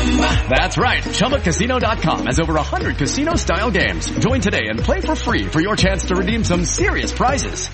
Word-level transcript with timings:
That's 0.00 0.76
right. 0.78 1.02
ChumbaCasino.com 1.02 2.26
has 2.26 2.40
over 2.40 2.54
100 2.54 2.96
casino-style 2.96 3.70
games. 3.70 4.10
Join 4.18 4.40
today 4.40 4.68
and 4.68 4.80
play 4.80 5.00
for 5.00 5.14
free 5.14 5.46
for 5.46 5.60
your 5.60 5.76
chance 5.76 6.06
to 6.06 6.16
redeem 6.16 6.42
some 6.42 6.64
serious 6.64 7.12
prizes. 7.12 7.68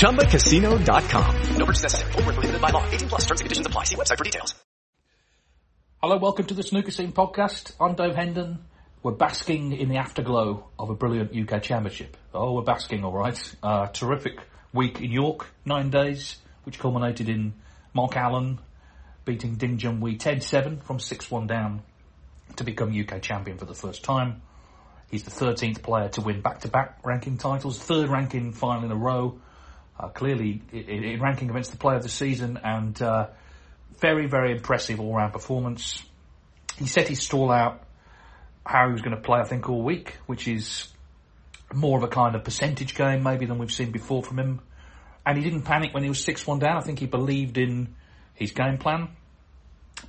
ChumbaCasino.com. 0.00 1.56
No 1.56 1.64
purchase 1.66 1.82
necessary. 1.82 2.12
Were 2.14 2.32
prohibited 2.32 2.60
by 2.60 2.70
law. 2.70 2.84
18 2.90 3.08
plus. 3.08 3.22
Terms 3.22 3.40
and 3.40 3.46
conditions 3.46 3.66
apply. 3.66 3.84
See 3.84 3.96
website 3.96 4.18
for 4.18 4.24
details. 4.24 4.54
Hello, 6.02 6.16
welcome 6.18 6.46
to 6.46 6.54
the 6.54 6.64
Snooker 6.64 6.90
Scene 6.90 7.12
podcast. 7.12 7.72
I'm 7.80 7.94
Dave 7.94 8.16
Hendon. 8.16 8.58
We're 9.04 9.12
basking 9.12 9.72
in 9.72 9.88
the 9.88 9.98
afterglow 9.98 10.68
of 10.78 10.90
a 10.90 10.94
brilliant 10.94 11.30
UK 11.36 11.62
Championship. 11.62 12.16
Oh, 12.34 12.54
we're 12.54 12.62
basking, 12.62 13.04
all 13.04 13.12
right. 13.12 13.54
Uh, 13.62 13.86
terrific 13.86 14.40
week 14.72 15.00
in 15.00 15.12
York, 15.12 15.46
nine 15.64 15.90
days, 15.90 16.38
which 16.64 16.80
culminated 16.80 17.28
in 17.28 17.54
Mark 17.94 18.16
Allen 18.16 18.58
beating 19.24 19.56
Ding 19.56 19.78
Junhui 19.78 20.18
10-7 20.18 20.82
from 20.82 20.98
6-1 20.98 21.46
down 21.46 21.82
to 22.56 22.64
become 22.64 22.98
UK 22.98 23.22
champion 23.22 23.58
for 23.58 23.64
the 23.64 23.74
first 23.74 24.02
time. 24.04 24.42
He's 25.10 25.24
the 25.24 25.30
13th 25.30 25.82
player 25.82 26.08
to 26.10 26.20
win 26.20 26.40
back-to-back 26.40 27.00
ranking 27.04 27.38
titles, 27.38 27.78
third 27.78 28.08
ranking 28.08 28.52
final 28.52 28.84
in 28.84 28.90
a 28.90 28.96
row. 28.96 29.38
Uh, 29.98 30.08
clearly, 30.08 30.62
in, 30.72 31.04
in 31.04 31.20
ranking 31.20 31.50
against 31.50 31.70
the 31.70 31.76
player 31.76 31.96
of 31.96 32.02
the 32.02 32.08
season, 32.08 32.58
and 32.64 33.00
uh, 33.02 33.28
very, 33.98 34.26
very 34.26 34.52
impressive 34.52 34.98
all-round 34.98 35.32
performance. 35.32 36.02
He 36.78 36.86
set 36.86 37.08
his 37.08 37.20
stall 37.20 37.50
out 37.50 37.82
how 38.64 38.86
he 38.86 38.92
was 38.92 39.02
going 39.02 39.14
to 39.14 39.22
play, 39.22 39.38
I 39.38 39.44
think, 39.44 39.68
all 39.68 39.82
week, 39.82 40.16
which 40.26 40.48
is 40.48 40.88
more 41.72 41.98
of 41.98 42.04
a 42.04 42.08
kind 42.08 42.34
of 42.34 42.44
percentage 42.44 42.94
game 42.94 43.22
maybe 43.22 43.46
than 43.46 43.58
we've 43.58 43.72
seen 43.72 43.90
before 43.90 44.22
from 44.22 44.38
him. 44.38 44.60
And 45.24 45.36
he 45.36 45.44
didn't 45.44 45.62
panic 45.62 45.94
when 45.94 46.02
he 46.02 46.08
was 46.08 46.24
6-1 46.24 46.60
down. 46.60 46.76
I 46.76 46.80
think 46.80 46.98
he 46.98 47.06
believed 47.06 47.58
in 47.58 47.94
his 48.34 48.52
game 48.52 48.78
plan. 48.78 49.08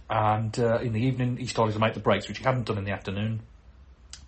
And 0.09 0.57
uh, 0.59 0.79
in 0.79 0.93
the 0.93 1.01
evening, 1.01 1.37
he 1.37 1.47
started 1.47 1.73
to 1.73 1.79
make 1.79 1.93
the 1.93 1.99
breaks, 1.99 2.27
which 2.27 2.37
he 2.37 2.43
hadn't 2.43 2.65
done 2.65 2.77
in 2.77 2.83
the 2.83 2.91
afternoon. 2.91 3.41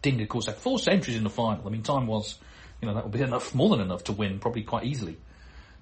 Ding, 0.02 0.22
of 0.22 0.30
course, 0.30 0.46
had 0.48 0.56
four 0.56 0.80
centuries 0.80 1.18
in 1.18 1.24
the 1.24 1.30
final. 1.30 1.66
I 1.66 1.70
mean, 1.70 1.84
time 1.84 2.08
was, 2.08 2.38
you 2.82 2.88
know, 2.88 2.94
that 2.94 3.04
would 3.04 3.14
be 3.14 3.22
enough, 3.22 3.56
more 3.56 3.70
than 3.70 3.82
enough 3.82 4.04
to 4.06 4.12
win, 4.12 4.40
probably 4.40 4.64
quite 4.64 4.86
easily. 4.86 5.18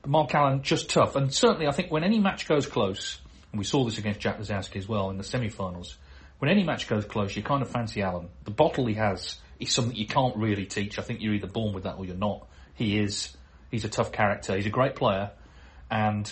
But 0.01 0.11
Mark 0.11 0.33
Allen, 0.35 0.63
just 0.63 0.89
tough. 0.89 1.15
And 1.15 1.33
certainly, 1.33 1.67
I 1.67 1.71
think 1.71 1.91
when 1.91 2.03
any 2.03 2.19
match 2.19 2.47
goes 2.47 2.65
close, 2.65 3.19
and 3.51 3.59
we 3.59 3.65
saw 3.65 3.83
this 3.83 3.97
against 3.97 4.19
Jack 4.19 4.39
Lisowski 4.39 4.77
as 4.77 4.87
well 4.87 5.09
in 5.09 5.17
the 5.17 5.23
semi-finals, 5.23 5.97
when 6.39 6.49
any 6.51 6.63
match 6.63 6.87
goes 6.87 7.05
close, 7.05 7.35
you 7.35 7.43
kind 7.43 7.61
of 7.61 7.69
fancy 7.69 8.01
Allen. 8.01 8.29
The 8.43 8.51
bottle 8.51 8.85
he 8.85 8.95
has 8.95 9.37
is 9.59 9.71
something 9.71 9.95
you 9.95 10.07
can't 10.07 10.35
really 10.35 10.65
teach. 10.65 10.99
I 10.99 11.01
think 11.01 11.21
you're 11.21 11.33
either 11.33 11.47
born 11.47 11.73
with 11.73 11.83
that 11.83 11.95
or 11.97 12.05
you're 12.05 12.15
not. 12.15 12.47
He 12.73 12.99
is. 12.99 13.35
He's 13.71 13.85
a 13.85 13.89
tough 13.89 14.11
character. 14.11 14.55
He's 14.55 14.65
a 14.65 14.71
great 14.71 14.95
player. 14.95 15.31
And 15.89 16.31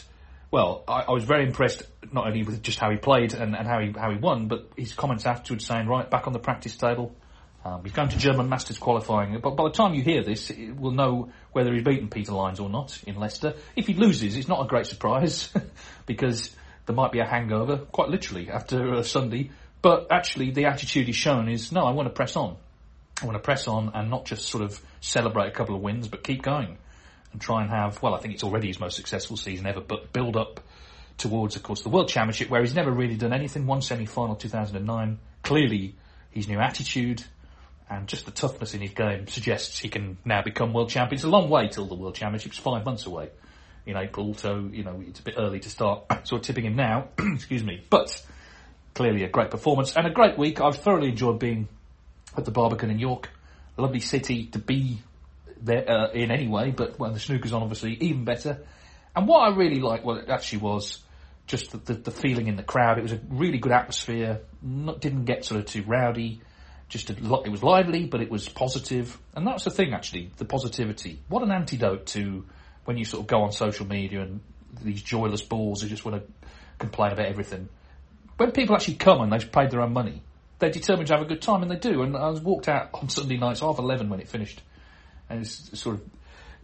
well, 0.51 0.84
I, 0.88 1.06
I, 1.07 1.12
was 1.12 1.23
very 1.23 1.45
impressed 1.45 1.84
not 2.12 2.28
only 2.28 2.44
with 2.44 2.62
just 2.62 2.78
how 2.78 2.91
he 2.91 2.97
played 2.97 3.34
and, 3.34 3.56
and, 3.56 3.66
how 3.66 3.79
he 3.79 3.91
how 3.97 4.12
he 4.12 4.17
won, 4.17 4.50
but 4.50 4.69
his 4.75 4.94
comments 4.94 5.25
afterwards 5.25 5.66
saying, 5.66 5.88
right, 5.88 6.09
back 6.09 6.28
on 6.28 6.34
the 6.34 6.39
practice 6.39 6.75
table. 6.75 7.16
Um, 7.63 7.84
he's 7.84 7.94
going 7.94 8.09
to 8.09 8.17
German 8.17 8.50
Masters 8.50 8.79
qualifying, 8.79 9.40
but 9.40 9.51
by 9.51 9.63
the 9.66 9.69
time 9.69 9.94
you 9.94 10.01
hear 10.01 10.23
this, 10.23 10.51
we'll 10.75 10.94
know 10.94 11.31
whether 11.51 11.72
he's 11.72 11.84
beaten 11.84 12.09
Peter 12.09 12.34
Lines 12.34 12.59
or 12.59 12.69
not 12.69 13.01
in 13.06 13.16
Leicester. 13.16 13.53
If 13.75 13.85
he 13.85 13.94
loses, 13.94 14.35
it's 14.35 14.47
not 14.47 14.66
a 14.66 14.67
great 14.67 14.88
surprise 14.88 15.53
because 16.07 16.53
there 16.88 16.95
might 16.95 17.11
be 17.11 17.19
a 17.19 17.25
hangover, 17.25 17.78
quite 17.78 18.09
literally, 18.09 18.50
after 18.50 18.95
a 18.95 19.03
Sunday. 19.03 19.51
But 19.84 20.07
actually, 20.09 20.51
the 20.51 20.66
attitude 20.66 21.06
he's 21.06 21.16
shown 21.16 21.50
is, 21.50 21.72
no, 21.72 21.81
I 21.81 21.91
want 21.91 22.07
to 22.07 22.13
press 22.13 22.35
on. 22.35 22.57
I 23.22 23.25
want 23.25 23.35
to 23.35 23.44
press 23.44 23.67
on 23.67 23.91
and 23.94 24.09
not 24.09 24.25
just 24.25 24.47
sort 24.47 24.63
of 24.63 24.81
celebrate 25.00 25.47
a 25.47 25.51
couple 25.51 25.75
of 25.75 25.81
wins, 25.81 26.07
but 26.07 26.23
keep 26.23 26.41
going 26.41 26.79
and 27.31 27.42
try 27.42 27.62
and 27.62 27.69
have, 27.69 28.02
well, 28.02 28.14
I 28.14 28.19
think 28.19 28.34
it's 28.34 28.44
already 28.44 28.68
his 28.68 28.80
most 28.80 28.96
successful 28.96 29.38
season 29.38 29.66
ever, 29.66 29.81
but 29.81 30.14
build 30.14 30.36
up 30.36 30.59
towards, 31.18 31.56
of 31.56 31.64
course, 31.64 31.81
the 31.81 31.90
World 31.90 32.09
Championship, 32.09 32.50
where 32.50 32.62
he's 32.62 32.75
never 32.75 32.92
really 32.92 33.16
done 33.16 33.34
anything. 33.34 33.68
One 33.68 33.81
semi-final 33.81 34.36
2009. 34.36 35.19
Clearly, 35.44 35.96
his 36.31 36.47
new 36.47 36.59
attitude 36.59 37.24
and 37.90 38.08
just 38.08 38.25
the 38.25 38.31
toughness 38.31 38.74
in 38.74 38.81
his 38.81 38.91
game 38.91 39.28
suggests 39.28 39.78
he 39.80 39.90
can 39.90 40.18
now 40.24 40.41
become 40.41 40.74
world 40.74 40.90
champion. 40.90 41.16
It's 41.16 41.25
a 41.25 41.30
long 41.30 41.50
way 41.50 41.68
till 41.68 41.88
the 41.88 41.96
World 41.96 42.16
Championship's 42.16 42.58
five 42.58 42.86
months 42.86 43.06
away 43.06 43.30
in 43.86 43.97
April, 43.97 44.34
so, 44.34 44.70
you 44.72 44.84
know, 44.84 45.03
it's 45.06 45.20
a 45.20 45.24
bit 45.24 45.36
early 45.38 45.59
to 45.59 45.70
start 45.70 46.06
sort 46.28 46.41
of 46.41 46.41
tipping 46.41 46.66
him 46.66 46.75
now. 46.75 47.09
Excuse 47.20 47.64
me. 47.64 47.84
But 47.90 48.25
clearly 48.94 49.24
a 49.24 49.30
great 49.30 49.52
performance 49.52 49.96
and 49.96 50.08
a 50.08 50.09
great 50.09 50.38
week. 50.38 50.62
I've 50.62 50.78
thoroughly 50.78 51.09
enjoyed 51.09 51.40
being 51.40 51.68
at 52.38 52.46
the 52.46 52.52
Barbican 52.52 52.90
in 52.90 53.00
York. 53.00 53.30
Lovely 53.78 54.00
city 54.00 54.46
to 54.47 54.59
be 54.59 55.00
uh, 55.67 56.11
in 56.13 56.31
any 56.31 56.47
way, 56.47 56.72
but 56.72 56.99
when 56.99 57.13
the 57.13 57.19
snooker's 57.19 57.53
on, 57.53 57.61
obviously 57.61 57.94
even 58.01 58.25
better. 58.25 58.59
And 59.16 59.27
what 59.27 59.39
I 59.39 59.55
really 59.55 59.79
liked, 59.79 60.05
well, 60.05 60.17
it 60.17 60.29
actually 60.29 60.59
was 60.59 60.99
just 61.47 61.72
the, 61.72 61.77
the, 61.77 61.94
the, 61.94 62.11
feeling 62.11 62.47
in 62.47 62.55
the 62.55 62.63
crowd. 62.63 62.97
It 62.97 63.01
was 63.01 63.11
a 63.11 63.19
really 63.29 63.57
good 63.57 63.72
atmosphere. 63.72 64.41
Not, 64.61 65.01
didn't 65.01 65.25
get 65.25 65.44
sort 65.44 65.59
of 65.59 65.66
too 65.66 65.83
rowdy. 65.83 66.41
Just 66.88 67.09
a, 67.09 67.13
it 67.13 67.49
was 67.49 67.63
lively, 67.63 68.05
but 68.05 68.22
it 68.22 68.29
was 68.29 68.47
positive. 68.47 69.05
positive, 69.05 69.22
and 69.35 69.47
that's 69.47 69.63
the 69.63 69.72
thing 69.72 69.94
actually. 69.94 70.31
The 70.38 70.45
positivity. 70.45 71.19
What 71.27 71.44
an 71.44 71.51
antidote 71.51 72.05
to 72.07 72.45
when 72.85 72.97
you 72.97 73.05
sort 73.05 73.22
of 73.22 73.28
go 73.28 73.43
on 73.43 73.51
social 73.51 73.85
media 73.85 74.22
and 74.22 74.41
these 74.81 75.01
joyless 75.01 75.41
balls 75.41 75.81
who 75.81 75.88
just 75.88 76.05
want 76.05 76.23
to 76.23 76.47
complain 76.79 77.11
about 77.11 77.28
everything. 77.28 77.69
When 78.38 78.51
people 78.51 78.75
actually 78.75 78.95
come 78.95 79.22
and 79.22 79.31
they've 79.31 79.51
paid 79.51 79.72
their 79.72 79.81
own 79.81 79.93
money, 79.93 80.23
they're 80.59 80.72
determined 80.72 81.07
to 81.07 81.13
have 81.13 81.22
a 81.22 81.28
good 81.28 81.41
time, 81.41 81.61
and 81.63 81.72
they 81.72 81.75
do. 81.75 82.01
And 82.01 82.16
I 82.16 82.29
was 82.29 82.41
walked 82.41 82.67
out 82.67 82.89
on 82.93 83.09
Sunday 83.09 83.38
nights, 83.38 83.59
half 83.59 83.79
eleven 83.79 84.09
when 84.09 84.19
it 84.19 84.28
finished, 84.28 84.61
and 85.31 85.42
it's 85.42 85.80
sort 85.80 85.96
of 85.96 86.03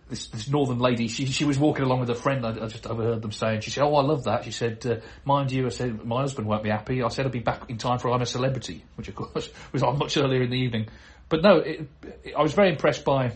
this, 0.10 0.28
this 0.28 0.48
northern 0.48 0.80
lady, 0.80 1.08
she, 1.08 1.26
she 1.26 1.46
was 1.46 1.60
walking 1.60 1.84
along 1.84 2.00
with 2.00 2.10
a 2.10 2.16
friend, 2.16 2.46
I, 2.46 2.52
I, 2.52 2.68
just 2.68 2.88
overheard 2.88 3.22
them 3.22 3.32
saying, 3.32 3.62
she 3.62 3.72
said, 3.72 3.84
oh, 3.84 3.96
I 3.96 4.04
love 4.04 4.24
that. 4.24 4.46
She 4.46 4.52
said, 4.52 4.86
uh, 4.86 4.96
mind 5.26 5.52
you, 5.52 5.66
I 5.66 5.70
said, 5.70 6.06
my 6.06 6.22
husband 6.22 6.48
won't 6.48 6.64
be 6.64 6.70
happy. 6.70 7.04
I 7.04 7.10
said 7.10 7.26
I'll 7.26 7.32
be 7.32 7.40
back 7.40 7.70
in 7.70 7.78
time 7.78 8.00
for 8.00 8.12
I'm 8.12 8.22
a 8.22 8.26
Celebrity, 8.26 8.84
which 8.96 9.10
of 9.10 9.16
course 9.16 9.50
was 9.72 9.84
on 9.84 9.98
much 9.98 10.18
earlier 10.18 10.44
in 10.44 10.50
the 10.50 10.58
evening. 10.58 10.88
But 11.30 11.44
no, 11.44 11.58
it, 11.58 11.90
it, 12.24 12.36
I 12.38 12.42
was 12.42 12.54
very 12.54 12.70
impressed 12.70 13.04
by 13.04 13.30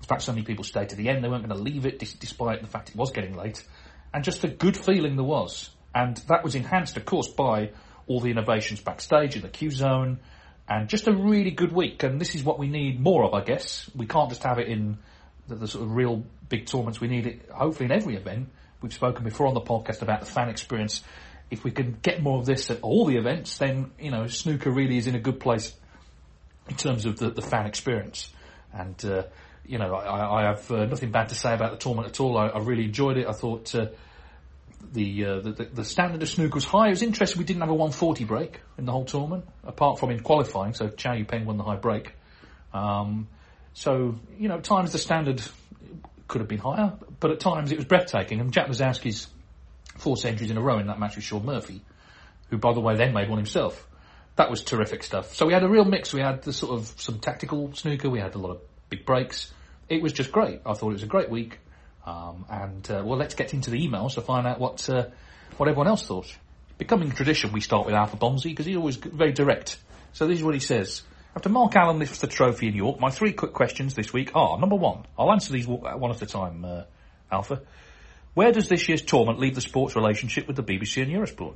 the 0.00 0.06
fact 0.06 0.22
so 0.22 0.32
many 0.32 0.44
people 0.44 0.64
stayed 0.64 0.90
to 0.90 0.96
the 0.96 1.08
end. 1.08 1.22
They 1.22 1.28
weren't 1.28 1.46
going 1.46 1.56
to 1.56 1.62
leave 1.62 1.84
it 1.84 1.98
despite 1.98 2.62
the 2.62 2.68
fact 2.68 2.90
it 2.90 2.96
was 2.96 3.10
getting 3.10 3.36
late. 3.36 3.62
And 4.14 4.24
just 4.24 4.40
the 4.40 4.48
good 4.48 4.76
feeling 4.76 5.16
there 5.16 5.24
was. 5.24 5.70
And 5.94 6.16
that 6.28 6.42
was 6.42 6.54
enhanced, 6.54 6.96
of 6.96 7.04
course, 7.04 7.28
by 7.28 7.72
all 8.06 8.20
the 8.20 8.30
innovations 8.30 8.80
backstage 8.80 9.36
in 9.36 9.42
the 9.42 9.48
Q 9.48 9.70
zone 9.70 10.20
and 10.68 10.88
just 10.88 11.08
a 11.08 11.12
really 11.12 11.50
good 11.50 11.72
week. 11.72 12.02
And 12.02 12.20
this 12.20 12.34
is 12.34 12.44
what 12.44 12.58
we 12.58 12.68
need 12.68 13.00
more 13.00 13.24
of, 13.24 13.34
I 13.34 13.42
guess. 13.42 13.90
We 13.94 14.06
can't 14.06 14.28
just 14.28 14.42
have 14.42 14.58
it 14.58 14.68
in 14.68 14.98
the, 15.48 15.54
the 15.54 15.66
sort 15.66 15.84
of 15.84 15.92
real 15.92 16.24
big 16.48 16.66
tournaments. 16.66 17.00
We 17.00 17.08
need 17.08 17.26
it 17.26 17.50
hopefully 17.50 17.86
in 17.86 17.92
every 17.92 18.16
event. 18.16 18.50
We've 18.82 18.92
spoken 18.92 19.24
before 19.24 19.46
on 19.46 19.54
the 19.54 19.60
podcast 19.60 20.02
about 20.02 20.20
the 20.20 20.26
fan 20.26 20.48
experience. 20.48 21.02
If 21.50 21.64
we 21.64 21.70
can 21.70 21.96
get 22.02 22.22
more 22.22 22.38
of 22.38 22.46
this 22.46 22.70
at 22.70 22.80
all 22.82 23.06
the 23.06 23.16
events, 23.16 23.56
then 23.58 23.90
you 23.98 24.10
know 24.10 24.26
snooker 24.26 24.70
really 24.70 24.98
is 24.98 25.06
in 25.06 25.14
a 25.14 25.20
good 25.20 25.40
place 25.40 25.74
in 26.68 26.76
terms 26.76 27.06
of 27.06 27.18
the, 27.18 27.30
the 27.30 27.42
fan 27.42 27.66
experience. 27.66 28.30
And 28.72 29.02
uh, 29.04 29.22
you 29.66 29.78
know, 29.78 29.94
I, 29.94 30.42
I 30.42 30.48
have 30.48 30.70
uh, 30.70 30.84
nothing 30.84 31.10
bad 31.10 31.30
to 31.30 31.34
say 31.34 31.54
about 31.54 31.72
the 31.72 31.78
tournament 31.78 32.08
at 32.08 32.20
all. 32.20 32.36
I, 32.36 32.48
I 32.48 32.58
really 32.58 32.84
enjoyed 32.84 33.16
it. 33.16 33.26
I 33.26 33.32
thought 33.32 33.74
uh, 33.74 33.86
the, 34.92 35.24
uh, 35.24 35.40
the, 35.40 35.68
the 35.72 35.84
standard 35.84 36.22
of 36.22 36.28
snooker 36.28 36.54
was 36.54 36.64
high. 36.64 36.86
It 36.86 36.90
was 36.90 37.02
interesting. 37.02 37.38
We 37.38 37.44
didn't 37.44 37.60
have 37.60 37.70
a 37.70 37.74
140 37.74 38.24
break 38.24 38.60
in 38.76 38.84
the 38.84 38.92
whole 38.92 39.04
tournament, 39.04 39.44
apart 39.64 39.98
from 39.98 40.10
in 40.10 40.20
qualifying. 40.20 40.74
So 40.74 40.88
Chow 40.88 41.14
Yu 41.14 41.24
Peng 41.24 41.44
won 41.44 41.56
the 41.56 41.64
high 41.64 41.76
break. 41.76 42.12
Um, 42.72 43.28
so 43.74 44.16
you 44.38 44.48
know, 44.48 44.56
at 44.56 44.64
times 44.64 44.92
the 44.92 44.98
standard 44.98 45.42
could 46.26 46.40
have 46.40 46.48
been 46.48 46.58
higher, 46.58 46.92
but 47.20 47.30
at 47.30 47.40
times 47.40 47.72
it 47.72 47.76
was 47.76 47.86
breathtaking. 47.86 48.40
And 48.40 48.52
Jack 48.52 48.68
Lisowski's 48.68 49.28
four 49.96 50.16
centuries 50.16 50.50
in 50.50 50.56
a 50.56 50.62
row 50.62 50.78
in 50.78 50.86
that 50.86 50.98
match 50.98 51.16
with 51.16 51.24
Shaun 51.24 51.44
Murphy, 51.44 51.82
who 52.50 52.58
by 52.58 52.72
the 52.72 52.80
way 52.80 52.96
then 52.96 53.12
made 53.12 53.28
one 53.28 53.38
himself. 53.38 53.86
That 54.36 54.50
was 54.50 54.62
terrific 54.62 55.02
stuff. 55.02 55.34
So 55.34 55.46
we 55.46 55.52
had 55.52 55.64
a 55.64 55.68
real 55.68 55.84
mix. 55.84 56.12
We 56.12 56.20
had 56.20 56.42
the 56.42 56.52
sort 56.52 56.78
of 56.78 56.92
some 56.96 57.18
tactical 57.18 57.74
snooker. 57.74 58.08
We 58.08 58.20
had 58.20 58.36
a 58.36 58.38
lot 58.38 58.50
of 58.50 58.60
big 58.88 59.04
breaks. 59.04 59.52
It 59.88 60.00
was 60.02 60.12
just 60.12 60.30
great. 60.30 60.60
I 60.64 60.74
thought 60.74 60.90
it 60.90 60.92
was 60.92 61.02
a 61.02 61.06
great 61.06 61.30
week. 61.30 61.58
Um, 62.06 62.46
and 62.50 62.90
uh, 62.90 63.02
well, 63.04 63.18
let's 63.18 63.34
get 63.34 63.52
into 63.54 63.70
the 63.70 63.78
emails 63.86 64.14
to 64.14 64.22
find 64.22 64.46
out 64.46 64.58
what 64.58 64.88
uh, 64.88 65.06
what 65.56 65.68
everyone 65.68 65.88
else 65.88 66.06
thought. 66.06 66.34
Becoming 66.78 67.10
tradition, 67.10 67.52
we 67.52 67.60
start 67.60 67.86
with 67.86 67.94
Alpha 67.94 68.16
Bonzi 68.16 68.44
because 68.44 68.66
he's 68.66 68.76
always 68.76 68.96
very 68.96 69.32
direct. 69.32 69.78
So 70.12 70.26
this 70.26 70.38
is 70.38 70.44
what 70.44 70.54
he 70.54 70.60
says. 70.60 71.02
After 71.36 71.48
Mark 71.48 71.76
Allen 71.76 71.98
lifts 71.98 72.20
the 72.20 72.26
trophy 72.26 72.68
in 72.68 72.74
York, 72.74 72.98
my 73.00 73.10
three 73.10 73.32
quick 73.32 73.52
questions 73.52 73.94
this 73.94 74.12
week 74.12 74.30
are: 74.34 74.58
number 74.58 74.76
one, 74.76 75.04
I'll 75.18 75.30
answer 75.32 75.52
these 75.52 75.66
one 75.66 76.10
at 76.10 76.22
a 76.22 76.26
time, 76.26 76.64
uh, 76.64 76.82
Alpha. 77.30 77.60
Where 78.34 78.52
does 78.52 78.68
this 78.68 78.88
year's 78.88 79.02
tournament 79.02 79.40
leave 79.40 79.54
the 79.54 79.60
sports 79.60 79.96
relationship 79.96 80.46
with 80.46 80.56
the 80.56 80.62
BBC 80.62 81.02
and 81.02 81.10
Eurosport? 81.12 81.54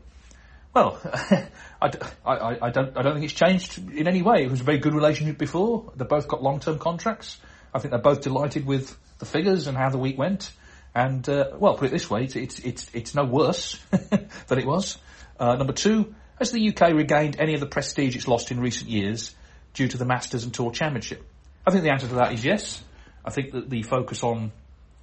Well, 0.74 0.98
I, 1.80 1.88
d- 1.88 1.98
I- 2.24 2.58
I- 2.62 2.70
don't, 2.70 2.96
I 2.96 3.02
don't 3.02 3.14
think 3.14 3.24
it's 3.24 3.34
changed 3.34 3.78
in 3.92 4.08
any 4.08 4.22
way. 4.22 4.44
It 4.44 4.50
was 4.50 4.60
a 4.60 4.64
very 4.64 4.78
good 4.78 4.94
relationship 4.94 5.38
before. 5.38 5.92
They 5.96 6.04
both 6.04 6.26
got 6.28 6.42
long-term 6.42 6.78
contracts. 6.78 7.38
I 7.74 7.78
think 7.78 7.90
they're 7.90 8.00
both 8.00 8.20
delighted 8.20 8.66
with 8.66 8.96
the 9.18 9.26
figures 9.26 9.66
and 9.66 9.76
how 9.76 9.90
the 9.90 9.98
week 9.98 10.18
went. 10.18 10.52
And 10.94 11.26
uh, 11.28 11.50
well, 11.56 11.74
put 11.74 11.86
it 11.86 11.92
this 11.92 12.10
way, 12.10 12.24
it's 12.24 12.36
it's 12.36 12.58
it's, 12.58 12.90
it's 12.92 13.14
no 13.14 13.24
worse 13.24 13.78
than 13.90 14.58
it 14.58 14.66
was. 14.66 14.98
Uh, 15.40 15.56
number 15.56 15.72
two, 15.72 16.14
has 16.38 16.50
the 16.50 16.68
UK 16.68 16.92
regained 16.92 17.36
any 17.40 17.54
of 17.54 17.60
the 17.60 17.66
prestige 17.66 18.14
it's 18.14 18.28
lost 18.28 18.50
in 18.50 18.60
recent 18.60 18.90
years 18.90 19.34
due 19.74 19.88
to 19.88 19.96
the 19.96 20.04
Masters 20.04 20.44
and 20.44 20.52
Tour 20.52 20.70
Championship? 20.70 21.24
I 21.66 21.70
think 21.70 21.84
the 21.84 21.90
answer 21.90 22.08
to 22.08 22.14
that 22.16 22.32
is 22.32 22.44
yes. 22.44 22.82
I 23.24 23.30
think 23.30 23.52
that 23.52 23.70
the 23.70 23.82
focus 23.82 24.22
on 24.22 24.52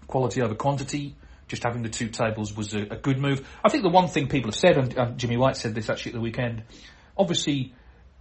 quality 0.06 0.42
over 0.42 0.54
quantity, 0.54 1.16
just 1.48 1.63
having 1.63 1.81
the 1.81 1.89
two 1.89 2.10
tables 2.10 2.56
was 2.56 2.74
a, 2.74 2.81
a 2.81 2.98
good 2.98 3.18
move. 3.18 3.48
I 3.63 3.69
think 3.69 3.83
the 3.83 3.89
one 3.89 4.07
thing 4.07 4.27
people 4.27 4.50
have 4.50 4.60
said, 4.60 4.77
and, 4.77 4.95
and 4.98 5.18
Jimmy 5.18 5.38
White 5.38 5.57
said 5.57 5.74
this 5.74 5.89
actually 5.89 6.12
at 6.12 6.16
the 6.16 6.21
weekend, 6.21 6.63
obviously 7.18 7.74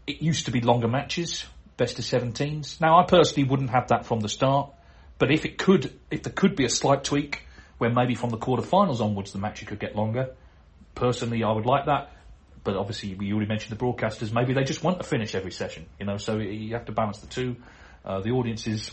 it 0.07 0.23
used 0.23 0.47
to 0.47 0.51
be 0.51 0.61
longer 0.61 0.89
matches, 0.89 1.45
best 1.79 1.99
of 1.99 2.05
17s. 2.05 2.81
Now 2.81 2.99
I 3.01 3.05
personally 3.05 3.49
wouldn't 3.49 3.71
have 3.71 3.89
that 3.89 4.05
from 4.05 4.21
the 4.21 4.29
start, 4.29 4.71
but 5.19 5.31
if 5.31 5.47
it 5.47 5.57
could, 5.57 5.99
if 6.11 6.23
there 6.25 6.33
could 6.33 6.55
be 6.55 6.67
a 6.67 6.69
slight 6.69 7.05
tweak 7.05 7.47
where 7.79 7.89
maybe 7.89 8.15
from 8.15 8.29
the 8.29 8.37
quarterfinals 8.37 9.01
onwards 9.01 9.33
the 9.33 9.39
match 9.39 9.65
could 9.65 9.79
get 9.79 9.97
longer, 9.97 10.35
personally 10.95 11.43
I 11.43 11.53
would 11.53 11.65
like 11.65 11.87
that. 11.87 12.13
But 12.65 12.77
obviously, 12.77 13.15
we 13.15 13.33
already 13.33 13.49
mentioned 13.49 13.79
the 13.79 13.83
broadcasters. 13.83 14.33
Maybe 14.33 14.53
they 14.53 14.65
just 14.65 14.83
want 14.83 14.99
to 14.99 15.05
finish 15.05 15.35
every 15.35 15.53
session, 15.53 15.87
you 15.99 16.05
know. 16.05 16.19
So 16.19 16.37
you 16.37 16.75
have 16.75 16.85
to 16.87 16.93
balance 16.93 17.21
the 17.21 17.29
two. 17.29 17.57
Uh, 18.05 18.21
the 18.21 18.33
audiences 18.33 18.91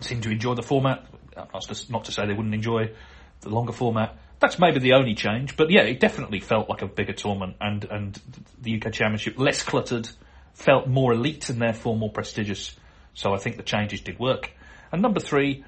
seem 0.00 0.20
to 0.20 0.30
enjoy 0.30 0.54
the 0.54 0.62
format. 0.62 1.04
That's 1.34 1.66
just 1.66 1.90
not 1.90 2.04
to 2.04 2.12
say 2.12 2.26
they 2.26 2.34
wouldn't 2.34 2.54
enjoy 2.54 2.92
the 3.40 3.48
longer 3.48 3.72
format. 3.72 4.16
That's 4.38 4.58
maybe 4.58 4.80
the 4.80 4.92
only 4.92 5.14
change, 5.14 5.56
but 5.56 5.70
yeah, 5.70 5.82
it 5.82 6.00
definitely 6.00 6.40
felt 6.40 6.68
like 6.68 6.82
a 6.82 6.86
bigger 6.86 7.12
tournament, 7.12 7.56
and 7.60 7.84
and 7.84 8.20
the 8.60 8.76
UK 8.76 8.92
Championship 8.92 9.38
less 9.38 9.62
cluttered, 9.62 10.08
felt 10.54 10.86
more 10.86 11.12
elite 11.12 11.48
and 11.50 11.60
therefore 11.60 11.96
more 11.96 12.10
prestigious. 12.10 12.74
So 13.14 13.34
I 13.34 13.38
think 13.38 13.56
the 13.56 13.62
changes 13.62 14.00
did 14.00 14.18
work. 14.18 14.50
And 14.90 15.02
number 15.02 15.20
three, 15.20 15.64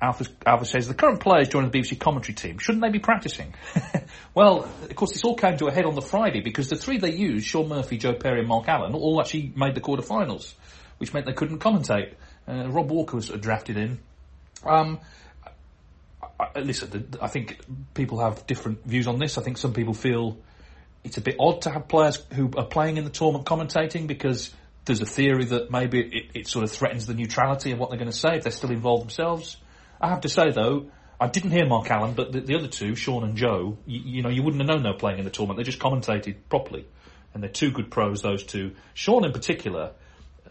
Alpha, 0.00 0.26
Alpha 0.46 0.64
says 0.64 0.86
the 0.86 0.94
current 0.94 1.20
players 1.20 1.48
joining 1.48 1.70
the 1.70 1.78
BBC 1.80 1.98
commentary 1.98 2.34
team 2.34 2.58
shouldn't 2.58 2.82
they 2.82 2.90
be 2.90 3.00
practicing? 3.00 3.54
well, 4.34 4.64
of 4.64 4.94
course, 4.94 5.12
this 5.12 5.24
all 5.24 5.34
came 5.34 5.56
to 5.56 5.66
a 5.66 5.72
head 5.72 5.84
on 5.84 5.94
the 5.96 6.02
Friday 6.02 6.40
because 6.40 6.68
the 6.68 6.76
three 6.76 6.98
they 6.98 7.10
used, 7.10 7.46
Shaun 7.46 7.68
Murphy, 7.68 7.98
Joe 7.98 8.14
Perry, 8.14 8.38
and 8.40 8.48
Mark 8.48 8.68
Allen, 8.68 8.94
all 8.94 9.20
actually 9.20 9.52
made 9.56 9.74
the 9.74 9.80
quarterfinals, 9.80 10.54
which 10.98 11.12
meant 11.12 11.26
they 11.26 11.32
couldn't 11.32 11.58
commentate. 11.58 12.14
Uh, 12.46 12.68
Rob 12.68 12.90
Walker 12.90 13.16
was 13.16 13.28
drafted 13.28 13.76
in. 13.76 13.98
Um, 14.64 15.00
I, 16.22 16.46
I- 16.54 16.60
listen, 16.60 17.14
I 17.20 17.26
think 17.26 17.60
people 17.94 18.20
have 18.20 18.46
different 18.46 18.84
views 18.84 19.08
on 19.08 19.18
this. 19.18 19.36
I 19.36 19.42
think 19.42 19.58
some 19.58 19.72
people 19.72 19.94
feel 19.94 20.38
it's 21.04 21.16
a 21.16 21.20
bit 21.20 21.36
odd 21.38 21.62
to 21.62 21.70
have 21.70 21.88
players 21.88 22.22
who 22.34 22.50
are 22.56 22.66
playing 22.66 22.96
in 22.96 23.04
the 23.04 23.10
tournament 23.10 23.46
commentating 23.46 24.06
because 24.06 24.52
there's 24.84 25.00
a 25.00 25.06
theory 25.06 25.44
that 25.46 25.70
maybe 25.70 26.00
it, 26.00 26.30
it 26.34 26.48
sort 26.48 26.64
of 26.64 26.70
threatens 26.70 27.06
the 27.06 27.14
neutrality 27.14 27.72
of 27.72 27.78
what 27.78 27.90
they're 27.90 27.98
going 27.98 28.10
to 28.10 28.16
say 28.16 28.36
if 28.36 28.42
they're 28.42 28.52
still 28.52 28.70
involved 28.70 29.04
themselves. 29.04 29.56
I 30.00 30.08
have 30.08 30.22
to 30.22 30.28
say 30.28 30.50
though, 30.50 30.90
I 31.20 31.26
didn't 31.26 31.50
hear 31.50 31.66
Mark 31.66 31.90
Allen, 31.90 32.14
but 32.14 32.32
the, 32.32 32.40
the 32.40 32.56
other 32.56 32.68
two, 32.68 32.94
Shaun 32.94 33.24
and 33.24 33.36
Joe, 33.36 33.76
you, 33.86 34.00
you 34.04 34.22
know, 34.22 34.28
you 34.28 34.42
wouldn't 34.42 34.60
have 34.62 34.68
known 34.68 34.82
they 34.82 34.90
were 34.90 34.98
playing 34.98 35.18
in 35.18 35.24
the 35.24 35.30
tournament. 35.30 35.58
They 35.58 35.64
just 35.64 35.80
commentated 35.80 36.36
properly, 36.48 36.86
and 37.34 37.42
they're 37.42 37.50
two 37.50 37.72
good 37.72 37.90
pros. 37.90 38.22
Those 38.22 38.44
two, 38.44 38.72
Shaun 38.94 39.24
in 39.24 39.32
particular, 39.32 39.92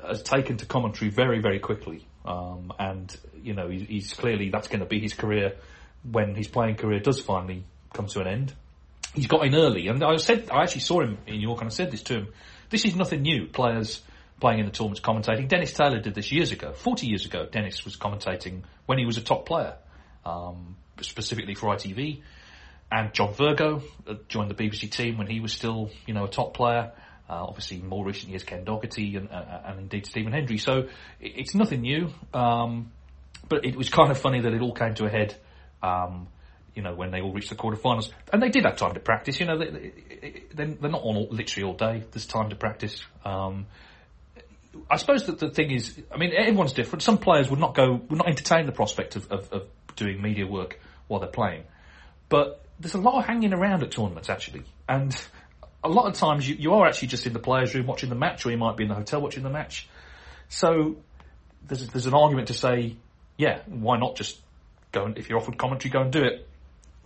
has 0.05 0.21
taken 0.21 0.57
to 0.57 0.65
commentary 0.65 1.09
very, 1.09 1.39
very 1.39 1.59
quickly. 1.59 2.05
Um, 2.25 2.73
and, 2.77 3.15
you 3.41 3.53
know, 3.53 3.69
he, 3.69 3.79
he's 3.79 4.13
clearly, 4.13 4.49
that's 4.49 4.67
going 4.67 4.81
to 4.81 4.85
be 4.85 4.99
his 4.99 5.13
career 5.13 5.55
when 6.03 6.35
his 6.35 6.49
playing 6.49 6.75
career 6.75 6.99
does 6.99 7.21
finally 7.21 7.63
come 7.93 8.07
to 8.07 8.19
an 8.19 8.27
end. 8.27 8.53
He's 9.13 9.27
got 9.27 9.45
in 9.45 9.55
early, 9.55 9.87
and 9.87 10.03
I 10.03 10.17
said, 10.17 10.49
I 10.51 10.63
actually 10.63 10.81
saw 10.81 11.01
him 11.01 11.17
in 11.25 11.39
York 11.39 11.61
and 11.61 11.67
I 11.67 11.73
said 11.73 11.91
this 11.91 12.03
to 12.03 12.13
him. 12.13 12.27
This 12.69 12.85
is 12.85 12.95
nothing 12.95 13.21
new. 13.21 13.47
Players 13.47 14.01
playing 14.39 14.59
in 14.59 14.65
the 14.65 14.71
tournaments 14.71 14.99
commentating. 14.99 15.47
Dennis 15.47 15.73
Taylor 15.73 15.99
did 15.99 16.13
this 16.13 16.31
years 16.31 16.51
ago. 16.51 16.73
40 16.73 17.07
years 17.07 17.25
ago, 17.25 17.47
Dennis 17.49 17.83
was 17.83 17.95
commentating 17.95 18.63
when 18.85 18.99
he 18.99 19.05
was 19.05 19.17
a 19.17 19.21
top 19.21 19.45
player, 19.45 19.75
um, 20.25 20.75
specifically 21.01 21.55
for 21.55 21.73
ITV. 21.75 22.21
And 22.91 23.13
John 23.13 23.33
Virgo 23.33 23.81
uh, 24.07 24.15
joined 24.27 24.49
the 24.49 24.55
BBC 24.55 24.91
team 24.91 25.17
when 25.17 25.27
he 25.27 25.39
was 25.39 25.53
still, 25.53 25.89
you 26.05 26.13
know, 26.13 26.25
a 26.25 26.29
top 26.29 26.53
player. 26.53 26.91
Uh, 27.29 27.43
obviously, 27.43 27.81
more 27.81 28.05
recent 28.05 28.29
years, 28.29 28.43
Ken 28.43 28.63
Doherty 28.63 29.17
and, 29.17 29.29
uh, 29.29 29.61
and 29.65 29.79
indeed 29.79 30.05
Stephen 30.05 30.31
Hendry. 30.31 30.57
So 30.57 30.87
it's 31.19 31.53
nothing 31.53 31.81
new. 31.81 32.13
Um, 32.33 32.91
but 33.49 33.65
it 33.65 33.75
was 33.75 33.89
kind 33.89 34.11
of 34.11 34.17
funny 34.17 34.41
that 34.41 34.53
it 34.53 34.61
all 34.61 34.73
came 34.73 34.93
to 34.95 35.05
a 35.05 35.09
head, 35.09 35.35
um, 35.83 36.27
you 36.77 36.83
know, 36.83 36.93
when 36.93 37.09
they 37.09 37.21
all 37.21 37.33
reached 37.33 37.49
the 37.49 37.55
quarterfinals. 37.55 38.11
And 38.31 38.41
they 38.41 38.49
did 38.49 38.63
have 38.63 38.77
time 38.77 38.93
to 38.93 38.99
practice. 38.99 39.39
You 39.39 39.47
know, 39.47 39.57
they, 39.57 39.91
they, 40.53 40.65
they're 40.65 40.91
not 40.91 41.01
on 41.01 41.17
all, 41.17 41.27
literally 41.31 41.67
all 41.67 41.73
day. 41.73 42.03
There's 42.11 42.27
time 42.27 42.51
to 42.51 42.55
practice. 42.55 43.03
Um, 43.25 43.65
I 44.89 44.97
suppose 44.97 45.25
that 45.25 45.39
the 45.39 45.49
thing 45.49 45.71
is, 45.71 45.99
I 46.13 46.17
mean, 46.17 46.31
everyone's 46.37 46.73
different. 46.73 47.01
Some 47.01 47.17
players 47.17 47.49
would 47.49 47.59
not 47.59 47.73
go, 47.73 47.93
would 47.93 48.19
not 48.19 48.29
entertain 48.29 48.67
the 48.67 48.71
prospect 48.71 49.15
of, 49.15 49.31
of, 49.31 49.51
of 49.51 49.67
doing 49.95 50.21
media 50.21 50.45
work 50.45 50.79
while 51.07 51.19
they're 51.19 51.29
playing. 51.29 51.63
But 52.29 52.63
there's 52.79 52.93
a 52.93 52.99
lot 52.99 53.17
of 53.17 53.25
hanging 53.25 53.53
around 53.53 53.81
at 53.81 53.89
tournaments 53.89 54.29
actually, 54.29 54.63
and 54.87 55.19
a 55.83 55.89
lot 55.89 56.05
of 56.05 56.13
times 56.13 56.47
you, 56.47 56.55
you 56.55 56.73
are 56.73 56.85
actually 56.85 57.07
just 57.07 57.25
in 57.25 57.33
the 57.33 57.39
players' 57.39 57.73
room 57.73 57.87
watching 57.87 58.09
the 58.09 58.15
match, 58.15 58.45
or 58.45 58.51
you 58.51 58.57
might 58.57 58.77
be 58.77 58.83
in 58.83 58.89
the 58.89 58.95
hotel 58.95 59.19
watching 59.19 59.41
the 59.41 59.49
match. 59.49 59.89
So 60.49 60.97
there's 61.65 61.87
there's 61.87 62.05
an 62.05 62.13
argument 62.13 62.49
to 62.49 62.53
say, 62.53 62.97
yeah, 63.35 63.61
why 63.65 63.97
not 63.97 64.15
just 64.15 64.39
go 64.91 65.05
and 65.05 65.17
if 65.17 65.29
you're 65.29 65.39
offered 65.39 65.57
commentary, 65.57 65.91
go 65.91 66.01
and 66.01 66.11
do 66.11 66.23
it. 66.23 66.46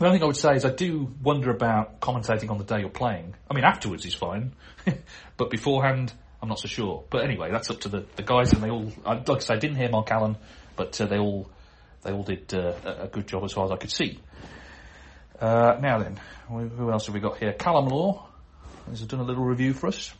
The 0.01 0.07
only 0.07 0.17
thing 0.17 0.23
I 0.23 0.27
would 0.27 0.35
say 0.35 0.55
is 0.55 0.65
I 0.65 0.71
do 0.71 1.13
wonder 1.21 1.51
about 1.51 1.99
commentating 1.99 2.49
on 2.49 2.57
the 2.57 2.63
day 2.63 2.79
you're 2.79 2.89
playing. 2.89 3.35
I 3.47 3.53
mean, 3.53 3.63
afterwards 3.63 4.03
is 4.03 4.15
fine, 4.15 4.53
but 5.37 5.51
beforehand, 5.51 6.11
I'm 6.41 6.49
not 6.49 6.57
so 6.57 6.67
sure. 6.67 7.03
But 7.11 7.23
anyway, 7.23 7.51
that's 7.51 7.69
up 7.69 7.81
to 7.81 7.89
the, 7.89 8.05
the 8.15 8.23
guys, 8.23 8.51
and 8.51 8.63
they 8.63 8.71
all, 8.71 8.91
like 9.05 9.29
I 9.29 9.37
say, 9.37 9.53
I 9.53 9.59
didn't 9.59 9.77
hear 9.77 9.89
Mark 9.89 10.09
Allen, 10.09 10.37
but 10.75 10.99
uh, 10.99 11.05
they 11.05 11.19
all 11.19 11.51
they 12.01 12.11
all 12.11 12.23
did 12.23 12.51
uh, 12.51 12.73
a 12.83 13.09
good 13.09 13.27
job 13.27 13.43
as 13.43 13.53
far 13.53 13.65
as 13.65 13.69
I 13.69 13.75
could 13.75 13.91
see. 13.91 14.17
Uh, 15.39 15.77
now 15.79 15.99
then, 15.99 16.19
who 16.47 16.91
else 16.91 17.05
have 17.05 17.13
we 17.13 17.21
got 17.21 17.37
here? 17.37 17.53
Callum 17.53 17.85
Law 17.85 18.27
has 18.89 19.01
done 19.01 19.19
a 19.19 19.23
little 19.23 19.45
review 19.45 19.71
for 19.71 19.85
us. 19.85 20.11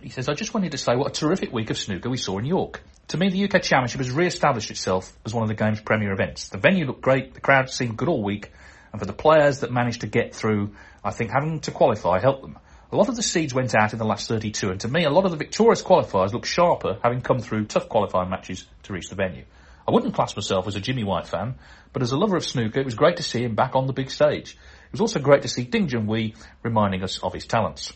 He 0.00 0.10
says, 0.10 0.28
I 0.28 0.34
just 0.34 0.54
wanted 0.54 0.70
to 0.72 0.78
say 0.78 0.94
what 0.94 1.08
a 1.08 1.20
terrific 1.20 1.52
week 1.52 1.70
of 1.70 1.76
snooker 1.76 2.08
we 2.08 2.18
saw 2.18 2.38
in 2.38 2.44
York. 2.44 2.80
To 3.08 3.16
me, 3.16 3.30
the 3.30 3.44
UK 3.46 3.62
Championship 3.62 3.98
has 3.98 4.12
re-established 4.12 4.70
itself 4.70 5.12
as 5.26 5.34
one 5.34 5.42
of 5.42 5.48
the 5.48 5.56
game's 5.56 5.80
premier 5.80 6.12
events. 6.12 6.50
The 6.50 6.58
venue 6.58 6.86
looked 6.86 7.02
great, 7.02 7.34
the 7.34 7.40
crowd 7.40 7.68
seemed 7.68 7.96
good 7.96 8.08
all 8.08 8.22
week, 8.22 8.52
and 8.92 9.00
for 9.00 9.06
the 9.06 9.12
players 9.12 9.60
that 9.60 9.72
managed 9.72 10.02
to 10.02 10.06
get 10.06 10.34
through, 10.34 10.74
I 11.02 11.10
think 11.10 11.30
having 11.30 11.60
to 11.60 11.70
qualify 11.70 12.20
helped 12.20 12.42
them. 12.42 12.58
A 12.92 12.96
lot 12.96 13.08
of 13.08 13.16
the 13.16 13.22
seeds 13.22 13.54
went 13.54 13.74
out 13.74 13.94
in 13.94 13.98
the 13.98 14.04
last 14.04 14.28
32, 14.28 14.70
and 14.70 14.80
to 14.80 14.88
me, 14.88 15.04
a 15.04 15.10
lot 15.10 15.24
of 15.24 15.30
the 15.30 15.38
victorious 15.38 15.82
qualifiers 15.82 16.34
looked 16.34 16.46
sharper, 16.46 16.98
having 17.02 17.22
come 17.22 17.38
through 17.38 17.64
tough 17.64 17.88
qualifying 17.88 18.28
matches 18.28 18.66
to 18.82 18.92
reach 18.92 19.08
the 19.08 19.14
venue. 19.14 19.44
I 19.88 19.92
wouldn't 19.92 20.14
class 20.14 20.36
myself 20.36 20.68
as 20.68 20.76
a 20.76 20.80
Jimmy 20.80 21.02
White 21.02 21.26
fan, 21.26 21.54
but 21.92 22.02
as 22.02 22.12
a 22.12 22.18
lover 22.18 22.36
of 22.36 22.44
snooker, 22.44 22.80
it 22.80 22.84
was 22.84 22.94
great 22.94 23.16
to 23.16 23.22
see 23.22 23.42
him 23.42 23.54
back 23.54 23.74
on 23.74 23.86
the 23.86 23.94
big 23.94 24.10
stage. 24.10 24.52
It 24.52 24.92
was 24.92 25.00
also 25.00 25.20
great 25.20 25.42
to 25.42 25.48
see 25.48 25.64
Ding 25.64 25.88
Junhui 25.88 26.36
reminding 26.62 27.02
us 27.02 27.18
of 27.22 27.32
his 27.32 27.46
talents. 27.46 27.94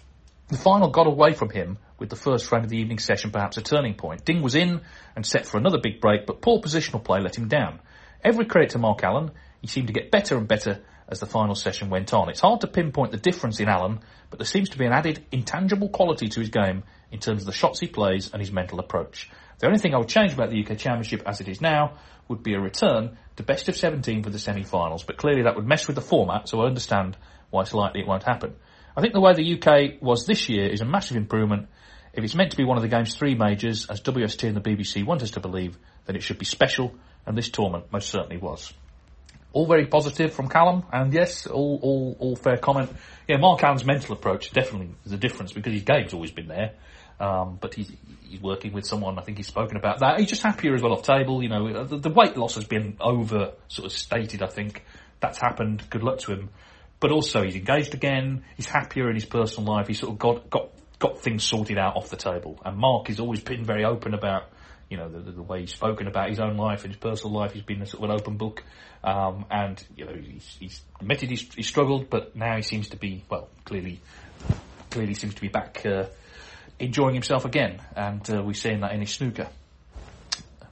The 0.48 0.56
final 0.56 0.88
got 0.88 1.06
away 1.06 1.34
from 1.34 1.50
him 1.50 1.78
with 1.98 2.08
the 2.08 2.16
first 2.16 2.46
frame 2.46 2.64
of 2.64 2.70
the 2.70 2.78
evening 2.78 2.98
session 2.98 3.30
perhaps 3.30 3.56
a 3.56 3.62
turning 3.62 3.94
point. 3.94 4.24
Ding 4.24 4.42
was 4.42 4.54
in 4.54 4.80
and 5.14 5.26
set 5.26 5.46
for 5.46 5.58
another 5.58 5.78
big 5.78 6.00
break, 6.00 6.24
but 6.24 6.40
poor 6.40 6.60
positional 6.60 7.04
play 7.04 7.20
let 7.20 7.36
him 7.36 7.48
down. 7.48 7.80
Every 8.24 8.46
credit 8.46 8.70
to 8.70 8.78
Mark 8.78 9.04
Allen, 9.04 9.32
he 9.66 9.72
seemed 9.72 9.88
to 9.88 9.92
get 9.92 10.12
better 10.12 10.36
and 10.36 10.46
better 10.46 10.80
as 11.08 11.18
the 11.18 11.26
final 11.26 11.56
session 11.56 11.90
went 11.90 12.14
on. 12.14 12.28
It's 12.28 12.40
hard 12.40 12.60
to 12.60 12.68
pinpoint 12.68 13.10
the 13.10 13.18
difference 13.18 13.58
in 13.58 13.68
Allen, 13.68 13.98
but 14.30 14.38
there 14.38 14.46
seems 14.46 14.68
to 14.70 14.78
be 14.78 14.86
an 14.86 14.92
added 14.92 15.24
intangible 15.32 15.88
quality 15.88 16.28
to 16.28 16.40
his 16.40 16.50
game 16.50 16.84
in 17.10 17.18
terms 17.18 17.42
of 17.42 17.46
the 17.46 17.52
shots 17.52 17.80
he 17.80 17.88
plays 17.88 18.30
and 18.32 18.40
his 18.40 18.52
mental 18.52 18.78
approach. 18.78 19.28
The 19.58 19.66
only 19.66 19.80
thing 19.80 19.92
I 19.92 19.98
would 19.98 20.08
change 20.08 20.32
about 20.34 20.50
the 20.50 20.64
UK 20.64 20.78
Championship 20.78 21.24
as 21.26 21.40
it 21.40 21.48
is 21.48 21.60
now 21.60 21.98
would 22.28 22.44
be 22.44 22.54
a 22.54 22.60
return 22.60 23.16
to 23.36 23.42
best 23.42 23.68
of 23.68 23.76
17 23.76 24.22
for 24.22 24.30
the 24.30 24.38
semi-finals, 24.38 25.02
but 25.02 25.16
clearly 25.16 25.42
that 25.42 25.56
would 25.56 25.66
mess 25.66 25.88
with 25.88 25.96
the 25.96 26.02
format, 26.02 26.48
so 26.48 26.60
I 26.60 26.66
understand 26.66 27.16
why 27.50 27.62
it's 27.62 27.74
likely 27.74 28.02
it 28.02 28.06
won't 28.06 28.22
happen. 28.22 28.54
I 28.96 29.00
think 29.00 29.14
the 29.14 29.20
way 29.20 29.34
the 29.34 29.60
UK 29.60 30.00
was 30.00 30.26
this 30.26 30.48
year 30.48 30.68
is 30.68 30.80
a 30.80 30.84
massive 30.84 31.16
improvement. 31.16 31.68
If 32.12 32.22
it's 32.22 32.36
meant 32.36 32.52
to 32.52 32.56
be 32.56 32.64
one 32.64 32.76
of 32.76 32.82
the 32.82 32.88
game's 32.88 33.16
three 33.16 33.34
majors, 33.34 33.86
as 33.90 34.00
WST 34.00 34.46
and 34.46 34.56
the 34.56 34.60
BBC 34.60 35.04
want 35.04 35.22
us 35.22 35.32
to 35.32 35.40
believe, 35.40 35.76
then 36.06 36.14
it 36.14 36.22
should 36.22 36.38
be 36.38 36.44
special, 36.44 36.94
and 37.26 37.36
this 37.36 37.50
tournament 37.50 37.92
most 37.92 38.08
certainly 38.08 38.38
was. 38.38 38.72
All 39.56 39.64
very 39.64 39.86
positive 39.86 40.34
from 40.34 40.50
Callum, 40.50 40.84
and 40.92 41.14
yes, 41.14 41.46
all, 41.46 41.80
all, 41.82 42.16
all 42.18 42.36
fair 42.36 42.58
comment. 42.58 42.90
Yeah, 43.26 43.38
Mark 43.38 43.64
Allen's 43.64 43.86
mental 43.86 44.12
approach 44.12 44.52
definitely 44.52 44.90
is 45.06 45.12
a 45.12 45.16
difference 45.16 45.50
because 45.50 45.72
his 45.72 45.82
game's 45.82 46.12
always 46.12 46.30
been 46.30 46.46
there. 46.46 46.74
Um, 47.18 47.56
but 47.58 47.72
he's, 47.72 47.90
he's 48.28 48.42
working 48.42 48.74
with 48.74 48.84
someone, 48.84 49.18
I 49.18 49.22
think 49.22 49.38
he's 49.38 49.46
spoken 49.46 49.78
about 49.78 50.00
that. 50.00 50.20
He's 50.20 50.28
just 50.28 50.42
happier 50.42 50.74
as 50.74 50.82
well 50.82 50.92
off 50.92 51.04
table, 51.04 51.42
you 51.42 51.48
know, 51.48 51.84
the, 51.84 51.96
the 51.96 52.10
weight 52.10 52.36
loss 52.36 52.56
has 52.56 52.66
been 52.66 52.98
over 53.00 53.52
sort 53.68 53.86
of 53.86 53.92
stated, 53.92 54.42
I 54.42 54.48
think. 54.48 54.84
That's 55.20 55.38
happened, 55.38 55.88
good 55.88 56.02
luck 56.02 56.18
to 56.18 56.32
him. 56.34 56.50
But 57.00 57.12
also 57.12 57.42
he's 57.42 57.56
engaged 57.56 57.94
again, 57.94 58.44
he's 58.58 58.66
happier 58.66 59.08
in 59.08 59.14
his 59.14 59.24
personal 59.24 59.72
life, 59.72 59.86
he's 59.86 60.00
sort 60.00 60.12
of 60.12 60.18
got, 60.18 60.50
got, 60.50 60.68
got 60.98 61.22
things 61.22 61.44
sorted 61.44 61.78
out 61.78 61.96
off 61.96 62.10
the 62.10 62.16
table. 62.16 62.60
And 62.62 62.76
Mark 62.76 63.08
has 63.08 63.20
always 63.20 63.40
been 63.40 63.64
very 63.64 63.86
open 63.86 64.12
about, 64.12 64.50
you 64.88 64.96
know, 64.96 65.08
the, 65.08 65.32
the, 65.32 65.42
way 65.42 65.60
he's 65.60 65.72
spoken 65.72 66.06
about 66.06 66.28
his 66.28 66.38
own 66.38 66.56
life 66.56 66.84
and 66.84 66.92
his 66.92 67.00
personal 67.00 67.36
life. 67.36 67.52
He's 67.52 67.62
been 67.62 67.82
a 67.82 67.86
sort 67.86 68.04
of 68.04 68.10
an 68.10 68.16
open 68.20 68.36
book. 68.36 68.62
Um, 69.02 69.44
and, 69.50 69.82
you 69.96 70.04
know, 70.04 70.14
he's, 70.14 70.56
he's 70.58 70.80
admitted 71.00 71.30
he's, 71.30 71.52
he 71.54 71.62
struggled, 71.62 72.10
but 72.10 72.36
now 72.36 72.56
he 72.56 72.62
seems 72.62 72.88
to 72.90 72.96
be, 72.96 73.24
well, 73.28 73.48
clearly, 73.64 74.00
clearly 74.90 75.14
seems 75.14 75.34
to 75.34 75.40
be 75.40 75.48
back, 75.48 75.84
uh, 75.84 76.06
enjoying 76.78 77.14
himself 77.14 77.44
again, 77.44 77.80
and 77.94 78.28
uh, 78.30 78.42
we're 78.42 78.54
seeing 78.54 78.80
that 78.80 78.92
in 78.92 79.00
his 79.00 79.10
snooker. 79.10 79.48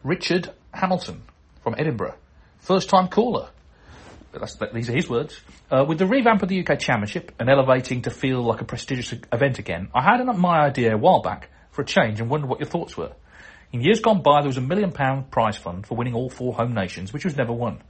Richard 0.02 0.50
Hamilton 0.72 1.22
from 1.62 1.74
Edinburgh, 1.78 2.16
first 2.58 2.88
time 2.88 3.08
caller. 3.08 3.48
That, 4.32 4.70
these 4.74 4.90
are 4.90 4.94
his 4.94 5.08
words. 5.08 5.40
Uh, 5.70 5.84
with 5.86 5.98
the 5.98 6.06
revamp 6.06 6.42
of 6.42 6.48
the 6.48 6.66
UK 6.66 6.78
Championship 6.80 7.32
and 7.38 7.48
elevating 7.48 8.02
to 8.02 8.10
feel 8.10 8.42
like 8.42 8.60
a 8.60 8.64
prestigious 8.64 9.14
event 9.32 9.60
again, 9.60 9.88
I 9.94 10.02
had 10.02 10.20
an, 10.20 10.40
my 10.40 10.58
idea 10.58 10.92
a 10.92 10.98
while 10.98 11.22
back 11.22 11.50
for 11.70 11.82
a 11.82 11.84
change 11.84 12.20
and 12.20 12.28
wondered 12.28 12.48
what 12.48 12.58
your 12.58 12.68
thoughts 12.68 12.96
were. 12.96 13.12
In 13.74 13.80
years 13.80 13.98
gone 13.98 14.22
by, 14.22 14.40
there 14.40 14.46
was 14.46 14.56
a 14.56 14.60
million 14.60 14.92
pound 14.92 15.32
prize 15.32 15.56
fund 15.56 15.84
for 15.84 15.96
winning 15.96 16.14
all 16.14 16.30
four 16.30 16.54
home 16.54 16.74
nations, 16.74 17.12
which 17.12 17.24
was 17.24 17.36
never 17.36 17.52
won. 17.52 17.82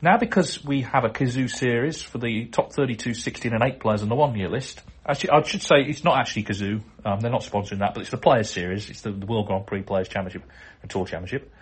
Now, 0.00 0.16
because 0.16 0.64
we 0.64 0.80
have 0.80 1.04
a 1.04 1.10
Cazoo 1.10 1.46
series 1.50 2.00
for 2.00 2.16
the 2.16 2.46
top 2.46 2.72
32, 2.72 3.12
16 3.12 3.52
and 3.52 3.62
8 3.62 3.80
players 3.80 4.00
on 4.00 4.08
the 4.08 4.14
one 4.14 4.34
year 4.34 4.48
list, 4.48 4.80
actually, 5.04 5.28
I 5.28 5.42
should 5.42 5.60
say 5.60 5.76
it's 5.80 6.04
not 6.04 6.18
actually 6.18 6.44
Cazoo, 6.44 6.80
um, 7.04 7.20
they're 7.20 7.30
not 7.30 7.42
sponsoring 7.42 7.80
that, 7.80 7.92
but 7.92 8.00
it's 8.00 8.10
the 8.10 8.16
Players 8.16 8.48
Series, 8.48 8.88
it's 8.88 9.02
the, 9.02 9.10
the 9.10 9.26
World 9.26 9.46
Grand 9.46 9.66
Prix 9.66 9.82
Players 9.82 10.08
Championship 10.08 10.42
and 10.80 10.90
Tour 10.90 11.04
Championship. 11.04 11.52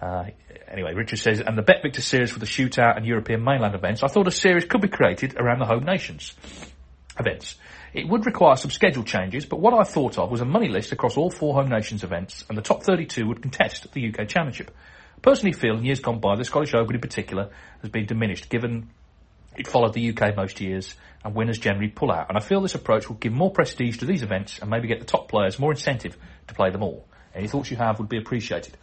Uh, 0.00 0.26
anyway, 0.68 0.94
Richard 0.94 1.18
says, 1.18 1.40
and 1.40 1.58
the 1.58 1.62
BetVictor 1.64 2.02
series 2.02 2.30
for 2.30 2.38
the 2.38 2.46
shootout 2.46 2.96
and 2.96 3.04
European 3.04 3.42
mainland 3.42 3.74
events, 3.74 4.04
I 4.04 4.06
thought 4.06 4.28
a 4.28 4.30
series 4.30 4.64
could 4.64 4.80
be 4.80 4.86
created 4.86 5.36
around 5.36 5.58
the 5.58 5.66
home 5.66 5.82
nations 5.82 6.34
events. 7.18 7.56
It 7.94 8.08
would 8.08 8.24
require 8.24 8.56
some 8.56 8.70
schedule 8.70 9.04
changes, 9.04 9.44
but 9.44 9.60
what 9.60 9.74
I 9.74 9.84
thought 9.84 10.18
of 10.18 10.30
was 10.30 10.40
a 10.40 10.46
money 10.46 10.68
list 10.68 10.92
across 10.92 11.16
all 11.16 11.30
four 11.30 11.54
home 11.54 11.68
nations 11.68 12.04
events, 12.04 12.44
and 12.48 12.56
the 12.56 12.62
top 12.62 12.82
32 12.82 13.26
would 13.26 13.42
contest 13.42 13.92
the 13.92 14.08
UK 14.08 14.28
Championship. 14.28 14.70
Personally 15.20 15.52
feel 15.52 15.76
in 15.76 15.84
years 15.84 16.00
gone 16.00 16.18
by, 16.18 16.36
the 16.36 16.44
Scottish 16.44 16.74
Open 16.74 16.94
in 16.94 17.00
particular 17.00 17.50
has 17.80 17.90
been 17.90 18.06
diminished 18.06 18.48
given 18.48 18.90
it 19.56 19.66
followed 19.66 19.92
the 19.92 20.10
UK 20.10 20.36
most 20.36 20.60
years 20.60 20.94
and 21.24 21.34
winners 21.34 21.58
generally 21.58 21.88
pull 21.88 22.10
out. 22.10 22.28
And 22.28 22.38
I 22.38 22.40
feel 22.40 22.60
this 22.60 22.74
approach 22.74 23.08
will 23.08 23.16
give 23.16 23.32
more 23.32 23.50
prestige 23.50 23.98
to 23.98 24.06
these 24.06 24.22
events 24.22 24.58
and 24.58 24.70
maybe 24.70 24.88
get 24.88 24.98
the 25.00 25.06
top 25.06 25.28
players 25.28 25.58
more 25.58 25.72
incentive 25.72 26.16
to 26.48 26.54
play 26.54 26.70
them 26.70 26.82
all. 26.82 27.06
Any 27.34 27.48
thoughts 27.48 27.70
you 27.70 27.76
have 27.76 27.98
would 27.98 28.08
be 28.08 28.18
appreciated. 28.18 28.76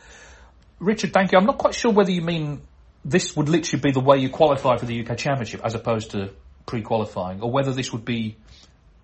Richard, 0.79 1.11
thank 1.11 1.31
you. 1.31 1.37
I'm 1.37 1.45
not 1.45 1.57
quite 1.57 1.73
sure 1.73 1.91
whether 1.91 2.11
you 2.11 2.21
mean 2.21 2.61
this 3.03 3.35
would 3.35 3.49
literally 3.49 3.81
be 3.81 3.91
the 3.91 3.99
way 3.99 4.17
you 4.19 4.29
qualify 4.29 4.77
for 4.77 4.85
the 4.85 5.05
UK 5.05 5.17
Championship 5.17 5.61
as 5.63 5.73
opposed 5.73 6.11
to 6.11 6.31
pre-qualifying, 6.65 7.41
or 7.41 7.51
whether 7.51 7.73
this 7.73 7.91
would 7.91 8.05
be 8.05 8.37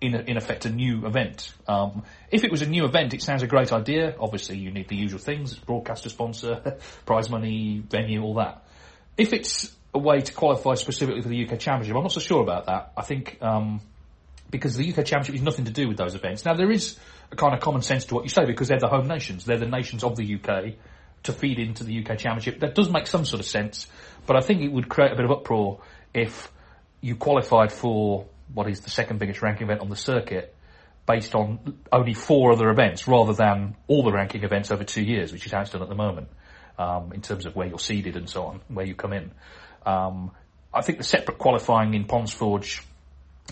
in, 0.00 0.14
a, 0.14 0.18
in 0.18 0.36
effect 0.36 0.66
a 0.66 0.70
new 0.70 1.06
event. 1.06 1.52
Um, 1.66 2.02
if 2.30 2.44
it 2.44 2.50
was 2.50 2.62
a 2.62 2.66
new 2.66 2.84
event, 2.84 3.14
it 3.14 3.22
sounds 3.22 3.42
a 3.42 3.46
great 3.46 3.72
idea. 3.72 4.14
Obviously, 4.18 4.58
you 4.58 4.70
need 4.70 4.88
the 4.88 4.96
usual 4.96 5.18
things: 5.18 5.54
broadcaster 5.54 6.08
sponsor, 6.08 6.76
prize 7.06 7.30
money, 7.30 7.82
venue, 7.88 8.22
all 8.22 8.34
that. 8.34 8.64
If 9.16 9.32
it's 9.32 9.74
a 9.94 9.98
way 9.98 10.20
to 10.20 10.32
qualify 10.32 10.74
specifically 10.74 11.22
for 11.22 11.28
the 11.28 11.46
UK 11.46 11.58
Championship, 11.58 11.96
I'm 11.96 12.02
not 12.02 12.12
so 12.12 12.20
sure 12.20 12.42
about 12.42 12.66
that. 12.66 12.92
I 12.96 13.02
think 13.02 13.38
um, 13.40 13.80
because 14.50 14.76
the 14.76 14.88
UK 14.88 15.04
Championship 15.04 15.34
has 15.36 15.42
nothing 15.42 15.64
to 15.64 15.72
do 15.72 15.88
with 15.88 15.96
those 15.96 16.14
events. 16.14 16.44
Now, 16.44 16.54
there 16.54 16.70
is 16.70 16.98
a 17.32 17.36
kind 17.36 17.54
of 17.54 17.60
common 17.60 17.82
sense 17.82 18.04
to 18.06 18.14
what 18.14 18.24
you 18.24 18.30
say 18.30 18.44
because 18.44 18.68
they're 18.68 18.78
the 18.78 18.88
home 18.88 19.08
nations; 19.08 19.44
they're 19.44 19.58
the 19.58 19.66
nations 19.66 20.04
of 20.04 20.16
the 20.16 20.34
UK 20.34 20.74
to 21.22 21.32
feed 21.32 21.58
into 21.58 21.84
the 21.84 22.04
UK 22.04 22.18
Championship. 22.18 22.60
That 22.60 22.74
does 22.74 22.90
make 22.90 23.06
some 23.06 23.24
sort 23.24 23.40
of 23.40 23.46
sense, 23.46 23.86
but 24.26 24.36
I 24.36 24.40
think 24.40 24.60
it 24.60 24.68
would 24.68 24.88
create 24.88 25.12
a 25.12 25.16
bit 25.16 25.24
of 25.24 25.30
uproar 25.30 25.80
if 26.12 26.52
you 27.00 27.16
qualified 27.16 27.72
for 27.72 28.26
what 28.52 28.68
is 28.68 28.80
the 28.80 28.90
second 28.90 29.18
biggest 29.18 29.42
ranking 29.42 29.66
event 29.66 29.80
on 29.80 29.88
the 29.88 29.96
circuit 29.96 30.54
based 31.06 31.34
on 31.34 31.78
only 31.92 32.14
four 32.14 32.52
other 32.52 32.68
events 32.68 33.06
rather 33.06 33.32
than 33.32 33.76
all 33.86 34.02
the 34.02 34.12
ranking 34.12 34.42
events 34.42 34.70
over 34.70 34.84
two 34.84 35.02
years, 35.02 35.32
which 35.32 35.46
is 35.46 35.52
how 35.52 35.60
it's 35.60 35.70
done 35.70 35.82
at 35.82 35.88
the 35.88 35.94
moment, 35.94 36.28
um, 36.78 37.12
in 37.12 37.22
terms 37.22 37.46
of 37.46 37.54
where 37.54 37.66
you're 37.66 37.78
seeded 37.78 38.16
and 38.16 38.28
so 38.28 38.44
on, 38.46 38.60
where 38.68 38.84
you 38.84 38.94
come 38.94 39.12
in. 39.12 39.30
Um, 39.84 40.32
I 40.74 40.82
think 40.82 40.98
the 40.98 41.04
separate 41.04 41.38
qualifying 41.38 41.94
in 41.94 42.04
Ponds 42.04 42.32
Forge 42.32 42.82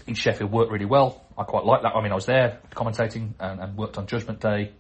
in 0.07 0.15
Sheffield 0.15 0.51
worked 0.51 0.73
really 0.73 0.85
well. 0.85 1.23
I 1.39 1.45
quite 1.45 1.65
like 1.65 1.83
that. 1.83 1.95
I 1.95 2.03
mean, 2.03 2.13
I 2.13 2.17
was 2.17 2.27
there 2.27 2.59
commentating 2.75 3.35
and, 3.39 3.61
and 3.61 3.77
worked 3.77 3.99
on 3.99 4.07
Judgment 4.07 4.41
Day, 4.41 4.73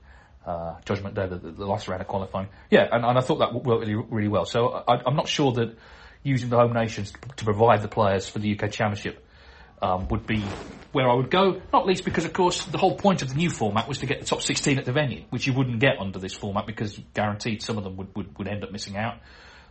uh, 0.44 0.75
Judgment 0.85 1.14
Day, 1.14 1.26
the, 1.26 1.37
the, 1.37 1.64
last 1.64 1.88
round 1.88 2.02
of 2.02 2.09
qualifying. 2.09 2.49
Yeah, 2.71 2.88
and, 2.90 3.04
and 3.04 3.16
I 3.16 3.21
thought 3.21 3.38
that 3.38 3.54
worked 3.54 3.87
really, 3.87 3.94
really 3.94 4.28
well. 4.28 4.44
So 4.44 4.85
I, 4.87 5.00
I'm 5.06 5.16
not 5.16 5.28
sure 5.28 5.52
that 5.52 5.78
using 6.23 6.50
the 6.50 6.56
home 6.56 6.73
nations 6.73 7.12
to 7.37 7.44
provide 7.44 7.83
the 7.83 7.88
players 7.88 8.28
for 8.28 8.40
the 8.40 8.59
UK 8.59 8.71
Championship 8.71 9.24
um, 9.83 10.09
would 10.09 10.26
be 10.26 10.43
where 10.93 11.09
I 11.11 11.14
would 11.14 11.31
go. 11.31 11.61
Not 11.73 11.87
least 11.87 12.04
because, 12.04 12.25
of 12.25 12.33
course, 12.33 12.64
the 12.64 12.78
whole 12.78 12.97
point 12.97 13.23
of 13.23 13.28
the 13.28 13.35
new 13.35 13.50
format 13.50 13.88
was 13.88 13.99
to 13.99 14.07
get 14.07 14.21
the 14.21 14.26
top 14.26 14.43
16 14.43 14.78
at 14.78 14.85
the 14.85 14.93
venue, 14.93 15.25
which 15.31 15.47
you 15.47 15.52
wouldn't 15.52 15.81
get 15.81 15.99
under 15.99 16.19
this 16.19 16.35
format 16.35 16.66
because 16.66 16.99
guaranteed 17.14 17.62
some 17.62 17.78
of 17.78 17.85
them 17.85 17.97
would, 17.97 18.14
would, 18.14 18.38
would 18.38 18.49
end 18.49 18.62
up 18.62 18.71
missing 18.71 18.97
out. 18.97 19.19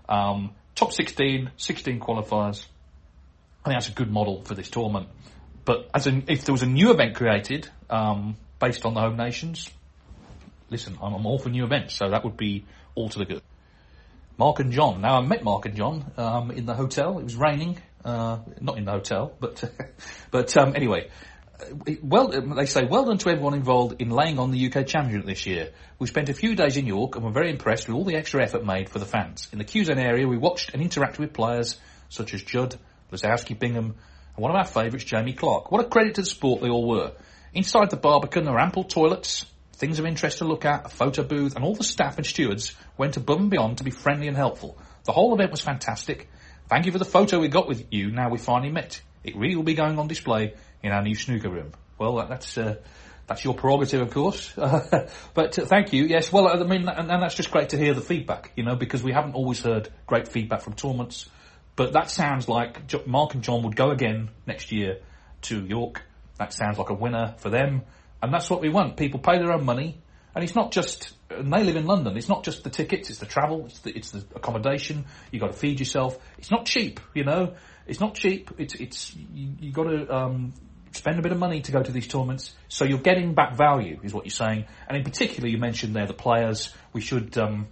Um, 0.10 0.53
top 0.75 0.91
16, 0.91 1.51
16 1.55 2.00
qualifiers. 2.00 2.65
I 3.63 3.69
think 3.69 3.75
that's 3.77 3.89
a 3.89 3.93
good 3.93 4.12
model 4.12 4.43
for 4.43 4.53
this 4.53 4.69
tournament. 4.69 5.07
But 5.65 5.89
as 5.93 6.07
an, 6.07 6.25
if 6.27 6.43
there 6.43 6.53
was 6.53 6.63
a 6.63 6.67
new 6.67 6.91
event 6.91 7.15
created 7.15 7.69
um, 7.89 8.36
based 8.60 8.86
on 8.86 8.93
the 8.93 9.00
home 9.00 9.15
nations, 9.15 9.72
listen, 10.69 10.98
I'm, 11.01 11.13
I'm 11.13 11.25
all 11.25 11.39
for 11.39 11.50
new 11.50 11.63
events, 11.63 11.95
so 11.95 12.10
that 12.10 12.25
would 12.25 12.36
be 12.36 12.65
all 12.95 13.07
to 13.07 13.19
the 13.19 13.25
good. 13.25 13.41
Mark 14.38 14.60
and 14.60 14.72
John. 14.72 15.00
Now 15.01 15.19
I 15.19 15.22
met 15.22 15.43
Mark 15.43 15.65
and 15.65 15.75
John 15.75 16.12
um, 16.17 16.51
in 16.51 16.65
the 16.65 16.74
hotel. 16.74 17.19
It 17.19 17.24
was 17.24 17.36
raining, 17.36 17.77
uh, 18.05 18.39
not 18.60 18.77
in 18.77 18.86
the 18.86 18.91
hotel, 18.91 19.36
but 19.39 19.63
but 20.31 20.55
um, 20.57 20.75
anyway. 20.75 21.10
Well, 22.01 22.27
they 22.27 22.65
say 22.65 22.83
well 22.83 23.05
done 23.05 23.19
to 23.19 23.29
everyone 23.29 23.53
involved 23.53 24.01
in 24.01 24.10
laying 24.10 24.38
on 24.38 24.51
the 24.51 24.67
UK 24.67 24.86
Championship 24.86 25.25
this 25.25 25.45
year. 25.45 25.72
We 25.98 26.07
spent 26.07 26.27
a 26.27 26.33
few 26.33 26.55
days 26.55 26.75
in 26.75 26.86
York 26.86 27.15
and 27.15 27.24
were 27.24 27.31
very 27.31 27.50
impressed 27.51 27.88
with 27.88 27.95
all 27.95 28.03
the 28.03 28.15
extra 28.15 28.43
effort 28.43 28.65
made 28.65 28.89
for 28.89 29.00
the 29.00 29.05
fans. 29.05 29.48
In 29.53 29.60
the 29.60 29.63
Q-Zone 29.63 30.00
area, 30.00 30.27
we 30.27 30.38
watched 30.38 30.74
and 30.74 30.83
interacted 30.83 31.19
with 31.19 31.31
players 31.31 31.79
such 32.10 32.33
as 32.33 32.41
Judd, 32.43 32.75
Lisowski 33.13 33.57
Bingham, 33.57 33.95
and 34.36 34.43
one 34.43 34.51
of 34.51 34.57
our 34.57 34.65
favourites, 34.65 35.05
Jamie 35.05 35.33
Clarke. 35.33 35.72
What 35.72 35.86
a 35.86 35.88
credit 35.88 36.15
to 36.15 36.22
the 36.22 36.27
sport 36.27 36.62
they 36.62 36.69
all 36.69 36.88
were. 36.88 37.13
Inside 37.53 37.91
the 37.91 37.98
Barbican, 37.98 38.43
there 38.43 38.53
were 38.53 38.60
ample 38.60 38.83
toilets, 38.83 39.45
things 39.74 40.00
of 40.00 40.05
interest 40.05 40.39
to 40.39 40.45
look 40.45 40.65
at, 40.65 40.86
a 40.86 40.89
photo 40.89 41.24
booth, 41.24 41.55
and 41.55 41.63
all 41.63 41.75
the 41.75 41.83
staff 41.83 42.17
and 42.17 42.25
stewards 42.25 42.75
went 42.98 43.15
above 43.15 43.39
and 43.39 43.50
beyond 43.50 43.77
to 43.77 43.83
be 43.83 43.91
friendly 43.91 44.27
and 44.27 44.36
helpful. 44.36 44.77
The 45.05 45.12
whole 45.12 45.33
event 45.33 45.51
was 45.51 45.62
fantastic. 45.62 46.29
Thank 46.73 46.87
you 46.87 46.91
for 46.91 46.97
the 46.97 47.05
photo 47.05 47.37
we 47.39 47.49
got 47.49 47.67
with 47.67 47.85
you 47.91 48.09
now 48.09 48.31
we 48.31 48.39
finally 48.39 48.71
met. 48.71 48.99
It 49.23 49.35
really 49.35 49.55
will 49.55 49.61
be 49.61 49.75
going 49.75 49.99
on 49.99 50.07
display 50.07 50.55
in 50.81 50.91
our 50.91 51.03
new 51.03 51.13
snooker 51.13 51.47
room. 51.47 51.71
Well, 51.99 52.25
that's, 52.27 52.57
uh, 52.57 52.77
that's 53.27 53.43
your 53.43 53.53
prerogative, 53.53 54.01
of 54.01 54.09
course. 54.09 54.51
but 54.55 55.59
uh, 55.59 55.65
thank 55.67 55.93
you. 55.93 56.05
Yes, 56.05 56.31
well, 56.31 56.47
I 56.47 56.55
mean, 56.65 56.89
and, 56.89 57.11
and 57.11 57.21
that's 57.21 57.35
just 57.35 57.51
great 57.51 57.69
to 57.69 57.77
hear 57.77 57.93
the 57.93 58.01
feedback, 58.01 58.53
you 58.55 58.63
know, 58.63 58.75
because 58.75 59.03
we 59.03 59.11
haven't 59.11 59.35
always 59.35 59.61
heard 59.61 59.89
great 60.07 60.27
feedback 60.27 60.61
from 60.61 60.73
tournaments. 60.73 61.29
But 61.75 61.93
that 61.93 62.09
sounds 62.09 62.49
like 62.49 63.05
Mark 63.05 63.35
and 63.35 63.43
John 63.43 63.61
would 63.65 63.75
go 63.75 63.91
again 63.91 64.31
next 64.47 64.71
year 64.71 64.97
to 65.43 65.63
York. 65.63 66.01
That 66.39 66.53
sounds 66.53 66.79
like 66.79 66.89
a 66.89 66.95
winner 66.95 67.35
for 67.37 67.51
them. 67.51 67.83
And 68.19 68.33
that's 68.33 68.49
what 68.49 68.61
we 68.61 68.69
want. 68.69 68.97
People 68.97 69.19
pay 69.19 69.37
their 69.37 69.53
own 69.53 69.63
money. 69.63 70.01
And 70.33 70.43
it's 70.43 70.55
not 70.55 70.71
just, 70.71 71.13
and 71.39 71.51
they 71.51 71.63
live 71.63 71.75
in 71.75 71.85
London, 71.85 72.17
it's 72.17 72.29
not 72.29 72.43
just 72.43 72.63
the 72.63 72.69
tickets, 72.69 73.09
it's 73.09 73.19
the 73.19 73.25
travel, 73.25 73.65
it's 73.65 73.79
the, 73.79 73.95
it's 73.95 74.11
the 74.11 74.23
accommodation, 74.35 75.05
You've 75.31 75.41
got 75.41 75.51
to 75.51 75.57
feed 75.57 75.79
yourself. 75.79 76.17
It's 76.37 76.51
not 76.51 76.65
cheap, 76.65 76.99
you 77.13 77.23
know. 77.23 77.53
It's 77.85 77.99
not 77.99 78.15
cheap. 78.15 78.51
It's, 78.57 78.75
it's, 78.75 79.15
you, 79.15 79.55
you 79.59 79.71
got 79.71 79.83
to, 79.83 80.13
um, 80.13 80.53
spend 80.93 81.17
a 81.17 81.21
bit 81.21 81.31
of 81.31 81.39
money 81.39 81.61
to 81.61 81.71
go 81.71 81.81
to 81.81 81.91
these 81.91 82.07
tournaments. 82.07 82.53
So 82.69 82.85
you're 82.85 82.99
getting 82.99 83.33
back 83.33 83.55
value, 83.55 83.99
is 84.03 84.13
what 84.13 84.25
you're 84.25 84.31
saying. 84.31 84.65
And 84.87 84.97
in 84.97 85.03
particular, 85.03 85.49
you 85.49 85.57
mentioned 85.57 85.95
there 85.95 86.05
the 86.05 86.13
players. 86.13 86.73
We 86.93 87.01
should, 87.01 87.37
um, 87.37 87.67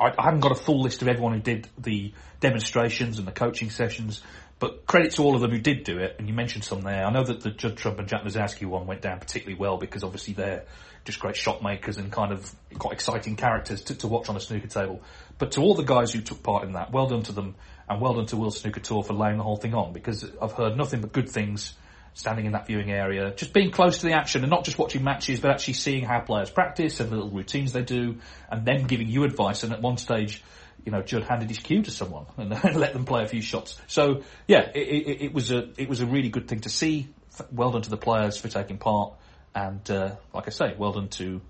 I, 0.00 0.12
I 0.18 0.24
haven't 0.24 0.40
got 0.40 0.52
a 0.52 0.56
full 0.56 0.82
list 0.82 1.02
of 1.02 1.08
everyone 1.08 1.34
who 1.34 1.40
did 1.40 1.68
the 1.78 2.12
demonstrations 2.40 3.18
and 3.18 3.26
the 3.28 3.32
coaching 3.32 3.70
sessions, 3.70 4.22
But 4.62 4.86
credit 4.86 5.10
to 5.14 5.24
all 5.24 5.34
of 5.34 5.40
them 5.40 5.50
who 5.50 5.58
did 5.58 5.82
do 5.82 5.98
it, 5.98 6.14
and 6.20 6.28
you 6.28 6.34
mentioned 6.34 6.62
some 6.62 6.82
there. 6.82 7.04
I 7.04 7.10
know 7.10 7.24
that 7.24 7.40
the 7.40 7.50
Judd 7.50 7.76
Trump 7.76 7.98
and 7.98 8.06
Jack 8.06 8.22
Lisowski 8.22 8.64
one 8.64 8.86
went 8.86 9.02
down 9.02 9.18
particularly 9.18 9.58
well 9.58 9.76
because 9.76 10.04
obviously 10.04 10.34
they're 10.34 10.66
just 11.04 11.18
great 11.18 11.34
shot 11.34 11.64
makers 11.64 11.96
and 11.96 12.12
kind 12.12 12.30
of 12.30 12.48
quite 12.78 12.92
exciting 12.92 13.34
characters 13.34 13.82
to, 13.82 13.96
to 13.96 14.06
watch 14.06 14.28
on 14.28 14.36
a 14.36 14.40
snooker 14.40 14.68
table. 14.68 15.02
But 15.36 15.50
to 15.52 15.62
all 15.62 15.74
the 15.74 15.82
guys 15.82 16.12
who 16.12 16.20
took 16.20 16.44
part 16.44 16.62
in 16.62 16.74
that, 16.74 16.92
well 16.92 17.08
done 17.08 17.24
to 17.24 17.32
them, 17.32 17.56
and 17.88 18.00
well 18.00 18.14
done 18.14 18.26
to 18.26 18.36
World 18.36 18.54
Snooker 18.54 18.78
Tour 18.78 19.02
for 19.02 19.14
laying 19.14 19.36
the 19.36 19.42
whole 19.42 19.56
thing 19.56 19.74
on 19.74 19.92
because 19.92 20.24
I've 20.40 20.52
heard 20.52 20.76
nothing 20.76 21.00
but 21.00 21.12
good 21.12 21.28
things 21.28 21.74
standing 22.14 22.46
in 22.46 22.52
that 22.52 22.68
viewing 22.68 22.92
area, 22.92 23.32
just 23.34 23.52
being 23.52 23.72
close 23.72 23.98
to 23.98 24.06
the 24.06 24.12
action 24.12 24.42
and 24.42 24.50
not 24.50 24.64
just 24.64 24.78
watching 24.78 25.02
matches, 25.02 25.40
but 25.40 25.50
actually 25.50 25.74
seeing 25.74 26.04
how 26.04 26.20
players 26.20 26.50
practice 26.50 27.00
and 27.00 27.10
the 27.10 27.16
little 27.16 27.32
routines 27.32 27.72
they 27.72 27.82
do, 27.82 28.18
and 28.48 28.64
then 28.64 28.84
giving 28.84 29.08
you 29.08 29.24
advice. 29.24 29.64
And 29.64 29.72
at 29.72 29.82
one 29.82 29.96
stage, 29.96 30.40
you 30.84 30.92
know, 30.92 31.02
Judd 31.02 31.24
handed 31.24 31.48
his 31.48 31.58
cue 31.58 31.82
to 31.82 31.90
someone 31.90 32.26
and 32.36 32.50
let 32.74 32.92
them 32.92 33.04
play 33.04 33.22
a 33.22 33.28
few 33.28 33.42
shots. 33.42 33.78
So 33.86 34.22
yeah, 34.46 34.70
it, 34.74 34.78
it, 34.78 35.22
it, 35.22 35.34
was 35.34 35.50
a 35.50 35.68
it 35.76 35.88
was 35.88 36.00
a 36.00 36.06
really 36.06 36.28
good 36.28 36.48
thing 36.48 36.60
to 36.60 36.68
see. 36.68 37.08
Well 37.50 37.70
done 37.70 37.82
to 37.82 37.90
the 37.90 37.96
players 37.96 38.36
for 38.36 38.48
taking 38.48 38.78
part, 38.78 39.14
and 39.54 39.88
uh, 39.90 40.16
like 40.34 40.48
I 40.48 40.50
say, 40.50 40.74
well 40.76 40.92
done 40.92 41.08
to 41.10 41.40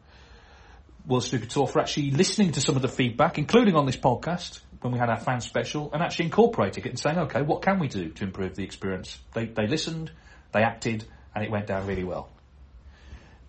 World 1.06 1.24
Snooker 1.24 1.46
Tour 1.46 1.66
for 1.66 1.80
actually 1.80 2.12
listening 2.12 2.52
to 2.52 2.60
some 2.60 2.76
of 2.76 2.82
the 2.82 2.88
feedback, 2.88 3.38
including 3.38 3.74
on 3.74 3.86
this 3.86 3.96
podcast 3.96 4.60
when 4.80 4.92
we 4.92 4.98
had 4.98 5.08
our 5.08 5.18
fan 5.18 5.40
special, 5.40 5.92
and 5.92 6.02
actually 6.02 6.26
incorporating 6.26 6.84
it 6.84 6.88
and 6.88 6.98
saying, 6.98 7.18
okay, 7.18 7.42
what 7.42 7.62
can 7.62 7.78
we 7.80 7.88
do 7.88 8.10
to 8.10 8.24
improve 8.24 8.54
the 8.54 8.62
experience? 8.62 9.18
They 9.34 9.46
they 9.46 9.66
listened 9.66 10.12
they 10.52 10.62
acted, 10.62 11.04
and 11.34 11.44
it 11.44 11.50
went 11.50 11.66
down 11.66 11.86
really 11.86 12.04
well. 12.04 12.28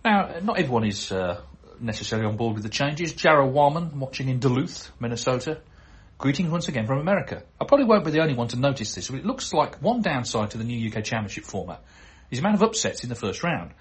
Now, 0.03 0.39
not 0.41 0.57
everyone 0.57 0.85
is 0.85 1.11
uh, 1.11 1.41
necessarily 1.79 2.27
on 2.27 2.37
board 2.37 2.55
with 2.55 2.63
the 2.63 2.69
changes. 2.69 3.13
Jarrow 3.13 3.47
Warman, 3.47 3.99
watching 3.99 4.29
in 4.29 4.39
Duluth, 4.39 4.91
Minnesota. 4.99 5.59
Greetings 6.23 6.51
once 6.51 6.69
again 6.69 6.87
from 6.87 6.99
America. 6.99 7.43
I 7.59 7.65
probably 7.65 7.85
won't 7.85 8.05
be 8.05 8.11
the 8.11 8.21
only 8.21 8.33
one 8.33 8.47
to 8.47 8.57
notice 8.57 8.95
this, 8.95 9.09
but 9.09 9.19
it 9.19 9.25
looks 9.25 9.51
like 9.51 9.81
one 9.81 10.01
downside 10.01 10.51
to 10.51 10.57
the 10.57 10.63
new 10.63 10.87
UK 10.87 11.03
Championship 11.03 11.43
format 11.43 11.83
is 12.31 12.39
the 12.39 12.45
amount 12.45 12.55
of 12.55 12.63
upsets 12.63 13.03
in 13.03 13.09
the 13.09 13.15
first 13.15 13.43
round. 13.43 13.71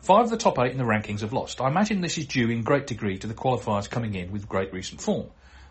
Five 0.00 0.24
of 0.24 0.30
the 0.30 0.36
top 0.36 0.58
eight 0.58 0.72
in 0.72 0.76
the 0.76 0.82
rankings 0.82 1.20
have 1.20 1.32
lost. 1.32 1.60
I 1.60 1.68
imagine 1.68 2.00
this 2.00 2.18
is 2.18 2.26
due 2.26 2.50
in 2.50 2.64
great 2.64 2.88
degree 2.88 3.18
to 3.18 3.28
the 3.28 3.32
qualifiers 3.32 3.88
coming 3.88 4.16
in 4.16 4.32
with 4.32 4.48
great 4.48 4.72
recent 4.72 5.02
form. 5.02 5.28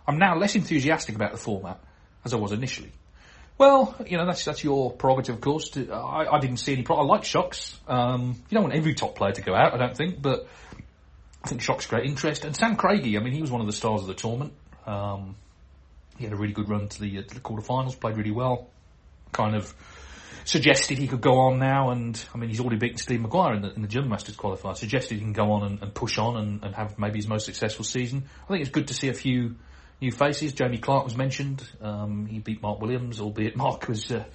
I'm 0.07 0.17
now 0.17 0.37
less 0.37 0.55
enthusiastic 0.55 1.15
about 1.15 1.33
the 1.33 1.37
format 1.37 1.83
as 2.23 2.33
I 2.33 2.37
was 2.37 2.53
initially. 2.53 2.93
Well, 3.57 3.93
you 4.07 4.15
know 4.15 4.25
that's 4.25 4.45
that's 4.45 4.63
your 4.63 4.93
prerogative, 4.93 5.35
of 5.35 5.41
course. 5.41 5.75
I, 5.75 6.25
I 6.31 6.39
didn't 6.39 6.55
see 6.55 6.71
any. 6.71 6.83
Pro- 6.83 6.99
I 6.99 7.03
like 7.03 7.25
shocks. 7.25 7.77
Um, 7.85 8.41
you 8.49 8.55
don't 8.55 8.63
want 8.63 8.75
every 8.75 8.93
top 8.93 9.15
player 9.15 9.33
to 9.33 9.41
go 9.41 9.53
out, 9.53 9.73
I 9.73 9.77
don't 9.77 9.97
think, 9.97 10.21
but 10.21 10.47
I 11.43 11.49
think 11.49 11.59
shocks 11.59 11.85
great 11.85 12.05
interest. 12.05 12.45
And 12.45 12.55
Sam 12.55 12.77
Craigie, 12.77 13.17
I 13.17 13.19
mean, 13.19 13.33
he 13.33 13.41
was 13.41 13.51
one 13.51 13.59
of 13.59 13.67
the 13.67 13.73
stars 13.73 13.99
of 13.99 14.07
the 14.07 14.13
tournament. 14.13 14.53
Um, 14.85 15.35
he 16.17 16.23
had 16.23 16.33
a 16.33 16.35
really 16.35 16.53
good 16.53 16.69
run 16.69 16.87
to 16.87 16.99
the, 16.99 17.19
uh, 17.19 17.21
to 17.21 17.33
the 17.35 17.41
quarterfinals, 17.41 17.99
played 17.99 18.17
really 18.17 18.31
well. 18.31 18.69
Kind 19.31 19.55
of 19.55 19.73
suggested 20.45 20.97
he 20.97 21.07
could 21.07 21.21
go 21.21 21.39
on 21.39 21.59
now, 21.59 21.91
and 21.91 22.23
I 22.33 22.37
mean, 22.37 22.49
he's 22.49 22.59
already 22.59 22.77
beaten 22.77 22.97
Steve 22.97 23.21
Maguire 23.21 23.55
in 23.55 23.61
the, 23.61 23.73
in 23.73 23.81
the 23.81 23.87
German 23.87 24.09
Masters 24.09 24.35
qualifier. 24.35 24.75
Suggested 24.75 25.15
he 25.15 25.21
can 25.21 25.33
go 25.33 25.51
on 25.51 25.63
and, 25.63 25.81
and 25.81 25.93
push 25.93 26.17
on 26.17 26.37
and, 26.37 26.63
and 26.63 26.75
have 26.75 26.99
maybe 26.99 27.17
his 27.17 27.27
most 27.27 27.45
successful 27.45 27.85
season. 27.85 28.25
I 28.43 28.47
think 28.47 28.61
it's 28.61 28.71
good 28.71 28.87
to 28.87 28.93
see 28.93 29.09
a 29.09 29.13
few 29.13 29.55
new 30.01 30.11
faces. 30.11 30.53
Jamie 30.53 30.77
Clarke 30.77 31.05
was 31.05 31.15
mentioned. 31.15 31.67
Um, 31.81 32.25
he 32.25 32.39
beat 32.39 32.61
Mark 32.61 32.81
Williams, 32.81 33.19
albeit 33.19 33.55
Mark 33.55 33.87
was 33.87 34.11
uh, 34.11 34.25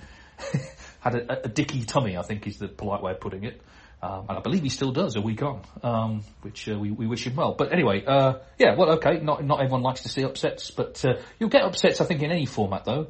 had 1.01 1.15
a, 1.15 1.45
a, 1.45 1.49
dicky 1.49 1.85
tummy. 1.85 2.17
I 2.17 2.23
think 2.23 2.47
is 2.47 2.59
the 2.59 2.69
polite 2.69 3.03
way 3.03 3.13
of 3.13 3.21
putting 3.21 3.45
it. 3.45 3.61
Um, 4.01 4.27
and 4.29 4.39
I 4.39 4.41
believe 4.41 4.63
he 4.63 4.69
still 4.69 4.93
does 4.93 5.17
a 5.17 5.21
week 5.21 5.43
on, 5.43 5.63
um, 5.83 6.23
which 6.43 6.69
uh, 6.69 6.79
we, 6.79 6.93
we, 6.93 7.09
wish 7.09 7.27
him 7.27 7.35
well. 7.35 7.55
But 7.59 7.73
anyway, 7.73 8.05
uh, 8.07 8.35
yeah, 8.57 8.77
well, 8.77 8.93
okay. 8.93 9.19
Not 9.21 9.45
not 9.45 9.61
everyone 9.61 9.83
likes 9.83 10.03
to 10.03 10.09
see 10.09 10.23
upsets, 10.23 10.71
but 10.71 11.05
uh, 11.05 11.15
you'll 11.41 11.49
get 11.49 11.63
upsets. 11.63 12.01
I 12.01 12.05
think 12.05 12.23
in 12.23 12.31
any 12.31 12.47
format 12.47 12.85
though. 12.85 13.09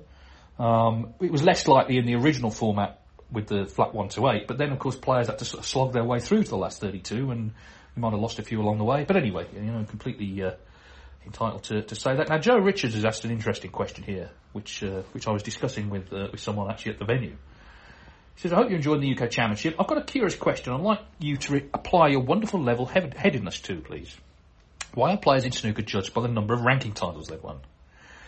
Um, 0.59 1.15
it 1.21 1.31
was 1.31 1.45
less 1.45 1.69
likely 1.69 1.99
in 1.99 2.07
the 2.07 2.17
original 2.17 2.51
format 2.51 3.01
with 3.31 3.47
the 3.47 3.67
flat 3.67 3.95
one 3.95 4.09
to 4.09 4.29
eight, 4.31 4.49
but 4.49 4.59
then 4.59 4.73
of 4.73 4.79
course 4.79 4.97
players 4.97 5.29
had 5.29 5.39
to 5.39 5.45
sort 5.45 5.61
of 5.61 5.67
slog 5.67 5.93
their 5.93 6.05
way 6.05 6.19
through 6.21 6.43
to 6.43 6.51
the 6.51 6.57
last 6.57 6.81
thirty-two, 6.81 7.31
and 7.31 7.53
we 7.95 8.01
might 8.01 8.13
have 8.13 8.21
lost 8.21 8.39
a 8.39 8.43
few 8.43 8.61
along 8.61 8.79
the 8.79 8.85
way. 8.85 9.05
But 9.05 9.17
anyway, 9.17 9.47
you 9.55 9.61
know, 9.61 9.85
completely 9.85 10.43
uh, 10.43 10.53
entitled 11.27 11.65
to, 11.65 11.83
to 11.83 11.95
say 11.95 12.17
that. 12.17 12.29
Now, 12.29 12.39
Joe 12.39 12.57
Richards 12.57 12.95
has 12.95 13.05
asked 13.05 13.25
an 13.25 13.31
interesting 13.31 13.71
question 13.71 14.05
here, 14.05 14.31
which 14.53 14.83
uh, 14.83 15.03
which 15.13 15.29
I 15.29 15.33
was 15.33 15.43
discussing 15.43 15.91
with 15.91 16.13
uh, 16.13 16.29
with 16.33 16.41
someone 16.41 16.71
actually 16.71 16.93
at 16.93 16.99
the 16.99 17.05
venue. 17.05 17.37
He 18.39 18.43
says, 18.43 18.53
I 18.53 18.57
hope 18.59 18.69
you're 18.69 18.77
enjoying 18.77 19.01
the 19.01 19.21
UK 19.21 19.31
Championship. 19.31 19.75
I've 19.81 19.89
got 19.89 19.99
a 19.99 20.05
curious 20.05 20.37
question 20.37 20.73
I'd 20.73 20.81
like 20.81 21.01
you 21.19 21.39
to 21.39 21.55
re- 21.55 21.65
apply 21.75 22.11
your 22.11 22.21
wonderful 22.21 22.63
level 22.63 22.87
headedness 22.87 23.59
to, 23.63 23.81
please. 23.81 24.17
Why 24.95 25.15
are 25.15 25.17
players 25.17 25.45
in 25.45 25.51
snooker 25.51 25.83
judged 25.83 26.15
by 26.15 26.23
the 26.23 26.29
number 26.29 26.55
of 26.55 26.61
ranking 26.61 26.93
titles 26.93 27.27
they've 27.27 27.43
won? 27.43 27.59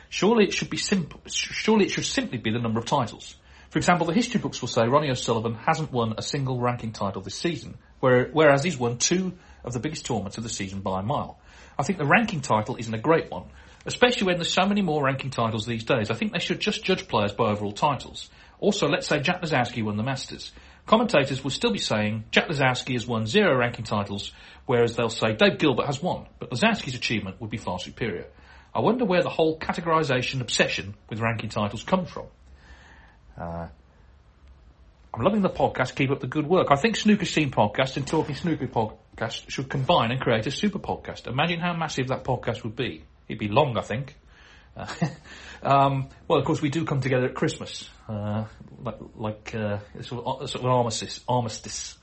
Surely 0.09 0.47
it 0.47 0.53
should 0.53 0.69
be 0.69 0.79
simple. 0.79 1.21
Surely 1.29 1.85
it 1.85 1.93
should 1.93 2.05
simply 2.05 2.39
be 2.39 2.51
the 2.51 2.59
number 2.59 2.81
of 2.81 2.87
titles. 2.87 3.37
For 3.69 3.79
example, 3.79 4.05
the 4.05 4.13
history 4.13 4.41
books 4.41 4.61
will 4.61 4.69
say 4.69 4.83
Ronnie 4.89 5.13
O'Sullivan 5.13 5.55
hasn't 5.55 5.93
won 5.93 6.15
a 6.19 6.23
single 6.23 6.59
ranking 6.59 6.91
title 6.91 7.23
this 7.23 7.37
season, 7.37 7.79
whereas 8.01 8.65
he's 8.65 8.77
won 8.77 8.99
two 8.99 9.35
of 9.63 9.75
the 9.75 9.79
biggest 9.79 10.07
tournaments 10.07 10.39
of 10.39 10.43
the 10.43 10.51
season 10.51 10.81
by 10.81 10.99
a 10.99 11.05
mile. 11.05 11.39
I 11.79 11.85
think 11.85 12.01
the 12.01 12.05
ranking 12.05 12.41
title 12.41 12.75
isn't 12.75 12.93
a 12.93 12.99
great 12.99 13.31
one, 13.31 13.45
especially 13.87 14.27
when 14.27 14.39
there's 14.39 14.53
so 14.53 14.67
many 14.67 14.83
more 14.83 15.05
ranking 15.05 15.31
titles 15.31 15.67
these 15.67 15.85
days. 15.85 16.11
I 16.11 16.15
think 16.15 16.33
they 16.33 16.41
should 16.41 16.59
just 16.59 16.83
judge 16.83 17.07
players 17.07 17.33
by 17.33 17.53
overall 17.53 17.71
titles. 17.71 18.29
Also, 18.61 18.89
let's 18.89 19.07
say 19.07 19.21
Jack 19.21 19.43
Lisowski 19.43 19.83
won 19.83 19.97
the 19.97 20.03
Masters. 20.03 20.53
Commentators 20.87 21.43
will 21.43 21.51
still 21.51 21.73
be 21.73 21.79
saying 21.79 22.25
Jack 22.31 22.49
Lisowski 22.49 22.93
has 22.93 23.07
won 23.07 23.27
zero 23.27 23.57
ranking 23.57 23.85
titles, 23.85 24.33
whereas 24.67 24.97
they'll 24.97 25.09
say 25.09 25.33
Dave 25.33 25.59
Gilbert 25.59 25.87
has 25.87 26.03
one, 26.03 26.27
but 26.39 26.51
Lisowski's 26.51 26.95
achievement 26.95 27.41
would 27.41 27.51
be 27.51 27.57
far 27.57 27.79
superior. 27.79 28.27
I 28.75 28.81
wonder 28.81 29.05
where 29.05 29.23
the 29.23 29.31
whole 29.31 29.59
categorisation 29.59 30.41
obsession 30.41 30.95
with 31.09 31.21
ranking 31.21 31.51
titles 31.51 31.83
come 31.83 32.07
from. 32.07 32.27
Uh, 33.37 33.69
I'm 35.13 35.23
loving 35.25 35.43
the 35.43 35.51
podcast. 35.51 35.97
Keep 35.97 36.11
up 36.11 36.21
the 36.21 36.29
good 36.29 36.47
work. 36.47 36.69
I 36.71 36.77
think 36.77 36.95
Snooker 36.95 37.25
Scene 37.25 37.51
podcast 37.51 37.97
and 37.97 38.07
Talking 38.07 38.37
Snooker 38.37 38.69
podcast 38.69 39.51
should 39.51 39.69
combine 39.69 40.13
and 40.13 40.21
create 40.21 40.47
a 40.47 40.53
super 40.53 40.79
podcast. 40.79 41.27
Imagine 41.27 41.59
how 41.59 41.73
massive 41.73 42.09
that 42.09 42.23
podcast 42.23 42.63
would 42.63 42.77
be. 42.77 43.03
It'd 43.29 43.41
be 43.41 43.49
long, 43.49 43.77
I 43.77 43.83
think. 43.83 44.17
Uh, 44.77 44.87
um, 45.63 46.09
well, 46.29 46.39
of 46.39 46.45
course, 46.45 46.63
we 46.63 46.71
do 46.71 46.85
come 46.85 47.01
together 47.01 47.27
at 47.27 47.35
Christmas, 47.35 47.89
uh, 48.09 48.45
like, 48.83 48.99
like 49.15 49.55
uh, 49.55 49.79
sort, 50.03 50.25
of, 50.25 50.51
sort 50.51 50.65
of 50.65 50.65
an 50.65 50.71
armistice. 50.71 51.21
armistice. 51.29 51.97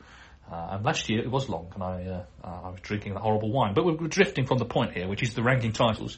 Uh, 0.49 0.69
and 0.71 0.85
last 0.85 1.09
year 1.09 1.19
it 1.19 1.29
was 1.29 1.49
long, 1.49 1.67
and 1.73 1.83
I 1.83 2.03
uh, 2.03 2.23
I 2.41 2.69
was 2.69 2.79
drinking 2.81 3.13
the 3.13 3.19
horrible 3.19 3.51
wine. 3.51 3.73
But 3.73 3.83
we're, 3.83 3.97
we're, 3.97 4.07
drifting 4.07 4.45
from 4.45 4.59
the 4.59 4.65
point 4.65 4.93
here, 4.93 5.05
which 5.09 5.21
is 5.21 5.33
the 5.33 5.43
ranking 5.43 5.73
titles. 5.73 6.17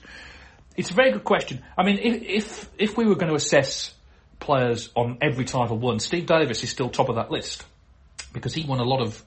It's 0.77 0.91
a 0.91 0.93
very 0.93 1.12
good 1.12 1.23
question. 1.23 1.63
I 1.75 1.83
mean, 1.83 1.97
if 1.97 2.21
if, 2.21 2.69
if 2.77 2.97
we 2.97 3.05
were 3.05 3.15
going 3.15 3.29
to 3.29 3.35
assess 3.35 3.95
players 4.39 4.89
on 4.95 5.17
every 5.21 5.45
title 5.45 5.77
won. 5.77 5.99
Steve 5.99 6.25
Davis 6.25 6.63
is 6.63 6.69
still 6.69 6.89
top 6.89 7.09
of 7.09 7.15
that 7.15 7.31
list 7.31 7.65
because 8.33 8.53
he 8.53 8.65
won 8.65 8.79
a 8.79 8.83
lot 8.83 9.01
of 9.01 9.23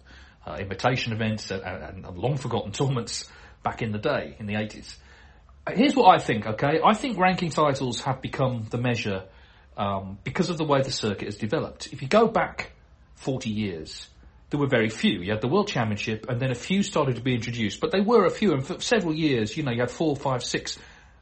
uh, 0.47 0.57
invitation 0.59 1.13
events 1.13 1.51
and, 1.51 1.63
and, 1.63 2.05
and, 2.05 2.19
long 2.19 2.37
forgotten 2.37 2.73
tournaments 2.73 3.29
back 3.63 3.83
in 3.83 3.93
the 3.93 3.99
day, 3.99 4.35
in 4.39 4.47
the 4.47 4.55
80s. 4.55 4.97
Here's 5.69 5.95
what 5.95 6.15
I 6.15 6.19
think, 6.19 6.47
okay? 6.47 6.81
I 6.85 6.95
think 6.95 7.19
ranking 7.19 7.51
titles 7.51 8.01
have 8.03 8.21
become 8.21 8.67
the 8.71 8.79
measure 8.79 9.25
um, 9.77 10.19
because 10.25 10.51
of 10.51 10.59
the 10.59 10.65
way 10.65 10.83
the 10.83 10.91
circuit 10.91 11.27
has 11.27 11.37
developed. 11.37 11.89
If 11.93 12.03
you 12.03 12.09
go 12.09 12.27
back 12.27 12.73
40 13.17 13.51
years, 13.51 14.09
there 14.51 14.59
were 14.59 14.67
very 14.67 14.89
few. 14.89 15.21
You 15.21 15.31
had 15.31 15.41
the 15.41 15.49
World 15.49 15.69
Championship 15.69 16.27
and 16.29 16.41
then 16.41 16.51
a 16.51 16.57
few 16.57 16.83
started 16.83 17.17
to 17.17 17.23
be 17.23 17.35
introduced, 17.35 17.81
but 17.81 17.93
they 17.93 18.01
were 18.01 18.27
a 18.27 18.31
few 18.31 18.53
and 18.53 18.67
for 18.67 18.81
several 18.81 19.15
years, 19.15 19.57
you 19.57 19.63
know, 19.63 19.71
you 19.71 19.81
had 19.81 19.91
four, 19.91 20.17
five, 20.17 20.43
six 20.43 20.79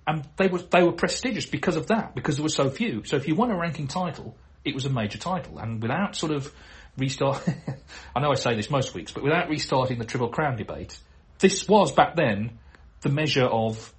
and 0.06 0.28
they 0.36 0.48
were 0.48 0.58
they 0.58 0.82
were 0.82 0.92
prestigious 0.92 1.46
because 1.46 1.76
of 1.76 1.88
that, 1.88 2.14
because 2.14 2.36
there 2.36 2.42
were 2.42 2.48
so 2.48 2.68
few. 2.70 3.04
So 3.04 3.16
if 3.16 3.28
you 3.28 3.34
won 3.34 3.50
a 3.50 3.56
ranking 3.56 3.86
title, 3.86 4.36
it 4.64 4.74
was 4.74 4.84
a 4.84 4.90
major 4.90 5.18
title, 5.18 5.58
and 5.58 5.80
without 5.80 6.16
sort 6.16 6.32
of 6.32 6.52
restart, 6.96 7.46
I 8.14 8.20
know 8.20 8.30
I 8.30 8.34
say 8.34 8.56
this 8.56 8.70
most 8.70 8.94
weeks, 8.94 9.12
but 9.12 9.22
without 9.22 9.48
restarting 9.48 9.98
the 9.98 10.04
Triple 10.04 10.28
Crown 10.28 10.56
debate, 10.56 10.98
this 11.38 11.68
was 11.68 11.92
back 11.92 12.16
then 12.16 12.58
the 13.02 13.08
measure 13.08 13.44
of 13.44 13.92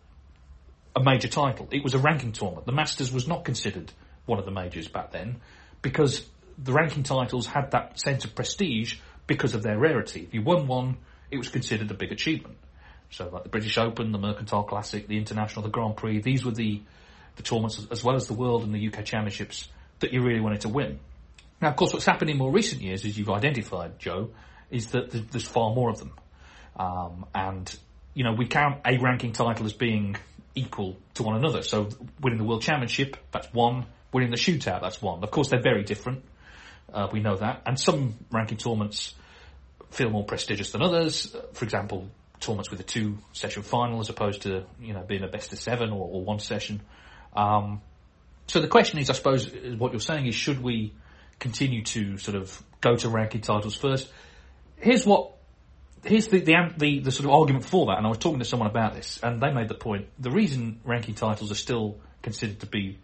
a 0.96 1.04
major 1.04 1.28
title. 1.28 1.68
It 1.72 1.84
was 1.84 1.94
a 1.94 2.00
ranking 2.00 2.32
tournament. 2.32 2.66
The 2.66 2.72
Masters 2.72 3.12
was 3.12 3.28
not 3.28 3.46
considered 3.46 3.92
one 4.26 4.40
of 4.40 4.46
the 4.46 4.52
majors 4.52 4.88
back 4.88 5.12
then 5.12 5.38
because 5.82 6.26
the 6.58 6.74
ranking 6.74 7.04
titles 7.04 7.48
had 7.48 7.72
that 7.72 8.00
sense 8.00 8.26
of 8.26 8.36
prestige 8.36 8.98
because 9.28 9.56
of 9.56 9.64
their 9.64 9.78
rarity. 9.78 10.24
If 10.24 10.34
you 10.34 10.42
won 10.42 10.68
one, 10.68 10.98
it 11.30 11.38
was 11.38 11.50
considered 11.50 11.90
a 11.92 11.94
big 11.94 12.12
achievement. 12.12 12.58
So 13.10 13.30
like 13.30 13.44
the 13.44 13.50
British 13.50 13.78
Open, 13.78 14.12
the 14.12 14.18
Mercantile 14.18 14.64
Classic, 14.64 15.08
the 15.08 15.18
International, 15.18 15.64
the 15.64 15.70
Grand 15.70 15.98
Prix, 15.98 16.22
these 16.22 16.46
were 16.46 16.52
the, 16.52 16.82
the 17.36 17.44
tournaments 17.44 17.86
as 17.90 18.04
well 18.04 18.16
as 18.16 18.28
the 18.28 18.34
World 18.34 18.64
and 18.64 18.74
the 18.74 18.88
UK 18.88 19.06
Championships 19.06 19.68
that 20.00 20.14
you 20.14 20.22
really 20.22 20.40
wanted 20.40 20.62
to 20.62 20.70
win. 20.70 21.00
Now, 21.62 21.70
of 21.70 21.76
course, 21.76 21.94
what's 21.94 22.06
happened 22.06 22.30
in 22.30 22.38
more 22.38 22.52
recent 22.52 22.82
years, 22.82 23.06
as 23.06 23.18
you've 23.18 23.30
identified, 23.30 24.00
Joe, 24.00 24.32
is 24.70 24.88
that 24.88 25.12
there's 25.12 25.48
far 25.48 25.74
more 25.76 25.90
of 25.90 26.00
them. 26.00 26.14
Um, 26.76 27.26
and, 27.36 27.74
you 28.14 28.24
know, 28.24 28.34
we 28.34 28.48
count 28.48 28.82
a 28.86 28.98
ranking 28.98 29.34
title 29.34 29.66
as 29.66 29.74
being 29.74 30.16
equal 30.56 30.98
to 31.16 31.24
one 31.24 31.36
another. 31.36 31.62
So 31.62 31.90
winning 32.22 32.40
the 32.40 32.46
World 32.46 32.62
Championship, 32.62 33.18
that's 33.32 33.52
one. 33.54 33.86
Winning 34.12 34.32
the 34.32 34.38
shootout, 34.38 34.82
that's 34.82 35.02
one. 35.02 35.24
Of 35.24 35.32
course, 35.32 35.50
they're 35.50 35.62
very 35.62 35.84
different. 35.84 36.24
Uh, 36.94 37.08
we 37.12 37.22
know 37.22 37.38
that. 37.38 37.62
And 37.66 37.80
some 37.80 38.16
ranking 38.32 38.58
tournaments 38.58 39.14
feel 39.92 40.10
more 40.10 40.26
prestigious 40.26 40.72
than 40.72 40.82
others. 40.82 41.34
For 41.54 41.64
example, 41.64 42.10
tournaments 42.40 42.70
with 42.70 42.80
a 42.82 42.84
two 42.84 43.18
session 43.32 43.64
final 43.64 44.00
as 44.00 44.10
opposed 44.10 44.42
to 44.42 44.66
you 44.82 44.94
know 44.94 45.02
being 45.02 45.24
a 45.24 45.28
best 45.28 45.54
of 45.54 45.60
seven 45.60 45.92
or, 45.92 46.10
or 46.10 46.24
one 46.24 46.40
session. 46.40 46.82
Um, 47.34 47.82
so 48.48 48.60
the 48.60 48.68
question 48.68 49.00
is, 49.00 49.10
I 49.10 49.14
suppose, 49.14 49.50
what 49.78 49.94
you're 49.94 50.02
saying 50.02 50.26
is, 50.26 50.36
should 50.36 50.62
we 50.62 50.94
continue 51.42 51.82
to 51.84 52.18
sort 52.18 52.38
of 52.38 52.62
go 52.80 52.96
to 52.96 53.10
ranking 53.10 53.42
titles 53.42 53.76
first. 53.76 54.10
Here's 54.78 55.06
what 55.06 55.34
here's 56.04 56.28
the, 56.28 56.40
the 56.40 56.74
the 56.78 57.00
the 57.00 57.12
sort 57.12 57.26
of 57.26 57.32
argument 57.32 57.66
for 57.66 57.88
that, 57.88 57.98
and 57.98 58.06
I 58.06 58.10
was 58.10 58.18
talking 58.18 58.40
to 58.40 58.46
someone 58.46 58.70
about 58.70 58.94
this, 58.94 59.20
and 59.22 59.42
they 59.42 59.52
made 59.52 59.68
the 59.68 59.76
point: 59.76 60.08
the 60.20 60.32
reason 60.32 60.80
ranking 60.84 61.16
titles 61.16 61.52
are 61.52 61.56
still 61.56 61.98
considered 62.22 62.60
to 62.62 62.66
be 62.66 63.00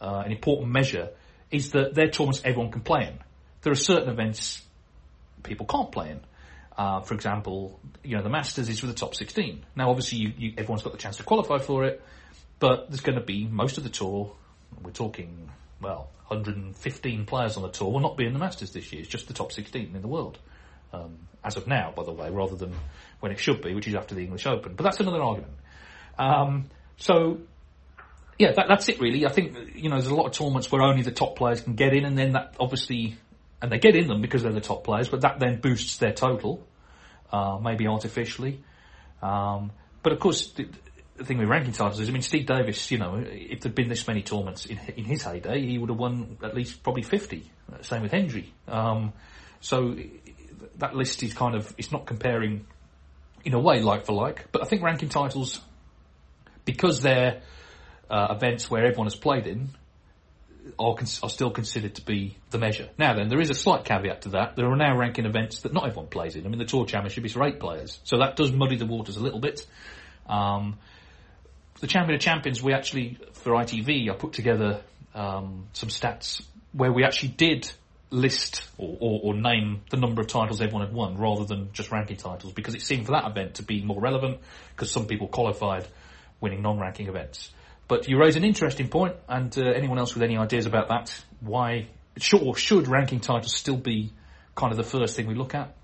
uh, 0.00 0.22
an 0.24 0.32
important 0.32 0.70
measure 0.70 1.10
is 1.50 1.70
that 1.70 1.94
they're 1.94 2.08
tournaments 2.08 2.42
everyone 2.44 2.72
can 2.72 2.82
play 2.82 3.06
in. 3.06 3.18
There 3.62 3.72
are 3.72 3.76
certain 3.76 4.08
events 4.08 4.62
people 5.42 5.66
can't 5.66 5.92
play 5.92 6.10
in. 6.10 6.20
Uh, 6.76 7.00
for 7.00 7.14
example, 7.14 7.80
you 8.02 8.16
know 8.16 8.22
the 8.22 8.28
Masters 8.28 8.68
is 8.68 8.80
for 8.80 8.86
the 8.86 8.94
top 8.94 9.14
16. 9.14 9.64
Now, 9.74 9.90
obviously, 9.90 10.18
you, 10.18 10.32
you, 10.36 10.52
everyone's 10.58 10.82
got 10.82 10.92
the 10.92 10.98
chance 10.98 11.16
to 11.16 11.22
qualify 11.22 11.58
for 11.58 11.84
it, 11.84 12.02
but 12.58 12.90
there's 12.90 13.00
going 13.00 13.18
to 13.18 13.24
be 13.24 13.46
most 13.46 13.78
of 13.78 13.84
the 13.84 13.90
tour. 13.90 14.32
We're 14.82 14.90
talking 14.90 15.50
well, 15.80 16.10
115 16.28 17.26
players 17.26 17.56
on 17.56 17.62
the 17.62 17.70
tour 17.70 17.90
will 17.90 18.00
not 18.00 18.16
be 18.16 18.26
in 18.26 18.32
the 18.32 18.38
Masters 18.38 18.72
this 18.72 18.92
year. 18.92 19.02
It's 19.02 19.10
just 19.10 19.28
the 19.28 19.34
top 19.34 19.52
16 19.52 19.94
in 19.94 20.02
the 20.02 20.08
world. 20.08 20.38
Um, 20.96 21.18
as 21.46 21.56
of 21.56 21.66
now, 21.66 21.92
by 21.94 22.02
the 22.02 22.12
way, 22.12 22.28
rather 22.28 22.56
than 22.56 22.74
when 23.20 23.30
it 23.30 23.38
should 23.38 23.62
be, 23.62 23.74
which 23.74 23.86
is 23.86 23.94
after 23.94 24.14
the 24.14 24.22
English 24.22 24.46
Open. 24.46 24.74
But 24.74 24.82
that's 24.82 24.98
another 24.98 25.22
argument. 25.22 25.54
Um, 26.18 26.64
so, 26.96 27.38
yeah, 28.38 28.52
that, 28.56 28.66
that's 28.68 28.88
it 28.88 29.00
really. 29.00 29.24
I 29.24 29.30
think, 29.30 29.56
you 29.76 29.88
know, 29.88 29.96
there's 29.96 30.10
a 30.10 30.14
lot 30.14 30.26
of 30.26 30.32
tournaments 30.32 30.70
where 30.70 30.82
only 30.82 31.02
the 31.02 31.12
top 31.12 31.36
players 31.36 31.60
can 31.60 31.74
get 31.74 31.94
in, 31.94 32.04
and 32.04 32.18
then 32.18 32.32
that 32.32 32.56
obviously, 32.58 33.16
and 33.62 33.70
they 33.70 33.78
get 33.78 33.94
in 33.94 34.08
them 34.08 34.20
because 34.20 34.42
they're 34.42 34.52
the 34.52 34.60
top 34.60 34.84
players, 34.84 35.08
but 35.08 35.20
that 35.20 35.38
then 35.38 35.60
boosts 35.60 35.98
their 35.98 36.12
total, 36.12 36.66
uh, 37.32 37.58
maybe 37.62 37.86
artificially. 37.86 38.62
Um, 39.22 39.70
but 40.02 40.12
of 40.12 40.18
course, 40.18 40.52
the, 40.52 40.68
the 41.16 41.24
thing 41.24 41.38
with 41.38 41.48
ranking 41.48 41.72
titles 41.72 42.00
is, 42.00 42.08
I 42.08 42.12
mean, 42.12 42.22
Steve 42.22 42.46
Davis, 42.46 42.90
you 42.90 42.98
know, 42.98 43.22
if 43.24 43.60
there'd 43.60 43.74
been 43.74 43.88
this 43.88 44.06
many 44.06 44.22
tournaments 44.22 44.66
in, 44.66 44.78
in 44.96 45.04
his 45.04 45.22
heyday, 45.22 45.64
he 45.64 45.78
would 45.78 45.90
have 45.90 45.98
won 45.98 46.38
at 46.42 46.54
least 46.54 46.82
probably 46.82 47.02
50. 47.02 47.50
Same 47.82 48.02
with 48.02 48.12
Hendry. 48.12 48.52
Um, 48.68 49.12
so 49.60 49.96
that 50.78 50.94
list 50.94 51.22
is 51.22 51.34
kind 51.34 51.54
of, 51.54 51.74
it's 51.78 51.92
not 51.92 52.06
comparing 52.06 52.66
in 53.44 53.54
a 53.54 53.60
way 53.60 53.80
like 53.80 54.06
for 54.06 54.12
like, 54.12 54.50
but 54.52 54.62
I 54.62 54.66
think 54.66 54.82
ranking 54.82 55.08
titles, 55.08 55.60
because 56.64 57.02
they're 57.02 57.42
uh, 58.10 58.28
events 58.30 58.70
where 58.70 58.84
everyone 58.84 59.06
has 59.06 59.16
played 59.16 59.46
in, 59.46 59.70
are, 60.78 60.94
cons- 60.94 61.20
are 61.22 61.30
still 61.30 61.50
considered 61.50 61.94
to 61.94 62.04
be 62.04 62.36
the 62.50 62.58
measure. 62.58 62.88
Now 62.98 63.14
then, 63.14 63.28
there 63.28 63.40
is 63.40 63.50
a 63.50 63.54
slight 63.54 63.84
caveat 63.84 64.22
to 64.22 64.30
that. 64.30 64.56
There 64.56 64.66
are 64.66 64.76
now 64.76 64.96
ranking 64.96 65.26
events 65.26 65.60
that 65.60 65.72
not 65.72 65.86
everyone 65.86 66.08
plays 66.08 66.34
in. 66.34 66.44
I 66.44 66.48
mean, 66.48 66.58
the 66.58 66.64
Tour 66.64 66.86
Championship 66.86 67.24
is 67.24 67.32
for 67.32 67.44
eight 67.44 67.60
players, 67.60 68.00
so 68.04 68.18
that 68.18 68.36
does 68.36 68.52
muddy 68.52 68.76
the 68.76 68.86
waters 68.86 69.16
a 69.16 69.20
little 69.20 69.40
bit. 69.40 69.66
Um, 70.28 70.78
the 71.80 71.86
Champion 71.86 72.16
of 72.16 72.20
Champions, 72.20 72.62
we 72.62 72.72
actually, 72.72 73.18
for 73.32 73.52
ITV, 73.52 74.10
I 74.10 74.16
put 74.16 74.32
together 74.32 74.80
um, 75.14 75.68
some 75.72 75.88
stats 75.88 76.42
where 76.72 76.92
we 76.92 77.04
actually 77.04 77.30
did 77.30 77.70
list 78.10 78.68
or, 78.78 78.96
or, 79.00 79.20
or, 79.24 79.34
name 79.34 79.82
the 79.90 79.96
number 79.96 80.22
of 80.22 80.28
titles 80.28 80.60
everyone 80.60 80.86
had 80.86 80.94
won 80.94 81.16
rather 81.16 81.44
than 81.44 81.72
just 81.72 81.90
ranking 81.90 82.16
titles 82.16 82.52
because 82.52 82.74
it 82.74 82.82
seemed 82.82 83.04
for 83.04 83.12
that 83.12 83.26
event 83.26 83.54
to 83.54 83.64
be 83.64 83.82
more 83.82 84.00
relevant 84.00 84.38
because 84.70 84.92
some 84.92 85.06
people 85.06 85.26
qualified 85.26 85.86
winning 86.40 86.62
non-ranking 86.62 87.08
events. 87.08 87.50
But 87.88 88.08
you 88.08 88.18
raise 88.18 88.36
an 88.36 88.44
interesting 88.44 88.88
point, 88.88 89.14
and 89.28 89.56
uh, 89.56 89.62
anyone 89.62 89.98
else 89.98 90.14
with 90.14 90.22
any 90.22 90.36
ideas 90.36 90.66
about 90.66 90.88
that, 90.88 91.24
why 91.40 91.86
should, 92.18 92.42
or 92.42 92.56
should 92.56 92.88
ranking 92.88 93.20
titles 93.20 93.54
still 93.54 93.76
be 93.76 94.12
kind 94.54 94.72
of 94.72 94.76
the 94.76 94.84
first 94.84 95.14
thing 95.14 95.26
we 95.26 95.34
look 95.34 95.54
at? 95.54 95.74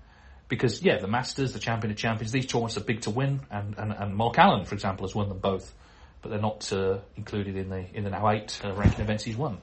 Because 0.49 0.83
yeah, 0.83 0.99
the 0.99 1.07
Masters, 1.07 1.53
the 1.53 1.59
Champion 1.59 1.91
of 1.91 1.97
Champions, 1.97 2.31
these 2.31 2.45
tournaments 2.45 2.77
are 2.77 2.83
big 2.83 3.01
to 3.01 3.09
win, 3.09 3.41
and, 3.49 3.75
and, 3.77 3.93
and 3.93 4.15
Mark 4.15 4.37
Allen, 4.37 4.65
for 4.65 4.75
example, 4.75 5.07
has 5.07 5.15
won 5.15 5.29
them 5.29 5.39
both, 5.39 5.73
but 6.21 6.29
they're 6.29 6.41
not 6.41 6.71
uh, 6.73 6.99
included 7.15 7.55
in 7.55 7.69
the 7.69 7.85
in 7.93 8.03
the 8.03 8.09
now 8.09 8.29
eight 8.29 8.59
uh, 8.63 8.73
ranking 8.73 9.01
events 9.01 9.23
he's 9.23 9.37
won. 9.37 9.57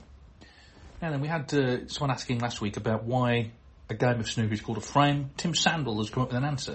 And 1.02 1.14
then 1.14 1.20
we 1.20 1.28
had 1.28 1.52
uh, 1.54 1.88
someone 1.88 2.10
asking 2.10 2.40
last 2.40 2.60
week 2.60 2.76
about 2.76 3.04
why 3.04 3.52
a 3.88 3.94
game 3.94 4.20
of 4.20 4.28
snooker 4.28 4.52
is 4.52 4.60
called 4.60 4.78
a 4.78 4.82
frame. 4.82 5.30
Tim 5.36 5.54
Sandel 5.54 5.98
has 5.98 6.10
come 6.10 6.22
up 6.22 6.28
with 6.28 6.36
an 6.36 6.44
answer. 6.44 6.74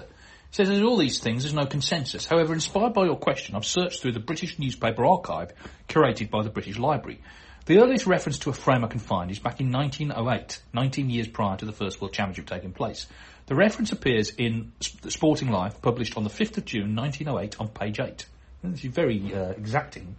He 0.50 0.56
says 0.56 0.68
there's 0.68 0.82
all 0.82 0.96
these 0.96 1.20
things, 1.20 1.42
there's 1.42 1.54
no 1.54 1.66
consensus. 1.66 2.26
However, 2.26 2.52
inspired 2.52 2.92
by 2.92 3.04
your 3.04 3.16
question, 3.16 3.54
I've 3.54 3.64
searched 3.64 4.02
through 4.02 4.12
the 4.12 4.20
British 4.20 4.58
newspaper 4.58 5.04
archive 5.04 5.52
curated 5.88 6.30
by 6.30 6.42
the 6.42 6.50
British 6.50 6.78
Library. 6.78 7.20
The 7.66 7.78
earliest 7.78 8.06
reference 8.06 8.38
to 8.40 8.50
a 8.50 8.52
frame 8.52 8.84
I 8.84 8.88
can 8.88 9.00
find 9.00 9.30
is 9.30 9.38
back 9.38 9.60
in 9.60 9.72
1908, 9.72 10.60
19 10.72 11.10
years 11.10 11.28
prior 11.28 11.56
to 11.56 11.64
the 11.64 11.72
First 11.72 12.00
World 12.00 12.12
Championship 12.12 12.46
taking 12.46 12.72
place. 12.72 13.06
The 13.46 13.54
reference 13.54 13.92
appears 13.92 14.30
in 14.30 14.72
Sporting 14.80 15.50
Life, 15.50 15.80
published 15.82 16.16
on 16.16 16.24
the 16.24 16.30
5th 16.30 16.58
of 16.58 16.64
June 16.64 16.94
1908 16.94 17.60
on 17.60 17.68
page 17.68 18.00
8. 18.00 18.26
This 18.64 18.84
is 18.84 18.90
very 18.90 19.32
uh, 19.34 19.50
exacting 19.50 20.16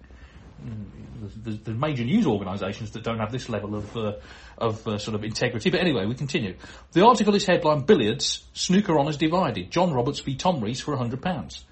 the, 1.44 1.74
major 1.74 2.04
news 2.04 2.26
organisations 2.26 2.92
that 2.92 3.04
don't 3.04 3.20
have 3.20 3.32
this 3.32 3.50
level 3.50 3.76
of 3.76 3.98
uh, 3.98 4.14
of 4.58 4.88
uh, 4.88 4.98
sort 4.98 5.16
of 5.16 5.24
integrity. 5.24 5.70
But 5.70 5.82
anyway, 5.82 6.06
we 6.06 6.16
continue. 6.16 6.56
The 6.92 7.06
article 7.06 7.36
is 7.36 7.46
headline: 7.46 7.82
Billiards 7.82 8.44
snooker 8.54 8.98
honours 8.98 9.18
divided. 9.18 9.72
John 9.72 9.94
Roberts 9.94 10.20
v 10.20 10.36
Tom 10.36 10.62
Rees 10.62 10.80
for 10.80 10.96
hundred 10.96 11.22
pounds. 11.22 11.64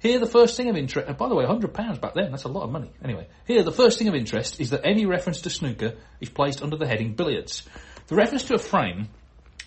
Here, 0.00 0.20
the 0.20 0.26
first 0.26 0.56
thing 0.56 0.68
of 0.68 0.76
interest. 0.76 1.08
Uh, 1.08 1.12
by 1.12 1.28
the 1.28 1.34
way, 1.34 1.44
hundred 1.44 1.74
pounds 1.74 1.98
back 1.98 2.14
then—that's 2.14 2.44
a 2.44 2.48
lot 2.48 2.64
of 2.64 2.70
money. 2.70 2.90
Anyway, 3.02 3.26
here 3.46 3.62
the 3.62 3.72
first 3.72 3.98
thing 3.98 4.08
of 4.08 4.14
interest 4.14 4.60
is 4.60 4.70
that 4.70 4.82
any 4.84 5.06
reference 5.06 5.42
to 5.42 5.50
snooker 5.50 5.94
is 6.20 6.28
placed 6.28 6.62
under 6.62 6.76
the 6.76 6.86
heading 6.86 7.14
billiards. 7.14 7.62
The 8.06 8.16
reference 8.16 8.44
to 8.44 8.54
a 8.54 8.58
frame 8.58 9.08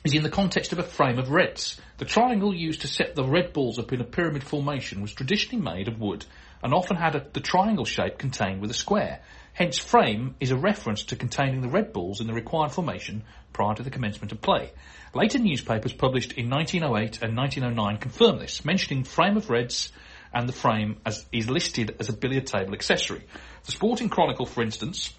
is 0.03 0.13
in 0.15 0.23
the 0.23 0.29
context 0.29 0.71
of 0.71 0.79
a 0.79 0.83
frame 0.83 1.19
of 1.19 1.29
reds. 1.29 1.79
The 1.97 2.05
triangle 2.05 2.55
used 2.55 2.81
to 2.81 2.87
set 2.87 3.13
the 3.13 3.23
red 3.23 3.53
balls 3.53 3.77
up 3.77 3.93
in 3.93 4.01
a 4.01 4.05
pyramid 4.05 4.43
formation 4.43 5.01
was 5.01 5.13
traditionally 5.13 5.63
made 5.63 5.87
of 5.87 5.99
wood 5.99 6.25
and 6.63 6.73
often 6.73 6.97
had 6.97 7.15
a, 7.15 7.25
the 7.33 7.39
triangle 7.39 7.85
shape 7.85 8.17
contained 8.17 8.61
with 8.61 8.71
a 8.71 8.75
square. 8.75 9.21
Hence, 9.53 9.77
frame 9.77 10.35
is 10.39 10.51
a 10.51 10.55
reference 10.55 11.03
to 11.05 11.15
containing 11.15 11.61
the 11.61 11.69
red 11.69 11.91
balls 11.91 12.21
in 12.21 12.27
the 12.27 12.33
required 12.33 12.71
formation 12.71 13.23
prior 13.51 13.75
to 13.75 13.83
the 13.83 13.89
commencement 13.89 14.31
of 14.31 14.41
play. 14.41 14.71
Later 15.13 15.39
newspapers 15.39 15.91
published 15.91 16.33
in 16.33 16.49
1908 16.49 17.21
and 17.21 17.35
1909 17.35 17.97
confirm 17.97 18.39
this, 18.39 18.63
mentioning 18.63 19.03
frame 19.03 19.35
of 19.35 19.49
reds 19.49 19.91
and 20.33 20.47
the 20.47 20.53
frame 20.53 20.97
as 21.05 21.25
is 21.31 21.49
listed 21.49 21.95
as 21.99 22.07
a 22.07 22.13
billiard 22.13 22.47
table 22.47 22.73
accessory. 22.73 23.21
The 23.65 23.71
Sporting 23.73 24.09
Chronicle, 24.09 24.45
for 24.45 24.63
instance, 24.63 25.13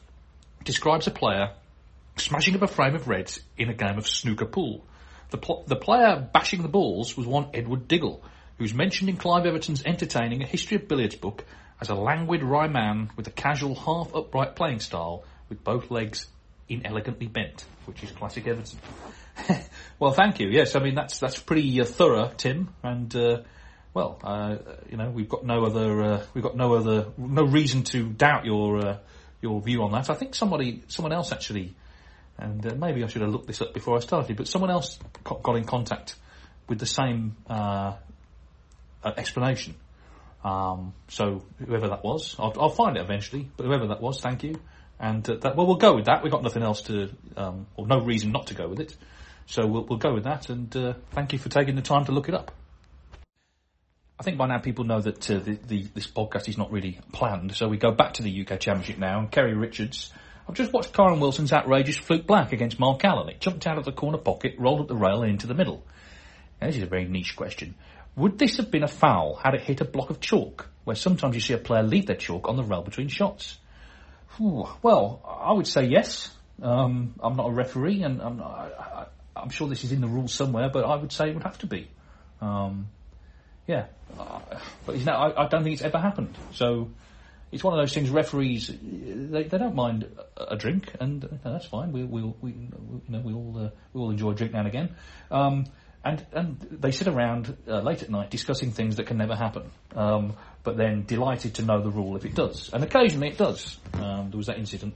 describes 0.64 1.06
a 1.06 1.10
player 1.10 1.52
smashing 2.16 2.54
up 2.54 2.62
a 2.62 2.66
frame 2.66 2.94
of 2.94 3.08
reds 3.08 3.40
in 3.58 3.68
a 3.68 3.74
game 3.74 3.98
of 3.98 4.06
snooker 4.06 4.46
pool. 4.46 4.84
The, 5.30 5.38
pl- 5.38 5.64
the 5.66 5.76
player 5.76 6.28
bashing 6.32 6.62
the 6.62 6.68
balls 6.68 7.16
was 7.16 7.26
one 7.26 7.48
Edward 7.54 7.88
Diggle, 7.88 8.22
who's 8.62 8.74
mentioned 8.74 9.10
in 9.10 9.16
Clive 9.16 9.44
Everton's 9.44 9.82
entertaining 9.84 10.40
A 10.40 10.46
History 10.46 10.76
of 10.76 10.86
Billiards 10.86 11.16
book 11.16 11.44
as 11.80 11.88
a 11.88 11.96
languid, 11.96 12.44
wry 12.44 12.68
man 12.68 13.10
with 13.16 13.26
a 13.26 13.32
casual, 13.32 13.74
half 13.74 14.14
upright 14.14 14.54
playing 14.54 14.78
style 14.78 15.24
with 15.48 15.64
both 15.64 15.90
legs 15.90 16.28
inelegantly 16.68 17.26
bent, 17.26 17.64
which 17.86 18.04
is 18.04 18.12
classic 18.12 18.46
Everton. 18.46 18.78
well, 19.98 20.12
thank 20.12 20.38
you. 20.38 20.48
Yes, 20.48 20.76
I 20.76 20.78
mean 20.78 20.94
that's 20.94 21.18
that's 21.18 21.40
pretty 21.40 21.80
uh, 21.80 21.84
thorough, 21.84 22.30
Tim, 22.36 22.72
and 22.84 23.14
uh, 23.16 23.38
well, 23.94 24.20
uh, 24.22 24.58
you 24.88 24.96
know 24.96 25.10
we've 25.10 25.28
got 25.28 25.44
no 25.44 25.64
other 25.64 26.02
uh, 26.02 26.24
we've 26.32 26.44
got 26.44 26.56
no 26.56 26.74
other 26.74 27.06
no 27.18 27.42
reason 27.42 27.82
to 27.82 28.10
doubt 28.10 28.44
your 28.44 28.86
uh, 28.86 28.98
your 29.40 29.60
view 29.60 29.82
on 29.82 29.90
that. 29.90 30.08
I 30.08 30.14
think 30.14 30.36
somebody 30.36 30.84
someone 30.86 31.12
else 31.12 31.32
actually, 31.32 31.74
and 32.38 32.64
uh, 32.64 32.76
maybe 32.76 33.02
I 33.02 33.08
should 33.08 33.22
have 33.22 33.32
looked 33.32 33.48
this 33.48 33.60
up 33.60 33.74
before 33.74 33.96
I 33.96 34.00
started, 34.00 34.36
but 34.36 34.46
someone 34.46 34.70
else 34.70 35.00
got 35.24 35.56
in 35.56 35.64
contact 35.64 36.14
with 36.68 36.78
the 36.78 36.86
same 36.86 37.34
uh, 39.02 39.12
explanation. 39.16 39.74
Um, 40.44 40.94
so 41.08 41.44
whoever 41.64 41.88
that 41.88 42.02
was, 42.02 42.34
I'll, 42.38 42.54
I'll, 42.58 42.68
find 42.68 42.96
it 42.96 43.00
eventually. 43.00 43.48
But 43.56 43.66
whoever 43.66 43.88
that 43.88 44.00
was, 44.00 44.20
thank 44.20 44.42
you. 44.42 44.60
And 44.98 45.28
uh, 45.28 45.36
that, 45.36 45.56
well, 45.56 45.66
we'll 45.66 45.76
go 45.76 45.94
with 45.94 46.06
that. 46.06 46.22
We've 46.22 46.32
got 46.32 46.42
nothing 46.42 46.62
else 46.62 46.82
to, 46.82 47.10
um, 47.36 47.66
or 47.76 47.86
no 47.86 48.00
reason 48.00 48.32
not 48.32 48.48
to 48.48 48.54
go 48.54 48.68
with 48.68 48.80
it. 48.80 48.96
So 49.46 49.66
we'll, 49.66 49.84
we'll 49.84 49.98
go 49.98 50.14
with 50.14 50.24
that. 50.24 50.48
And 50.48 50.74
uh, 50.76 50.94
thank 51.12 51.32
you 51.32 51.38
for 51.38 51.48
taking 51.48 51.76
the 51.76 51.82
time 51.82 52.04
to 52.06 52.12
look 52.12 52.28
it 52.28 52.34
up. 52.34 52.52
I 54.18 54.24
think 54.24 54.38
by 54.38 54.46
now 54.46 54.58
people 54.58 54.84
know 54.84 55.00
that 55.00 55.30
uh, 55.30 55.38
the, 55.40 55.58
the, 55.66 55.82
this 55.94 56.06
podcast 56.06 56.48
is 56.48 56.56
not 56.56 56.70
really 56.70 57.00
planned. 57.12 57.56
So 57.56 57.68
we 57.68 57.76
go 57.76 57.90
back 57.90 58.14
to 58.14 58.22
the 58.22 58.46
UK 58.46 58.60
Championship 58.60 58.98
now. 58.98 59.18
And 59.18 59.30
Kerry 59.30 59.54
Richards, 59.54 60.12
I've 60.48 60.54
just 60.54 60.72
watched 60.72 60.92
Kyren 60.92 61.20
Wilson's 61.20 61.52
outrageous 61.52 61.96
fluke 61.96 62.26
black 62.26 62.52
against 62.52 62.78
Mark 62.78 63.04
Allen. 63.04 63.28
It 63.28 63.40
jumped 63.40 63.66
out 63.66 63.78
of 63.78 63.84
the 63.84 63.92
corner 63.92 64.18
pocket, 64.18 64.54
rolled 64.58 64.80
up 64.80 64.88
the 64.88 64.96
rail 64.96 65.22
and 65.22 65.30
into 65.32 65.46
the 65.46 65.54
middle. 65.54 65.84
Now, 66.60 66.68
this 66.68 66.76
is 66.76 66.84
a 66.84 66.86
very 66.86 67.06
niche 67.06 67.34
question. 67.34 67.74
Would 68.16 68.38
this 68.38 68.58
have 68.58 68.70
been 68.70 68.82
a 68.82 68.88
foul 68.88 69.36
had 69.36 69.54
it 69.54 69.62
hit 69.62 69.80
a 69.80 69.84
block 69.84 70.10
of 70.10 70.20
chalk, 70.20 70.68
where 70.84 70.96
sometimes 70.96 71.34
you 71.34 71.40
see 71.40 71.54
a 71.54 71.58
player 71.58 71.82
leave 71.82 72.06
their 72.06 72.16
chalk 72.16 72.48
on 72.48 72.56
the 72.56 72.62
rail 72.62 72.82
between 72.82 73.08
shots? 73.08 73.58
Well, 74.38 75.22
I 75.24 75.52
would 75.52 75.66
say 75.66 75.84
yes. 75.86 76.30
Um, 76.62 77.14
I'm 77.20 77.36
not 77.36 77.48
a 77.48 77.52
referee, 77.52 78.02
and 78.02 78.20
I'm, 78.20 78.42
I, 78.42 79.06
am 79.36 79.50
sure 79.50 79.68
this 79.68 79.84
is 79.84 79.92
in 79.92 80.00
the 80.00 80.08
rules 80.08 80.32
somewhere, 80.32 80.70
but 80.70 80.84
I 80.84 80.96
would 80.96 81.12
say 81.12 81.30
it 81.30 81.34
would 81.34 81.42
have 81.42 81.58
to 81.58 81.66
be. 81.66 81.88
Um, 82.40 82.88
yeah, 83.66 83.86
uh, 84.18 84.40
but 84.86 84.98
know, 84.98 85.12
I, 85.12 85.44
I, 85.44 85.48
don't 85.48 85.62
think 85.62 85.74
it's 85.74 85.82
ever 85.82 85.98
happened. 85.98 86.36
So 86.52 86.90
it's 87.50 87.62
one 87.62 87.74
of 87.74 87.80
those 87.80 87.94
things. 87.94 88.10
Referees, 88.10 88.68
they, 88.68 89.44
they 89.44 89.58
don't 89.58 89.74
mind 89.74 90.06
a, 90.36 90.56
drink, 90.56 90.92
and 91.00 91.40
that's 91.44 91.66
fine. 91.66 91.92
We, 91.92 92.04
we'll, 92.04 92.36
we, 92.40 92.50
you 92.50 93.00
know, 93.08 93.20
we 93.20 93.32
all 93.32 93.54
uh, 93.58 93.70
we 93.92 94.00
all 94.00 94.10
enjoy 94.10 94.30
a 94.30 94.34
drink 94.34 94.52
now 94.52 94.60
and 94.60 94.68
again. 94.68 94.96
Um, 95.30 95.66
and 96.04 96.24
and 96.32 96.58
they 96.70 96.90
sit 96.90 97.08
around 97.08 97.56
uh, 97.68 97.80
late 97.80 98.02
at 98.02 98.10
night 98.10 98.30
discussing 98.30 98.72
things 98.72 98.96
that 98.96 99.06
can 99.06 99.16
never 99.16 99.36
happen. 99.36 99.70
Um, 99.94 100.34
but 100.64 100.76
then 100.76 101.04
delighted 101.04 101.56
to 101.56 101.62
know 101.62 101.82
the 101.82 101.90
rule 101.90 102.16
if 102.16 102.24
it 102.24 102.34
does, 102.34 102.70
and 102.72 102.84
occasionally 102.84 103.28
it 103.28 103.38
does. 103.38 103.78
Um, 103.94 104.30
there 104.30 104.38
was 104.38 104.46
that 104.46 104.58
incident 104.58 104.94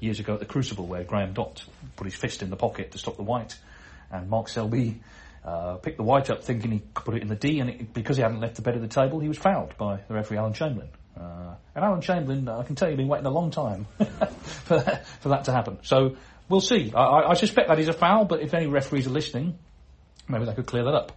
years 0.00 0.20
ago 0.20 0.34
at 0.34 0.40
the 0.40 0.46
Crucible 0.46 0.86
where 0.86 1.04
Graham 1.04 1.32
Dott 1.32 1.64
put 1.96 2.04
his 2.04 2.14
fist 2.14 2.42
in 2.42 2.50
the 2.50 2.56
pocket 2.56 2.92
to 2.92 2.98
stop 2.98 3.16
the 3.16 3.22
white, 3.22 3.56
and 4.10 4.28
Mark 4.28 4.48
Selby 4.48 5.00
uh, 5.44 5.76
picked 5.76 5.98
the 5.98 6.02
white 6.02 6.30
up 6.30 6.42
thinking 6.42 6.70
he 6.72 6.82
could 6.94 7.04
put 7.04 7.14
it 7.14 7.22
in 7.22 7.28
the 7.28 7.36
D, 7.36 7.60
and 7.60 7.70
it, 7.70 7.94
because 7.94 8.16
he 8.16 8.22
hadn't 8.22 8.40
left 8.40 8.56
the 8.56 8.62
bed 8.62 8.74
of 8.74 8.82
the 8.82 8.88
table, 8.88 9.20
he 9.20 9.28
was 9.28 9.38
fouled 9.38 9.76
by 9.76 10.00
the 10.08 10.14
referee 10.14 10.38
Alan 10.38 10.52
Chamberlain. 10.52 10.88
Uh, 11.16 11.54
and 11.74 11.84
Alan 11.84 12.00
Chamberlain, 12.00 12.48
I 12.48 12.64
can 12.64 12.74
tell 12.74 12.90
you, 12.90 12.96
been 12.96 13.08
waiting 13.08 13.26
a 13.26 13.30
long 13.30 13.50
time 13.50 13.86
for, 14.42 14.78
that, 14.80 15.06
for 15.06 15.28
that 15.28 15.44
to 15.44 15.52
happen. 15.52 15.78
So 15.82 16.16
we'll 16.48 16.60
see. 16.60 16.92
I, 16.94 17.02
I, 17.02 17.30
I 17.30 17.34
suspect 17.34 17.68
that 17.68 17.78
is 17.78 17.88
a 17.88 17.92
foul, 17.92 18.24
but 18.24 18.40
if 18.40 18.54
any 18.54 18.66
referees 18.66 19.06
are 19.06 19.10
listening, 19.10 19.58
maybe 20.28 20.44
they 20.44 20.54
could 20.54 20.66
clear 20.66 20.84
that 20.84 20.94
up. 20.94 21.12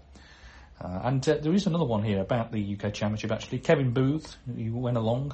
Uh, 0.80 1.02
and 1.06 1.28
uh, 1.28 1.38
there 1.42 1.54
is 1.54 1.66
another 1.66 1.86
one 1.86 2.04
here 2.04 2.22
about 2.22 2.52
the 2.52 2.78
UK 2.78 2.94
Championship. 2.94 3.32
Actually, 3.32 3.60
Kevin 3.60 3.92
Booth, 3.92 4.38
he 4.56 4.70
went 4.70 4.98
along. 4.98 5.34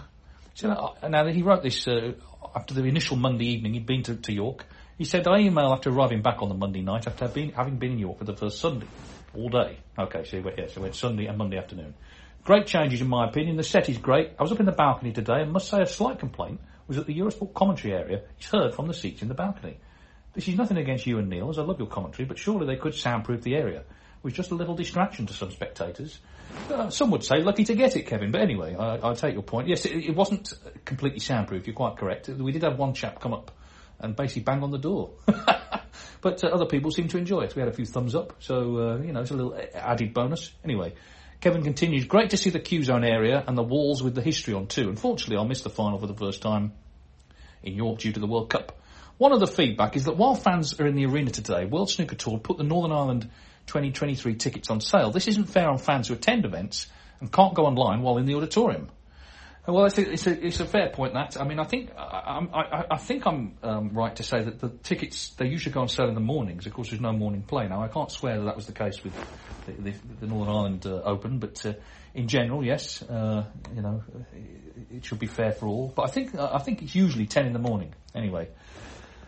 So 0.54 0.70
uh, 0.70 1.08
now 1.08 1.26
he 1.28 1.42
wrote 1.42 1.64
this 1.64 1.88
uh, 1.88 2.14
after 2.56 2.74
the 2.74 2.84
initial 2.84 3.18
Monday 3.18 3.48
evening, 3.48 3.74
he'd 3.74 3.86
been 3.86 4.04
to, 4.04 4.16
to 4.16 4.32
York. 4.34 4.66
He 4.98 5.06
said, 5.06 5.28
"I 5.28 5.40
email 5.40 5.74
after 5.74 5.90
arriving 5.90 6.22
back 6.22 6.42
on 6.42 6.50
the 6.50 6.56
Monday 6.56 6.82
night 6.82 7.08
after 7.08 7.28
been, 7.28 7.52
having 7.52 7.78
been 7.78 7.94
in 7.94 8.00
York 8.00 8.20
for 8.20 8.26
the 8.26 8.36
first 8.36 8.60
Sunday, 8.60 8.88
all 9.36 9.50
day." 9.50 9.80
Okay, 9.98 10.24
so 10.24 10.38
he 10.38 10.44
went, 10.44 10.58
yeah, 10.58 10.68
so 10.68 10.76
he 10.76 10.80
went 10.82 10.96
Sunday 10.96 11.26
and 11.26 11.38
Monday 11.38 11.58
afternoon. 11.58 11.94
Great 12.46 12.68
changes 12.68 13.02
in 13.02 13.08
my 13.08 13.28
opinion. 13.28 13.58
The 13.58 13.64
set 13.64 13.90
is 13.90 13.98
great. 13.98 14.32
I 14.38 14.44
was 14.44 14.52
up 14.52 14.60
in 14.60 14.66
the 14.66 14.72
balcony 14.72 15.12
today 15.12 15.42
and 15.42 15.52
must 15.52 15.70
say 15.70 15.82
a 15.82 15.86
slight 15.86 16.20
complaint 16.20 16.62
was 16.88 16.98
that 16.98 17.08
the 17.08 17.18
Eurosport 17.18 17.54
commentary 17.54 17.94
area 17.94 18.22
is 18.40 18.46
heard 18.48 18.76
from 18.76 18.88
the 18.88 18.94
seats 18.94 19.22
in 19.22 19.30
the 19.30 19.34
balcony. 19.34 19.78
This 20.34 20.48
is 20.48 20.56
nothing 20.56 20.78
against 20.78 21.06
you 21.06 21.20
and 21.20 21.30
Neil, 21.30 21.50
as 21.50 21.60
I 21.60 21.62
love 21.62 21.78
your 21.80 21.88
commentary, 21.88 22.26
but 22.26 22.38
surely 22.38 22.66
they 22.66 22.76
could 22.76 22.96
soundproof 22.96 23.44
the 23.44 23.56
area 23.56 23.80
It 23.80 24.24
was 24.24 24.34
just 24.34 24.52
a 24.52 24.56
little 24.56 24.76
distraction 24.76 25.28
to 25.28 25.34
some 25.34 25.52
spectators. 25.52 26.20
Uh, 26.70 26.90
some 26.90 27.12
would 27.12 27.24
say 27.24 27.42
lucky 27.42 27.64
to 27.66 27.76
get 27.76 27.96
it, 27.96 28.08
Kevin. 28.08 28.32
But 28.32 28.42
anyway, 28.42 28.76
I, 28.76 29.12
I 29.12 29.14
take 29.14 29.34
your 29.34 29.44
point. 29.44 29.68
Yes, 29.68 29.86
it, 29.86 29.92
it, 29.92 30.16
wasn't 30.16 30.54
completely 30.86 31.20
soundproof. 31.20 31.68
You're 31.68 31.76
quite 31.76 31.98
correct. 31.98 32.30
We 32.30 32.52
did 32.52 32.64
have 32.64 32.80
one 32.80 32.94
chap 32.94 33.20
come 33.20 33.34
up 33.34 33.52
and 34.00 34.16
basically 34.16 34.44
bang 34.44 34.64
on 34.64 34.72
the 34.72 34.80
door. 34.80 35.12
but 36.22 36.44
uh, 36.44 36.48
other 36.48 36.66
people 36.66 36.90
seemed 36.90 37.12
to 37.12 37.18
enjoy 37.20 37.42
it. 37.42 37.56
We 37.56 37.62
had 37.62 37.70
a 37.70 37.74
few 37.74 37.86
thumbs 37.86 38.16
up, 38.16 38.34
so 38.40 38.78
uh, 38.78 38.98
you 39.02 39.14
know 39.14 39.22
it's 39.22 39.32
a 39.32 39.36
little 39.36 39.60
added 39.76 40.14
bonus. 40.14 40.52
Anyway, 40.64 40.94
Kevin 41.42 41.64
continues. 41.64 42.06
Great 42.06 42.32
to 42.32 42.38
see 42.38 42.50
the 42.50 42.60
Q 42.60 42.84
zone 42.84 43.04
area 43.04 43.44
and 43.46 43.58
the 43.58 43.64
walls 43.64 44.02
with 44.02 44.16
the 44.16 44.22
history 44.22 44.54
on 44.54 44.66
too. 44.68 44.90
Unfortunately, 44.90 45.38
I 45.38 45.48
missed 45.48 45.64
the 45.64 45.70
final 45.70 46.00
for 46.00 46.08
the 46.08 46.16
first 46.16 46.42
time 46.42 46.74
in 47.62 47.76
York 47.76 48.00
due 48.00 48.12
to 48.12 48.20
the 48.20 48.28
World 48.28 48.50
Cup. 48.50 48.80
One 49.18 49.32
of 49.32 49.40
the 49.40 49.48
feedback 49.48 49.96
is 49.96 50.06
that 50.06 50.18
while 50.18 50.36
fans 50.36 50.80
are 50.80 50.88
in 50.88 50.96
the 50.96 51.06
arena 51.06 51.30
today, 51.30 51.66
World 51.66 51.90
Snooker 51.90 52.16
Tour 52.16 52.40
put 52.40 52.58
the 52.58 52.64
Northern 52.64 52.92
Ireland 52.92 53.30
2023 53.68 54.36
tickets 54.36 54.70
on 54.70 54.82
sale. 54.82 55.12
This 55.12 55.28
isn't 55.28 55.46
fair 55.46 55.70
on 55.70 55.78
fans 55.78 56.08
who 56.08 56.16
attend 56.16 56.46
events 56.46 56.88
and 57.20 57.32
can't 57.32 57.54
go 57.54 57.66
online 57.66 58.02
while 58.02 58.18
in 58.18 58.26
the 58.26 58.36
auditorium. 58.36 58.90
Well, 59.66 59.86
it's 59.86 59.98
a, 59.98 60.12
it's 60.12 60.28
a, 60.28 60.46
it's 60.46 60.60
a 60.60 60.66
fair 60.66 60.90
point. 60.90 61.14
That 61.14 61.40
I 61.40 61.46
mean, 61.46 61.58
I 61.58 61.64
think 61.64 61.92
I, 61.98 62.46
I, 62.54 62.84
I 62.92 62.98
think 62.98 63.26
I'm 63.26 63.56
um, 63.64 63.92
right 63.94 64.14
to 64.18 64.24
say 64.24 64.44
that 64.44 64.60
the 64.60 64.68
tickets 64.68 65.30
they 65.38 65.48
usually 65.48 65.72
go 65.72 65.80
on 65.80 65.88
sale 65.88 66.10
in 66.10 66.16
the 66.16 66.20
mornings. 66.20 66.66
Of 66.66 66.74
course, 66.74 66.90
there's 66.90 67.02
no 67.02 67.14
morning 67.14 67.44
play 67.44 67.70
now. 67.70 67.82
I 67.82 67.88
can't 67.88 68.12
swear 68.12 68.40
that 68.40 68.44
that 68.44 68.56
was 68.58 68.66
the 68.66 68.74
case 68.74 69.02
with 69.06 69.14
the, 69.66 69.72
the, 69.72 69.94
the 70.20 70.28
Northern 70.28 70.54
Ireland 70.54 70.86
uh, 70.86 71.02
Open, 71.06 71.40
but 71.40 71.66
uh, 71.66 71.74
in 72.14 72.28
general, 72.28 72.66
yes, 72.66 73.04
uh, 73.04 73.46
you 73.74 73.82
know, 73.82 74.04
it 74.92 75.06
should 75.06 75.20
be 75.20 75.28
fair 75.28 75.54
for 75.54 75.68
all. 75.68 75.94
But 75.96 76.10
I 76.10 76.12
think 76.12 76.36
I 76.36 76.58
think 76.58 76.82
it's 76.82 76.94
usually 76.94 77.26
ten 77.26 77.46
in 77.46 77.54
the 77.54 77.60
morning. 77.60 77.94
Anyway, 78.14 78.50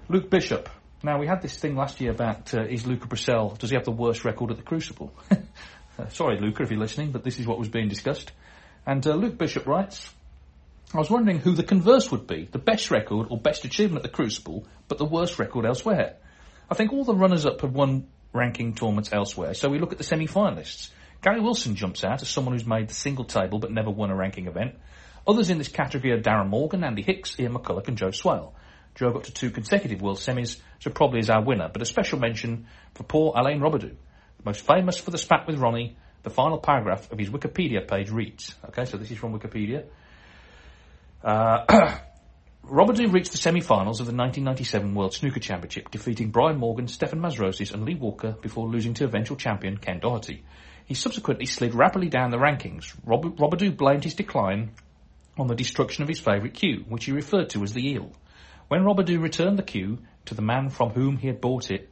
Luke 0.08 0.30
Bishop, 0.30 0.70
now, 1.06 1.20
we 1.20 1.28
had 1.28 1.44
this 1.44 1.56
thing 1.56 1.76
last 1.76 2.02
year 2.02 2.10
about 2.10 2.52
uh, 2.56 2.64
is 2.64 2.88
Luca 2.88 3.08
Brecel, 3.08 3.56
does 3.60 3.70
he 3.70 3.76
have 3.76 3.86
the 3.86 3.92
worst 3.92 4.26
record 4.26 4.50
at 4.50 4.58
the 4.58 4.64
Crucible? 4.64 5.14
uh, 5.32 6.10
sorry, 6.10 6.40
Luca, 6.40 6.64
if 6.64 6.72
you're 6.72 6.80
listening, 6.80 7.12
but 7.12 7.24
this 7.24 7.38
is 7.38 7.46
what 7.46 7.60
was 7.60 7.70
being 7.70 7.90
discussed. 7.90 8.32
And 8.88 9.06
uh, 9.06 9.14
Luke 9.14 9.38
Bishop 9.38 9.68
writes, 9.68 10.12
I 10.96 10.98
was 10.98 11.12
wondering 11.12 11.38
who 11.38 11.54
the 11.54 11.62
converse 11.62 12.12
would 12.12 12.26
be, 12.26 12.46
the 12.52 12.58
best 12.58 12.90
record 12.90 13.28
or 13.30 13.38
best 13.38 13.66
achievement 13.66 14.04
at 14.04 14.12
the 14.12 14.16
Crucible, 14.16 14.66
but 14.88 14.98
the 14.98 15.06
worst 15.06 15.38
record 15.38 15.64
elsewhere. 15.64 16.16
I 16.72 16.74
think 16.74 16.92
all 16.92 17.04
the 17.04 17.14
runners-up 17.14 17.62
have 17.62 17.74
won 17.74 18.08
ranking 18.34 18.74
tournaments 18.74 19.14
elsewhere, 19.14 19.54
so 19.54 19.70
we 19.70 19.78
look 19.78 19.92
at 19.92 20.00
the 20.00 20.04
semi-finalists. 20.04 20.90
Gary 21.22 21.40
Wilson 21.40 21.76
jumps 21.76 22.04
out 22.04 22.24
as 22.24 22.30
someone 22.30 22.54
who's 22.54 22.66
made 22.66 22.88
the 22.88 22.96
single 22.96 23.26
table 23.26 23.60
but 23.60 23.72
never 23.72 23.92
won 23.92 24.10
a 24.10 24.16
ranking 24.16 24.48
event. 24.48 24.74
Others 25.28 25.52
in 25.52 25.60
this 25.60 25.68
category 25.68 26.14
are 26.14 26.22
Darren 26.22 26.50
Morgan, 26.50 26.84
Andy 26.84 27.04
Hicks, 27.04 27.40
Ian 27.40 27.54
McCulloch 27.54 27.88
and 27.88 27.98
Joe 27.98 28.10
Swail. 28.10 28.56
Joe 28.96 29.12
got 29.12 29.26
to 29.26 29.34
two 29.34 29.52
consecutive 29.52 30.02
World 30.02 30.18
Semis, 30.18 30.60
so 30.80 30.90
probably 30.90 31.20
is 31.20 31.30
our 31.30 31.44
winner. 31.44 31.70
But 31.72 31.82
a 31.82 31.86
special 31.86 32.18
mention 32.18 32.68
for 32.94 33.04
poor 33.04 33.34
Alain 33.36 33.60
Robidoux, 33.60 33.96
most 34.46 34.66
famous 34.66 34.98
for 34.98 35.12
the 35.12 35.18
spat 35.18 35.48
with 35.48 35.58
Ronnie. 35.58 35.98
The 36.24 36.30
final 36.32 36.58
paragraph 36.58 37.12
of 37.12 37.20
his 37.20 37.30
Wikipedia 37.30 37.88
page 37.88 38.10
reads, 38.10 38.56
okay, 38.70 38.86
so 38.86 38.98
this 38.98 39.12
is 39.12 39.18
from 39.18 39.38
Wikipedia. 39.38 39.86
Uh, 41.24 41.66
Robidoux 42.64 43.14
reached 43.14 43.32
the 43.32 43.38
semi-finals 43.38 44.00
of 44.00 44.08
the 44.08 44.16
1997 44.16 44.96
World 44.96 45.14
Snooker 45.14 45.40
Championship, 45.40 45.92
defeating 45.92 46.32
Brian 46.32 46.58
Morgan, 46.58 46.88
Stefan 46.88 47.20
Mazrocis 47.20 47.72
and 47.72 47.84
Lee 47.84 47.94
Walker 47.94 48.32
before 48.42 48.68
losing 48.68 48.96
to 48.96 49.04
eventual 49.04 49.38
champion 49.38 49.78
Ken 49.78 50.00
Doherty. 50.00 50.44
He 50.86 50.96
subsequently 50.96 51.46
slid 51.46 51.76
rapidly 51.76 52.10
down 52.10 52.32
the 52.32 52.38
rankings. 52.38 52.92
Rob- 53.06 53.38
Robidoux 53.38 53.76
blamed 53.76 54.04
his 54.04 54.16
decline 54.16 54.72
on 55.38 55.46
the 55.48 55.56
destruction 55.56 56.02
of 56.02 56.10
his 56.10 56.20
favourite 56.20 56.56
cue, 56.56 56.86
which 56.88 57.06
he 57.06 57.12
referred 57.12 57.50
to 57.52 57.64
as 57.64 57.74
the 57.74 57.88
eel. 57.88 58.12
When 58.68 58.84
Robidoux 58.84 59.22
returned 59.22 59.60
the 59.60 59.64
cue 59.64 60.00
to 60.26 60.34
the 60.34 60.42
man 60.42 60.70
from 60.70 60.90
whom 60.90 61.18
he 61.18 61.28
had 61.28 61.42
bought 61.42 61.70
it 61.70 61.90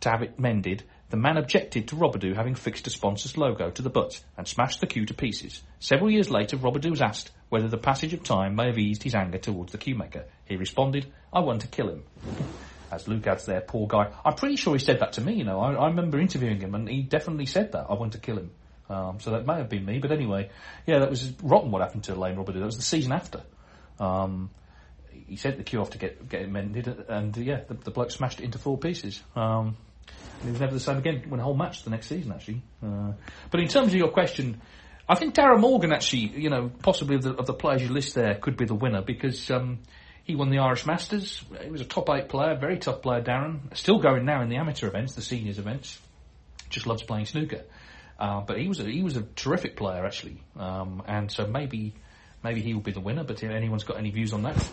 to 0.00 0.10
have 0.10 0.22
it 0.22 0.38
mended, 0.38 0.84
the 1.10 1.16
man 1.16 1.36
objected 1.36 1.88
to 1.88 1.96
Robidoux 1.96 2.34
having 2.34 2.54
fixed 2.54 2.86
a 2.86 2.90
sponsor's 2.90 3.36
logo 3.36 3.70
to 3.70 3.82
the 3.82 3.90
butt 3.90 4.22
and 4.36 4.46
smashed 4.46 4.80
the 4.80 4.86
cue 4.86 5.04
to 5.06 5.14
pieces. 5.14 5.62
Several 5.80 6.10
years 6.10 6.30
later, 6.30 6.56
Robidoux 6.56 6.90
was 6.90 7.02
asked 7.02 7.32
whether 7.48 7.68
the 7.68 7.76
passage 7.76 8.14
of 8.14 8.22
time 8.22 8.54
may 8.54 8.66
have 8.66 8.78
eased 8.78 9.02
his 9.02 9.14
anger 9.14 9.38
towards 9.38 9.72
the 9.72 9.78
cue 9.78 9.94
maker. 9.94 10.24
He 10.46 10.56
responded, 10.56 11.06
I 11.32 11.40
want 11.40 11.62
to 11.62 11.66
kill 11.66 11.88
him. 11.88 12.04
As 12.90 13.08
Luke 13.08 13.26
adds 13.26 13.44
there, 13.44 13.60
poor 13.60 13.86
guy. 13.86 14.12
I'm 14.24 14.34
pretty 14.34 14.56
sure 14.56 14.74
he 14.74 14.78
said 14.78 15.00
that 15.00 15.14
to 15.14 15.20
me, 15.20 15.34
you 15.34 15.44
know. 15.44 15.60
I, 15.60 15.72
I 15.72 15.88
remember 15.88 16.20
interviewing 16.20 16.60
him 16.60 16.74
and 16.74 16.88
he 16.88 17.02
definitely 17.02 17.46
said 17.46 17.72
that. 17.72 17.86
I 17.90 17.94
want 17.94 18.12
to 18.12 18.18
kill 18.18 18.38
him. 18.38 18.50
Um, 18.88 19.20
so 19.20 19.32
that 19.32 19.46
may 19.46 19.56
have 19.56 19.68
been 19.68 19.84
me, 19.84 19.98
but 19.98 20.12
anyway, 20.12 20.50
yeah, 20.86 21.00
that 21.00 21.10
was 21.10 21.32
rotten 21.42 21.70
what 21.70 21.82
happened 21.82 22.04
to 22.04 22.14
Alain 22.14 22.36
Robidoux. 22.36 22.60
That 22.60 22.66
was 22.66 22.76
the 22.76 22.82
season 22.82 23.12
after. 23.12 23.42
Um, 23.98 24.50
he 25.28 25.36
sent 25.36 25.56
the 25.56 25.64
cue 25.64 25.80
off 25.80 25.90
to 25.90 25.98
get 25.98 26.28
get 26.28 26.42
it 26.42 26.50
mended, 26.50 26.88
and 27.08 27.36
uh, 27.36 27.40
yeah, 27.40 27.60
the, 27.68 27.74
the, 27.74 27.90
bloke 27.90 28.10
smashed 28.10 28.40
it 28.40 28.44
into 28.44 28.58
four 28.58 28.78
pieces. 28.78 29.22
Um, 29.34 29.76
and 30.40 30.44
he 30.44 30.50
was 30.50 30.60
never 30.60 30.72
the 30.72 30.80
same 30.80 30.98
again. 30.98 31.24
Won 31.28 31.40
a 31.40 31.42
whole 31.42 31.54
match 31.54 31.84
the 31.84 31.90
next 31.90 32.08
season, 32.08 32.32
actually. 32.32 32.62
Uh, 32.84 33.12
but 33.50 33.60
in 33.60 33.68
terms 33.68 33.88
of 33.88 33.94
your 33.94 34.10
question, 34.10 34.60
I 35.08 35.14
think 35.14 35.34
Darren 35.34 35.60
Morgan 35.60 35.92
actually, 35.92 36.40
you 36.40 36.50
know, 36.50 36.70
possibly 36.82 37.16
of 37.16 37.22
the, 37.22 37.34
of 37.34 37.46
the 37.46 37.54
players 37.54 37.82
you 37.82 37.88
list 37.88 38.14
there, 38.14 38.34
could 38.34 38.56
be 38.56 38.64
the 38.64 38.74
winner 38.74 39.02
because 39.02 39.50
um, 39.50 39.78
he 40.24 40.34
won 40.34 40.50
the 40.50 40.58
Irish 40.58 40.86
Masters. 40.86 41.44
He 41.62 41.70
was 41.70 41.80
a 41.80 41.84
top 41.84 42.08
eight 42.10 42.28
player, 42.28 42.56
very 42.56 42.78
tough 42.78 43.02
player. 43.02 43.22
Darren, 43.22 43.76
still 43.76 43.98
going 43.98 44.24
now 44.24 44.42
in 44.42 44.48
the 44.48 44.56
amateur 44.56 44.88
events, 44.88 45.14
the 45.14 45.22
seniors 45.22 45.58
events. 45.58 45.98
Just 46.70 46.86
loves 46.86 47.02
playing 47.02 47.26
snooker. 47.26 47.62
Uh, 48.18 48.40
but 48.40 48.58
he 48.58 48.68
was 48.68 48.78
a, 48.80 48.84
he 48.84 49.02
was 49.02 49.16
a 49.16 49.22
terrific 49.22 49.76
player 49.76 50.06
actually, 50.06 50.40
um, 50.56 51.02
and 51.08 51.30
so 51.30 51.44
maybe 51.44 51.92
maybe 52.44 52.60
he 52.60 52.72
will 52.72 52.80
be 52.80 52.92
the 52.92 53.00
winner. 53.00 53.24
But 53.24 53.42
if 53.42 53.50
anyone's 53.50 53.82
got 53.82 53.98
any 53.98 54.10
views 54.10 54.32
on 54.32 54.42
that, 54.42 54.70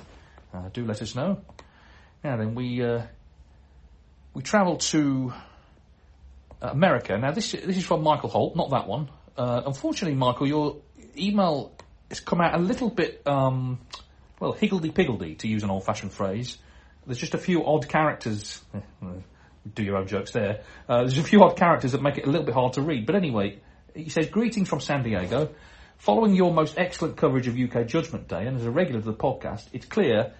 uh, 0.53 0.69
do 0.73 0.85
let 0.85 1.01
us 1.01 1.15
know. 1.15 1.41
Now 2.23 2.37
then, 2.37 2.55
we 2.55 2.83
uh, 2.83 3.03
we 4.33 4.41
travel 4.41 4.77
to 4.77 5.33
America. 6.61 7.17
Now 7.17 7.31
this 7.31 7.51
this 7.51 7.77
is 7.77 7.85
from 7.85 8.03
Michael 8.03 8.29
Holt, 8.29 8.55
not 8.55 8.69
that 8.71 8.87
one. 8.87 9.09
Uh, 9.37 9.61
unfortunately, 9.65 10.17
Michael, 10.17 10.47
your 10.47 10.77
email 11.17 11.71
has 12.09 12.19
come 12.19 12.41
out 12.41 12.55
a 12.55 12.61
little 12.61 12.89
bit 12.89 13.21
um, 13.25 13.79
well 14.39 14.51
higgledy 14.53 14.91
piggledy, 14.91 15.35
to 15.35 15.47
use 15.47 15.63
an 15.63 15.69
old-fashioned 15.69 16.11
phrase. 16.11 16.57
There's 17.05 17.19
just 17.19 17.33
a 17.33 17.39
few 17.39 17.65
odd 17.65 17.87
characters. 17.87 18.61
do 19.73 19.83
your 19.83 19.97
own 19.97 20.07
jokes 20.07 20.31
there. 20.31 20.61
Uh, 20.87 20.99
there's 20.99 21.17
a 21.17 21.23
few 21.23 21.43
odd 21.43 21.55
characters 21.57 21.91
that 21.91 22.01
make 22.01 22.17
it 22.17 22.25
a 22.25 22.29
little 22.29 22.45
bit 22.45 22.53
hard 22.53 22.73
to 22.73 22.81
read. 22.81 23.05
But 23.05 23.15
anyway, 23.15 23.59
he 23.93 24.09
says, 24.09 24.27
greetings 24.27 24.69
from 24.69 24.79
San 24.79 25.03
Diego. 25.03 25.49
Following 25.99 26.33
your 26.33 26.53
most 26.53 26.77
excellent 26.77 27.17
coverage 27.17 27.49
of 27.49 27.59
UK 27.59 27.85
Judgment 27.85 28.29
Day, 28.29 28.47
and 28.47 28.55
as 28.55 28.65
a 28.65 28.71
regular 28.71 28.99
of 28.99 29.05
the 29.05 29.13
podcast, 29.13 29.65
it's 29.73 29.85
clear 29.85 30.31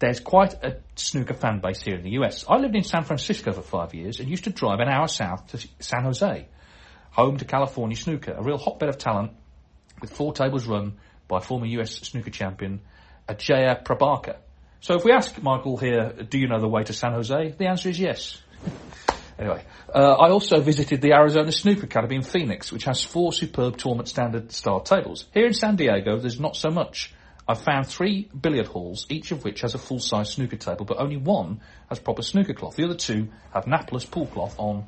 there's 0.00 0.18
quite 0.18 0.54
a 0.64 0.78
snooker 0.96 1.32
fan 1.32 1.60
base 1.60 1.80
here 1.80 1.94
in 1.94 2.02
the 2.02 2.10
US. 2.18 2.44
I 2.48 2.56
lived 2.56 2.74
in 2.74 2.82
San 2.82 3.04
Francisco 3.04 3.52
for 3.52 3.62
five 3.62 3.94
years 3.94 4.18
and 4.18 4.28
used 4.28 4.44
to 4.44 4.50
drive 4.50 4.80
an 4.80 4.88
hour 4.88 5.06
south 5.06 5.46
to 5.52 5.68
San 5.78 6.02
Jose, 6.02 6.48
home 7.12 7.36
to 7.36 7.44
California 7.44 7.96
snooker, 7.96 8.32
a 8.32 8.42
real 8.42 8.58
hotbed 8.58 8.88
of 8.88 8.98
talent 8.98 9.30
with 10.00 10.12
four 10.12 10.32
tables 10.32 10.66
run 10.66 10.94
by 11.28 11.38
former 11.38 11.66
US 11.66 11.92
snooker 11.92 12.30
champion 12.30 12.80
Ajeya 13.28 13.84
Prabhakar. 13.84 14.38
So 14.80 14.94
if 14.96 15.04
we 15.04 15.12
ask 15.12 15.40
Michael 15.40 15.76
here, 15.76 16.14
do 16.28 16.36
you 16.36 16.48
know 16.48 16.58
the 16.58 16.68
way 16.68 16.82
to 16.82 16.92
San 16.92 17.12
Jose? 17.12 17.54
The 17.56 17.66
answer 17.66 17.90
is 17.90 18.00
yes. 18.00 18.42
Anyway, 19.40 19.64
uh, 19.94 19.98
I 19.98 20.28
also 20.30 20.60
visited 20.60 21.00
the 21.00 21.14
Arizona 21.14 21.50
Snooker 21.50 21.84
Academy 21.84 22.16
in 22.16 22.22
Phoenix, 22.22 22.70
which 22.70 22.84
has 22.84 23.02
four 23.02 23.32
superb 23.32 23.78
tournament 23.78 24.06
standard 24.06 24.52
style 24.52 24.80
tables. 24.80 25.24
Here 25.32 25.46
in 25.46 25.54
San 25.54 25.76
Diego, 25.76 26.18
there's 26.18 26.38
not 26.38 26.56
so 26.56 26.68
much. 26.68 27.14
I've 27.48 27.62
found 27.62 27.86
three 27.86 28.28
billiard 28.38 28.66
halls, 28.66 29.06
each 29.08 29.32
of 29.32 29.42
which 29.42 29.62
has 29.62 29.74
a 29.74 29.78
full-size 29.78 30.30
snooker 30.30 30.56
table, 30.56 30.84
but 30.84 30.98
only 31.00 31.16
one 31.16 31.62
has 31.88 31.98
proper 31.98 32.20
snooker 32.20 32.52
cloth. 32.52 32.76
The 32.76 32.84
other 32.84 32.94
two 32.94 33.28
have 33.54 33.64
napless 33.64 34.08
pool 34.08 34.26
cloth 34.26 34.56
on 34.58 34.86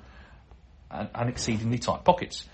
and, 0.91 1.09
and 1.15 1.31
exceedingly 1.31 1.79
tight 1.79 2.05
pockets. 2.05 2.47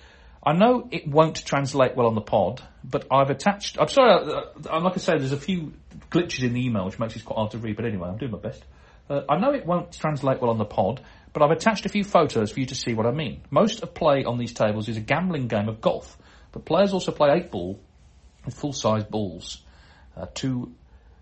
I 0.43 0.53
know 0.53 0.89
it 0.93 1.09
won't 1.09 1.45
translate 1.45 1.97
well 1.97 2.07
on 2.07 2.15
the 2.15 2.21
pod, 2.21 2.63
but 2.85 3.07
I've 3.11 3.31
attached. 3.31 3.77
I'm 3.79 3.89
sorry. 3.89 4.33
uh, 4.33 4.43
I'm 4.71 4.85
like 4.85 4.95
I 4.95 4.99
say, 4.99 5.19
there's 5.19 5.33
a 5.33 5.37
few 5.37 5.73
glitches 6.13 6.45
in 6.45 6.55
the 6.55 6.65
email 6.65 6.87
which 6.87 7.01
makes 7.01 7.17
it 7.17 7.25
quite 7.25 7.37
hard 7.37 7.51
to 7.51 7.59
read. 7.59 7.75
But 7.75 7.87
anyway, 7.87 8.09
I'm 8.09 8.19
doing 8.19 8.31
my 8.33 8.39
best. 8.39 8.65
Uh, 9.11 9.23
I 9.29 9.39
know 9.39 9.53
it 9.53 9.67
won't 9.67 9.93
translate 9.93 10.41
well 10.41 10.51
on 10.51 10.59
the 10.59 10.65
pod, 10.65 11.01
but 11.39 11.45
I've 11.45 11.57
attached 11.57 11.87
a 11.87 11.89
few 11.89 12.03
photos 12.03 12.51
for 12.51 12.59
you 12.59 12.67
to 12.67 12.75
see 12.75 12.95
what 12.95 13.07
I 13.07 13.13
mean. 13.13 13.43
Most 13.49 13.85
of 13.85 13.95
play 13.95 14.25
on 14.25 14.39
these 14.39 14.53
tables 14.53 14.89
is 14.89 14.97
a 14.97 15.01
gambling 15.01 15.47
game 15.47 15.69
of 15.69 15.81
golf, 15.81 16.19
but 16.51 16.65
players 16.65 16.93
also 16.93 17.13
play 17.13 17.31
eight 17.31 17.53
ball 17.53 17.79
with 18.45 18.55
full-size 18.55 19.05
balls, 19.05 19.63
uh, 20.17 20.27
two 20.35 20.75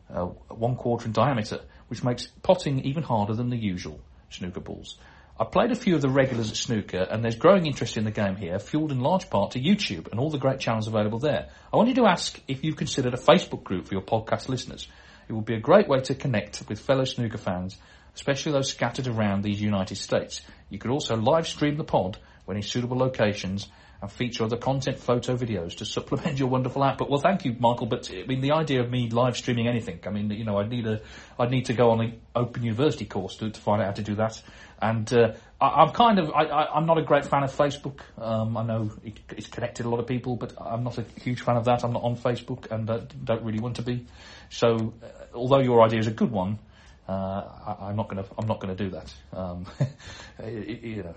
uh, 0.08 0.24
one 0.48 0.76
quarter 0.76 1.04
in 1.04 1.12
diameter, 1.12 1.60
which 1.88 2.02
makes 2.02 2.28
potting 2.42 2.80
even 2.86 3.02
harder 3.02 3.34
than 3.34 3.50
the 3.50 3.58
usual 3.58 4.00
snooker 4.30 4.60
balls. 4.60 4.96
I 5.38 5.44
played 5.44 5.70
a 5.70 5.74
few 5.74 5.94
of 5.94 6.00
the 6.00 6.08
regulars 6.08 6.50
at 6.50 6.56
snooker, 6.56 7.06
and 7.10 7.22
there's 7.22 7.36
growing 7.36 7.66
interest 7.66 7.98
in 7.98 8.04
the 8.04 8.10
game 8.10 8.36
here, 8.36 8.58
fueled 8.58 8.92
in 8.92 9.00
large 9.00 9.28
part 9.28 9.50
to 9.50 9.60
YouTube 9.60 10.10
and 10.10 10.18
all 10.18 10.30
the 10.30 10.38
great 10.38 10.60
channels 10.60 10.88
available 10.88 11.18
there. 11.18 11.50
I 11.70 11.76
wanted 11.76 11.96
to 11.96 12.06
ask 12.06 12.40
if 12.48 12.64
you've 12.64 12.76
considered 12.76 13.12
a 13.12 13.18
Facebook 13.18 13.64
group 13.64 13.86
for 13.86 13.92
your 13.92 14.02
podcast 14.02 14.48
listeners. 14.48 14.88
It 15.28 15.34
would 15.34 15.44
be 15.44 15.56
a 15.56 15.60
great 15.60 15.88
way 15.88 16.00
to 16.00 16.14
connect 16.14 16.62
with 16.70 16.80
fellow 16.80 17.04
snooker 17.04 17.36
fans, 17.36 17.76
especially 18.16 18.52
those 18.52 18.70
scattered 18.70 19.06
around 19.06 19.44
these 19.44 19.60
United 19.60 19.96
States. 19.96 20.40
You 20.70 20.78
could 20.78 20.90
also 20.90 21.16
live 21.16 21.46
stream 21.46 21.76
the 21.76 21.84
pod 21.84 22.18
when 22.46 22.56
in 22.56 22.62
suitable 22.62 22.96
locations 22.96 23.68
and 24.00 24.10
feature 24.10 24.44
other 24.44 24.56
content 24.56 24.98
photo 24.98 25.36
videos 25.36 25.76
to 25.76 25.84
supplement 25.84 26.38
your 26.38 26.48
wonderful 26.48 26.82
output. 26.82 27.10
Well, 27.10 27.20
thank 27.20 27.44
you, 27.44 27.54
Michael. 27.58 27.86
But 27.86 28.10
I 28.10 28.26
mean, 28.26 28.40
the 28.40 28.52
idea 28.52 28.80
of 28.80 28.90
me 28.90 29.10
live 29.10 29.36
streaming 29.36 29.68
anything, 29.68 30.00
I 30.06 30.10
mean, 30.10 30.30
you 30.30 30.44
know, 30.44 30.58
I'd 30.58 30.70
need 30.70 30.86
a, 30.86 31.00
I'd 31.38 31.50
need 31.50 31.66
to 31.66 31.74
go 31.74 31.90
on 31.90 32.00
an 32.00 32.20
Open 32.34 32.62
University 32.62 33.04
course 33.04 33.36
to, 33.36 33.50
to 33.50 33.60
find 33.60 33.82
out 33.82 33.86
how 33.86 33.92
to 33.92 34.02
do 34.02 34.14
that. 34.16 34.40
And 34.80 35.10
uh, 35.12 35.32
I, 35.60 35.66
I'm 35.66 35.92
kind 35.92 36.18
of, 36.18 36.30
I, 36.30 36.44
I, 36.44 36.76
I'm 36.76 36.86
not 36.86 36.98
a 36.98 37.02
great 37.02 37.26
fan 37.26 37.42
of 37.42 37.54
Facebook. 37.54 38.00
Um, 38.18 38.56
I 38.56 38.64
know 38.64 38.92
it, 39.04 39.18
it's 39.36 39.46
connected 39.46 39.86
a 39.86 39.88
lot 39.88 40.00
of 40.00 40.06
people, 40.06 40.36
but 40.36 40.54
I'm 40.60 40.84
not 40.84 40.98
a 40.98 41.04
huge 41.20 41.42
fan 41.42 41.56
of 41.56 41.64
that. 41.64 41.84
I'm 41.84 41.92
not 41.92 42.02
on 42.02 42.16
Facebook 42.16 42.70
and 42.70 42.88
uh, 42.88 43.00
don't 43.24 43.42
really 43.42 43.60
want 43.60 43.76
to 43.76 43.82
be. 43.82 44.06
So, 44.50 44.94
uh, 45.02 45.06
although 45.34 45.60
your 45.60 45.82
idea 45.82 46.00
is 46.00 46.06
a 46.06 46.12
good 46.12 46.30
one, 46.30 46.58
uh, 47.08 47.12
I, 47.12 47.76
I'm 47.88 47.96
not 47.96 48.08
going 48.08 48.22
to. 48.22 48.30
I'm 48.38 48.46
not 48.46 48.60
going 48.60 48.76
to 48.76 48.84
do 48.84 48.90
that. 48.90 49.12
Um, 49.32 49.66
you 50.44 51.02
know, 51.04 51.14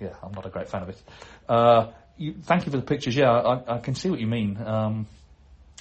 yeah, 0.00 0.14
I'm 0.22 0.32
not 0.32 0.46
a 0.46 0.50
great 0.50 0.68
fan 0.68 0.82
of 0.82 0.88
it. 0.88 1.02
Uh, 1.48 1.88
you, 2.16 2.34
thank 2.42 2.66
you 2.66 2.72
for 2.72 2.78
the 2.78 2.84
pictures. 2.84 3.14
Yeah, 3.14 3.30
I, 3.30 3.76
I 3.76 3.78
can 3.78 3.94
see 3.94 4.10
what 4.10 4.20
you 4.20 4.26
mean. 4.26 4.58
Um, 4.64 5.06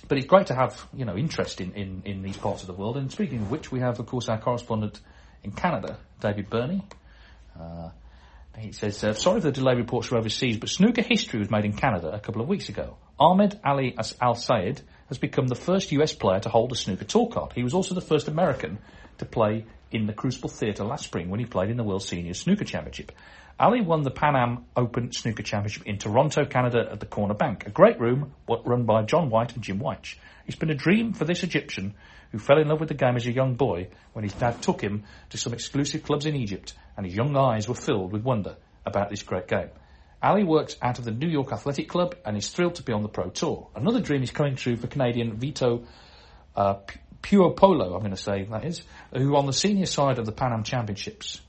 but 0.07 0.17
it's 0.17 0.27
great 0.27 0.47
to 0.47 0.55
have 0.55 0.87
you 0.93 1.05
know 1.05 1.17
interest 1.17 1.59
in, 1.59 1.73
in, 1.73 2.03
in 2.05 2.21
these 2.21 2.37
parts 2.37 2.61
of 2.61 2.67
the 2.67 2.73
world. 2.73 2.97
And 2.97 3.11
speaking 3.11 3.39
of 3.39 3.51
which, 3.51 3.71
we 3.71 3.79
have 3.79 3.99
of 3.99 4.05
course 4.05 4.29
our 4.29 4.39
correspondent 4.39 4.99
in 5.43 5.51
Canada, 5.51 5.97
David 6.21 6.49
Burney. 6.49 6.83
Uh, 7.59 7.89
he 8.57 8.71
says, 8.71 9.03
uh, 9.03 9.13
sorry 9.13 9.39
for 9.39 9.47
the 9.47 9.51
delay 9.51 9.75
reports 9.75 10.07
from 10.07 10.17
overseas, 10.17 10.57
but 10.57 10.69
snooker 10.69 11.03
history 11.03 11.39
was 11.39 11.51
made 11.51 11.65
in 11.65 11.73
Canada 11.73 12.09
a 12.11 12.19
couple 12.19 12.41
of 12.41 12.47
weeks 12.47 12.69
ago. 12.69 12.97
Ahmed 13.19 13.59
Ali 13.63 13.93
Elsayed 13.93 14.81
has 15.07 15.17
become 15.17 15.47
the 15.47 15.55
first 15.55 15.91
US 15.91 16.13
player 16.13 16.39
to 16.39 16.49
hold 16.49 16.71
a 16.71 16.75
snooker 16.75 17.05
tour 17.05 17.27
card. 17.29 17.53
He 17.53 17.63
was 17.63 17.73
also 17.73 17.95
the 17.95 18.01
first 18.01 18.27
American 18.27 18.79
to 19.17 19.25
play 19.25 19.65
in 19.91 20.05
the 20.05 20.13
Crucible 20.13 20.49
Theatre 20.49 20.83
last 20.83 21.05
spring 21.05 21.29
when 21.29 21.39
he 21.39 21.45
played 21.45 21.69
in 21.69 21.77
the 21.77 21.83
World 21.83 22.03
Senior 22.03 22.33
Snooker 22.33 22.65
Championship. 22.65 23.11
Ali 23.59 23.81
won 23.81 24.03
the 24.03 24.11
Pan 24.11 24.35
Am 24.35 24.65
Open 24.75 25.11
Snooker 25.11 25.41
Championship 25.41 25.87
in 25.87 25.97
Toronto, 25.97 26.45
Canada 26.45 26.87
at 26.91 26.99
the 26.99 27.05
Corner 27.05 27.33
Bank, 27.33 27.65
a 27.65 27.71
great 27.71 27.99
room 27.99 28.33
run 28.47 28.83
by 28.83 29.01
John 29.03 29.29
White 29.29 29.55
and 29.55 29.63
Jim 29.63 29.79
Wych. 29.79 30.19
It's 30.45 30.55
been 30.55 30.69
a 30.69 30.75
dream 30.75 31.13
for 31.13 31.25
this 31.25 31.43
Egyptian 31.43 31.95
who 32.31 32.37
fell 32.37 32.59
in 32.59 32.67
love 32.67 32.79
with 32.79 32.89
the 32.89 32.95
game 32.95 33.15
as 33.15 33.25
a 33.25 33.31
young 33.31 33.55
boy 33.55 33.87
when 34.13 34.23
his 34.23 34.33
dad 34.33 34.61
took 34.61 34.81
him 34.81 35.05
to 35.29 35.37
some 35.37 35.53
exclusive 35.53 36.03
clubs 36.03 36.25
in 36.25 36.35
Egypt 36.35 36.73
and 36.95 37.05
his 37.05 37.15
young 37.15 37.35
eyes 37.35 37.67
were 37.67 37.75
filled 37.75 38.11
with 38.11 38.23
wonder 38.23 38.57
about 38.85 39.09
this 39.09 39.23
great 39.23 39.47
game. 39.47 39.69
Ali 40.21 40.43
works 40.43 40.75
out 40.81 40.97
of 40.97 41.05
the 41.05 41.11
New 41.11 41.27
York 41.27 41.51
Athletic 41.51 41.89
Club 41.89 42.15
and 42.25 42.35
is 42.35 42.49
thrilled 42.49 42.75
to 42.75 42.83
be 42.83 42.91
on 42.91 43.03
the 43.03 43.09
Pro 43.09 43.29
Tour. 43.29 43.67
Another 43.75 44.01
dream 44.01 44.23
is 44.23 44.31
coming 44.31 44.55
true 44.55 44.75
for 44.75 44.87
Canadian 44.87 45.37
Vito 45.37 45.83
uh, 46.55 46.75
Puopolo, 47.21 47.93
I'm 47.93 47.99
going 47.99 48.11
to 48.11 48.17
say 48.17 48.43
that 48.45 48.65
is, 48.65 48.81
who 49.13 49.35
on 49.35 49.45
the 49.45 49.53
senior 49.53 49.85
side 49.85 50.17
of 50.17 50.25
the 50.25 50.31
Pan 50.31 50.53
Am 50.53 50.63
Championships 50.63 51.41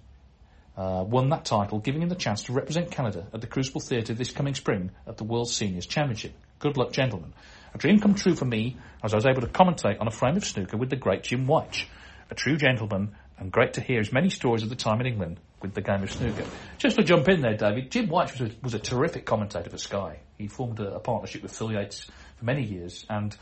uh, 0.77 1.05
won 1.07 1.31
that 1.31 1.45
title, 1.45 1.79
giving 1.79 2.03
him 2.03 2.09
the 2.09 2.15
chance 2.15 2.45
to 2.45 2.53
represent 2.53 2.91
Canada 2.91 3.27
at 3.33 3.41
the 3.41 3.47
Crucible 3.47 3.81
Theatre 3.81 4.13
this 4.13 4.33
coming 4.33 4.55
spring 4.55 4.91
at 5.07 5.17
the 5.17 5.25
World 5.25 5.49
Seniors 5.49 5.87
Championship. 5.87 6.33
Good 6.59 6.77
luck, 6.77 6.93
gentlemen. 6.93 7.33
A 7.75 7.79
dream 7.79 8.01
come 8.01 8.15
true 8.15 8.35
for 8.35 8.45
me 8.45 8.77
as 9.03 9.15
I 9.15 9.17
was 9.17 9.27
able 9.27 9.41
to 9.43 9.47
commentate 9.47 10.01
on 10.01 10.09
a 10.09 10.13
frame 10.13 10.37
of 10.37 10.45
snooker 10.45 10.77
with 10.77 10.91
the 10.91 10.97
great 10.97 11.23
Jim 11.23 11.47
Wych, 11.47 11.87
a 12.31 12.35
true 12.35 12.57
gentleman, 12.57 13.15
and 13.39 13.53
great 13.53 13.75
to 13.75 13.81
hear 13.81 13.99
his 13.99 14.13
many 14.13 14.31
stories 14.31 14.63
of 14.63 14.69
the 14.69 14.77
time 14.77 15.01
in 15.01 15.07
England 15.07 15.41
with 15.61 15.75
the 15.75 15.81
game 15.81 16.03
of 16.03 16.11
snooker. 16.11 16.45
Just 16.79 16.97
to 16.97 17.03
jump 17.03 17.29
in 17.29 17.41
there, 17.41 17.57
David, 17.57 17.91
Jim 17.91 18.09
Wych 18.09 18.33
was 18.33 18.41
a, 18.41 18.51
was 18.63 18.75
a 18.75 18.79
terrific 18.79 19.25
commentator 19.25 19.71
for 19.71 19.79
Sky. 19.79 20.21
He 20.37 20.49
formed 20.49 20.81
a, 20.81 20.95
a 20.95 21.01
partnership 21.01 21.43
with 21.43 21.53
Phil 21.57 21.73
Yates 21.73 22.05
for 22.37 22.45
many 22.45 22.65
years, 22.65 23.05
and 23.09 23.37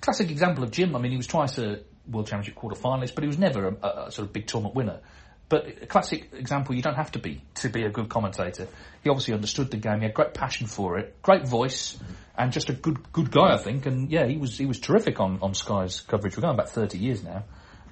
classic 0.00 0.30
example 0.30 0.64
of 0.64 0.70
Jim. 0.70 0.94
I 0.94 1.00
mean, 1.00 1.10
he 1.10 1.16
was 1.16 1.26
twice 1.26 1.58
a 1.58 1.80
World 2.08 2.26
Championship 2.26 2.54
quarter 2.54 2.80
finalist, 2.80 3.14
but 3.14 3.24
he 3.24 3.28
was 3.28 3.38
never 3.38 3.68
a, 3.68 3.76
a, 3.82 4.06
a 4.06 4.12
sort 4.12 4.26
of 4.26 4.32
big 4.32 4.46
tournament 4.46 4.74
winner. 4.74 5.00
But 5.48 5.82
a 5.82 5.86
classic 5.86 6.30
example, 6.32 6.74
you 6.74 6.80
don't 6.80 6.94
have 6.94 7.12
to 7.12 7.18
be 7.18 7.42
to 7.56 7.68
be 7.68 7.82
a 7.82 7.90
good 7.90 8.08
commentator. 8.08 8.68
He 9.04 9.10
obviously 9.10 9.34
understood 9.34 9.70
the 9.70 9.76
game. 9.76 9.98
He 9.98 10.04
had 10.04 10.14
great 10.14 10.32
passion 10.32 10.66
for 10.66 10.98
it, 10.98 11.20
great 11.20 11.46
voice, 11.46 11.98
and 12.36 12.52
just 12.52 12.70
a 12.70 12.72
good 12.72 13.12
good 13.12 13.30
guy, 13.30 13.52
I 13.52 13.58
think. 13.58 13.84
And 13.84 14.10
yeah, 14.10 14.26
he 14.26 14.38
was 14.38 14.56
he 14.56 14.64
was 14.64 14.80
terrific 14.80 15.20
on 15.20 15.40
on 15.42 15.52
Sky's 15.52 16.00
coverage. 16.00 16.36
We're 16.36 16.42
going 16.42 16.56
back 16.56 16.68
30 16.68 16.96
years 16.96 17.22
now, 17.22 17.44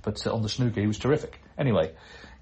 but 0.02 0.26
uh, 0.26 0.32
on 0.32 0.40
the 0.40 0.48
snooker, 0.48 0.80
he 0.80 0.86
was 0.86 0.98
terrific. 0.98 1.38
Anyway, 1.58 1.92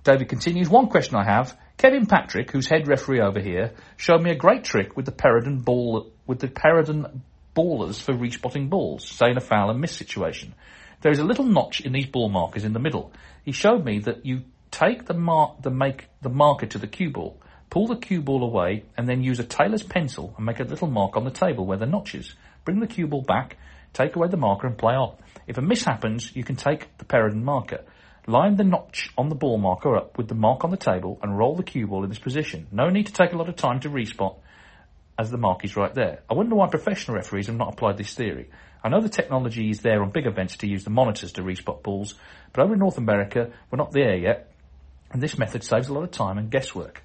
David 0.05 0.29
continues. 0.29 0.69
One 0.69 0.89
question 0.89 1.17
I 1.17 1.25
have: 1.25 1.57
Kevin 1.77 2.07
Patrick, 2.07 2.51
who's 2.51 2.69
head 2.69 2.89
referee 2.89 3.21
over 3.21 3.41
here, 3.41 3.73
showed 3.97 4.23
me 4.23 4.31
a 4.31 4.37
great 4.37 4.65
trick 4.65 4.97
with 4.97 5.07
the 5.07 5.13
Peradon 5.13 5.65
ball 5.65 6.11
with 6.27 6.41
the 6.41 6.49
Peradon 6.49 7.21
ballers 7.55 8.01
for 8.01 8.15
respotting 8.15 8.69
balls, 8.69 9.07
say 9.09 9.31
in 9.31 9.37
a 9.37 9.41
foul 9.41 9.71
and 9.71 9.81
miss 9.81 9.93
situation. 9.93 10.55
There 11.01 11.13
is 11.13 11.19
a 11.19 11.25
little 11.25 11.45
notch 11.45 11.81
in 11.81 11.93
these 11.93 12.07
ball 12.07 12.29
markers 12.29 12.65
in 12.65 12.73
the 12.73 12.79
middle. 12.79 13.13
He 13.45 13.53
showed 13.53 13.85
me 13.85 14.01
that 14.01 14.27
you 14.27 14.43
take 14.71 15.07
the 15.07 15.15
mark, 15.15 15.63
the 15.63 15.71
make 15.71 16.09
the 16.23 16.29
marker 16.29 16.67
to 16.67 16.79
the 16.79 16.87
cue 16.87 17.11
ball, 17.11 17.41
pull 17.71 17.87
the 17.87 17.97
cue 17.97 18.23
ball 18.23 18.43
away, 18.43 18.85
and 18.97 19.09
then 19.09 19.23
use 19.23 19.41
a 19.41 19.45
tailor's 19.45 19.83
pencil 19.83 20.35
and 20.37 20.47
make 20.47 20.61
a 20.61 20.65
little 20.65 20.89
mark 20.89 21.17
on 21.17 21.25
the 21.25 21.31
table 21.31 21.67
where 21.67 21.79
the 21.79 21.87
notch 21.87 22.15
is. 22.15 22.35
Bring 22.65 22.81
the 22.81 22.87
cue 22.87 23.07
ball 23.07 23.23
back, 23.23 23.57
take 23.93 24.17
away 24.17 24.29
the 24.29 24.37
marker, 24.37 24.67
and 24.67 24.77
play 24.77 24.95
on. 24.95 25.17
If 25.47 25.59
a 25.59 25.63
miss 25.63 25.85
happens, 25.85 26.35
you 26.35 26.45
can 26.45 26.57
take 26.57 26.97
the 26.99 27.05
Peradon 27.05 27.43
marker. 27.43 27.85
Line 28.29 28.57
the 28.57 28.64
notch 28.64 29.11
on 29.17 29.31
the 29.31 29.35
ball 29.35 29.57
marker 29.57 29.97
up 29.97 30.19
with 30.19 30.29
the 30.29 30.35
mark 30.35 30.62
on 30.62 30.71
the 30.71 30.77
table 30.77 31.19
and 31.23 31.38
roll 31.38 31.57
the 31.57 31.62
cue 31.62 31.87
ball 31.87 32.05
in 32.05 32.11
this 32.11 32.19
position. 32.19 32.67
No 32.71 32.91
need 32.91 33.07
to 33.07 33.12
take 33.12 33.33
a 33.33 33.37
lot 33.38 33.49
of 33.49 33.57
time 33.57 33.81
to 33.81 33.88
respot 33.88 34.37
as 35.19 35.31
the 35.31 35.38
mark 35.38 35.64
is 35.64 35.77
right 35.77 35.95
there. 35.95 36.21
I 36.29 36.35
wonder 36.35 36.55
why 36.55 36.69
professional 36.69 37.17
referees 37.17 37.47
have 37.47 37.57
not 37.57 37.73
applied 37.73 37.97
this 37.97 38.12
theory. 38.12 38.51
I 38.85 38.91
know 38.91 39.01
the 39.01 39.09
technology 39.09 39.71
is 39.71 39.81
there 39.81 40.03
on 40.03 40.11
big 40.11 40.27
events 40.27 40.59
to 40.59 40.69
use 40.69 40.85
the 40.85 40.91
monitors 40.91 41.33
to 41.33 41.43
respot 41.43 41.83
balls, 41.83 42.17
but 42.53 42.62
over 42.62 42.75
in 42.75 42.81
North 42.81 42.99
America, 42.99 43.51
we're 43.71 43.79
not 43.79 43.93
there 43.93 44.14
yet, 44.14 44.53
and 45.11 45.23
this 45.23 45.38
method 45.38 45.64
saves 45.64 45.88
a 45.88 45.95
lot 45.95 46.05
of 46.05 46.11
time 46.11 46.37
and 46.37 46.51
guesswork. 46.51 47.03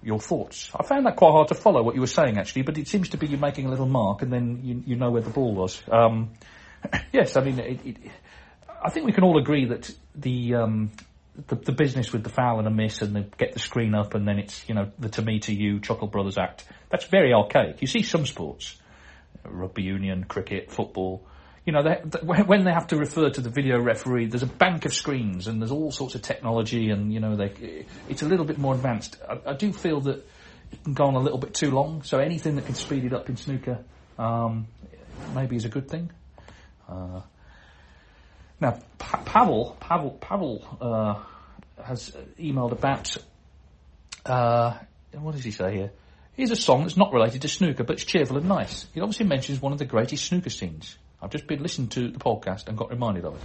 Your 0.00 0.20
thoughts? 0.20 0.70
I 0.78 0.84
found 0.84 1.06
that 1.06 1.16
quite 1.16 1.32
hard 1.32 1.48
to 1.48 1.56
follow 1.56 1.82
what 1.82 1.96
you 1.96 2.00
were 2.00 2.06
saying 2.06 2.38
actually, 2.38 2.62
but 2.62 2.78
it 2.78 2.86
seems 2.86 3.08
to 3.08 3.16
be 3.16 3.26
you're 3.26 3.40
making 3.40 3.66
a 3.66 3.70
little 3.70 3.88
mark 3.88 4.22
and 4.22 4.32
then 4.32 4.60
you, 4.62 4.82
you 4.86 4.96
know 4.96 5.10
where 5.10 5.22
the 5.22 5.30
ball 5.30 5.56
was. 5.56 5.82
Um, 5.90 6.30
yes, 7.12 7.36
I 7.36 7.42
mean, 7.42 7.58
it, 7.58 7.80
it, 7.84 7.96
I 8.82 8.90
think 8.90 9.06
we 9.06 9.12
can 9.12 9.24
all 9.24 9.38
agree 9.38 9.66
that 9.66 9.94
the, 10.14 10.54
um, 10.54 10.90
the 11.48 11.56
the 11.56 11.72
business 11.72 12.12
with 12.12 12.22
the 12.22 12.30
foul 12.30 12.58
and 12.58 12.66
a 12.66 12.70
miss 12.70 13.02
and 13.02 13.14
the 13.14 13.22
get 13.38 13.52
the 13.52 13.60
screen 13.60 13.94
up 13.94 14.14
and 14.14 14.26
then 14.26 14.38
it's 14.38 14.68
you 14.68 14.74
know 14.74 14.90
the 14.98 15.08
to 15.10 15.22
me 15.22 15.38
to 15.40 15.54
you 15.54 15.80
Chuckle 15.80 16.08
Brothers 16.08 16.38
act. 16.38 16.64
That's 16.90 17.04
very 17.04 17.32
archaic. 17.32 17.80
You 17.80 17.86
see 17.86 18.02
some 18.02 18.26
sports, 18.26 18.76
rugby 19.44 19.82
union, 19.82 20.24
cricket, 20.24 20.70
football. 20.70 21.24
You 21.64 21.74
know, 21.74 21.82
they, 21.82 22.18
when 22.24 22.64
they 22.64 22.72
have 22.72 22.88
to 22.88 22.96
refer 22.96 23.30
to 23.30 23.40
the 23.40 23.50
video 23.50 23.78
referee, 23.80 24.26
there's 24.26 24.42
a 24.42 24.46
bank 24.46 24.86
of 24.86 24.94
screens 24.94 25.46
and 25.46 25.60
there's 25.60 25.70
all 25.70 25.92
sorts 25.92 26.14
of 26.14 26.22
technology, 26.22 26.90
and 26.90 27.12
you 27.12 27.20
know, 27.20 27.36
they, 27.36 27.84
it's 28.08 28.22
a 28.22 28.26
little 28.26 28.46
bit 28.46 28.58
more 28.58 28.74
advanced. 28.74 29.18
I, 29.28 29.50
I 29.50 29.52
do 29.52 29.72
feel 29.72 30.00
that 30.00 30.26
it 30.72 30.82
can 30.84 30.94
go 30.94 31.04
on 31.04 31.14
a 31.14 31.20
little 31.20 31.38
bit 31.38 31.54
too 31.54 31.70
long. 31.70 32.02
So 32.02 32.18
anything 32.18 32.56
that 32.56 32.66
can 32.66 32.74
speed 32.74 33.04
it 33.04 33.12
up 33.12 33.28
in 33.28 33.36
snooker, 33.36 33.84
um, 34.18 34.66
maybe 35.34 35.56
is 35.56 35.64
a 35.64 35.68
good 35.68 35.88
thing. 35.88 36.10
Uh, 36.88 37.20
now, 38.60 38.78
pa- 38.98 39.22
Pavel, 39.24 39.76
Pavel, 39.80 40.10
Pavel 40.20 40.78
uh, 40.80 41.82
has 41.82 42.10
emailed 42.38 42.72
about. 42.72 43.16
Uh, 44.24 44.78
what 45.12 45.34
does 45.34 45.44
he 45.44 45.50
say 45.50 45.74
here? 45.74 45.92
Here's 46.34 46.50
a 46.50 46.56
song 46.56 46.82
that's 46.82 46.96
not 46.96 47.12
related 47.12 47.42
to 47.42 47.48
snooker, 47.48 47.84
but 47.84 47.94
it's 47.94 48.04
cheerful 48.04 48.36
and 48.36 48.48
nice. 48.48 48.86
It 48.94 49.00
obviously 49.00 49.26
mentions 49.26 49.60
one 49.60 49.72
of 49.72 49.78
the 49.78 49.84
greatest 49.84 50.26
snooker 50.26 50.50
scenes. 50.50 50.96
I've 51.20 51.30
just 51.30 51.46
been 51.46 51.62
listening 51.62 51.88
to 51.88 52.10
the 52.10 52.18
podcast 52.18 52.68
and 52.68 52.78
got 52.78 52.90
reminded 52.90 53.24
of 53.24 53.34
it. 53.36 53.42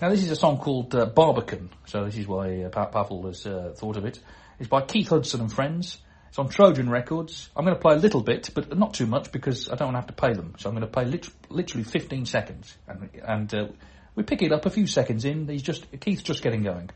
Now, 0.00 0.10
this 0.10 0.22
is 0.22 0.30
a 0.30 0.36
song 0.36 0.58
called 0.58 0.94
uh, 0.94 1.06
Barbican, 1.06 1.70
so 1.86 2.04
this 2.04 2.16
is 2.16 2.26
why 2.26 2.62
uh, 2.62 2.68
pa- 2.68 2.86
Pavel 2.86 3.26
has 3.26 3.46
uh, 3.46 3.74
thought 3.76 3.96
of 3.96 4.04
it. 4.04 4.20
It's 4.58 4.68
by 4.68 4.82
Keith 4.82 5.08
Hudson 5.08 5.40
and 5.40 5.52
Friends. 5.52 5.98
It's 6.28 6.38
on 6.38 6.48
Trojan 6.48 6.90
Records. 6.90 7.48
I'm 7.56 7.64
going 7.64 7.76
to 7.76 7.80
play 7.80 7.94
a 7.94 7.98
little 7.98 8.22
bit, 8.22 8.50
but 8.54 8.76
not 8.76 8.94
too 8.94 9.06
much 9.06 9.32
because 9.32 9.68
I 9.68 9.76
don't 9.76 9.92
want 9.92 9.96
to 9.96 10.00
have 10.00 10.06
to 10.08 10.12
pay 10.12 10.34
them. 10.34 10.54
So 10.58 10.68
I'm 10.68 10.74
going 10.74 10.86
to 10.86 10.92
play 10.92 11.04
lit- 11.04 11.30
literally 11.48 11.84
15 11.84 12.26
seconds, 12.26 12.76
and, 12.86 13.08
and 13.24 13.54
uh, 13.54 13.68
we 14.14 14.22
pick 14.22 14.42
it 14.42 14.52
up 14.52 14.66
a 14.66 14.70
few 14.70 14.86
seconds 14.86 15.24
in. 15.24 15.48
He's 15.48 15.62
just 15.62 15.86
Keith's 16.00 16.22
just 16.22 16.42
getting 16.42 16.62
going. 16.62 16.90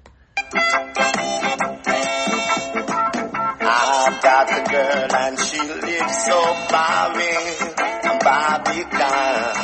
I've 3.65 4.23
got 4.23 4.71
girl 4.71 5.17
and 5.17 5.39
she 5.39 5.59
lives 5.61 6.25
so 6.25 6.53
Car. 8.91 9.55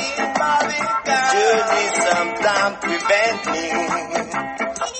Journey 1.31 1.87
sometimes 1.95 2.77
prevent 2.81 3.45
me. 3.51 3.65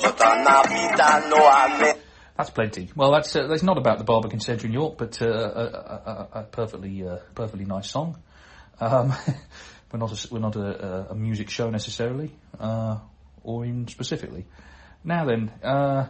But 0.01 0.19
feet 0.67 0.99
I 1.01 1.27
know 1.29 1.45
I. 1.45 2.08
That's 2.39 2.51
plenty. 2.51 2.87
Well, 2.95 3.11
that's 3.11 3.35
uh, 3.35 3.47
that's 3.47 3.63
not 3.63 3.77
about 3.77 3.97
the 3.97 4.39
Centre 4.39 4.65
in 4.65 4.71
York, 4.71 4.97
but 4.97 5.21
uh, 5.21 5.25
a, 5.27 5.29
a, 5.29 6.27
a, 6.35 6.43
perfectly 6.43 7.05
uh, 7.05 7.17
perfectly 7.35 7.65
nice 7.65 7.89
song. 7.89 8.17
Um, 8.79 9.13
we're 9.91 9.99
not 9.99 10.13
a, 10.13 10.27
we're 10.33 10.39
not 10.39 10.55
a, 10.55 11.13
music 11.15 11.49
show 11.49 11.69
necessarily, 11.69 12.31
uh, 12.57 12.99
or 13.43 13.65
even 13.65 13.89
specifically. 13.89 14.45
Now 15.03 15.25
then, 15.25 15.51
uh, 15.61 16.07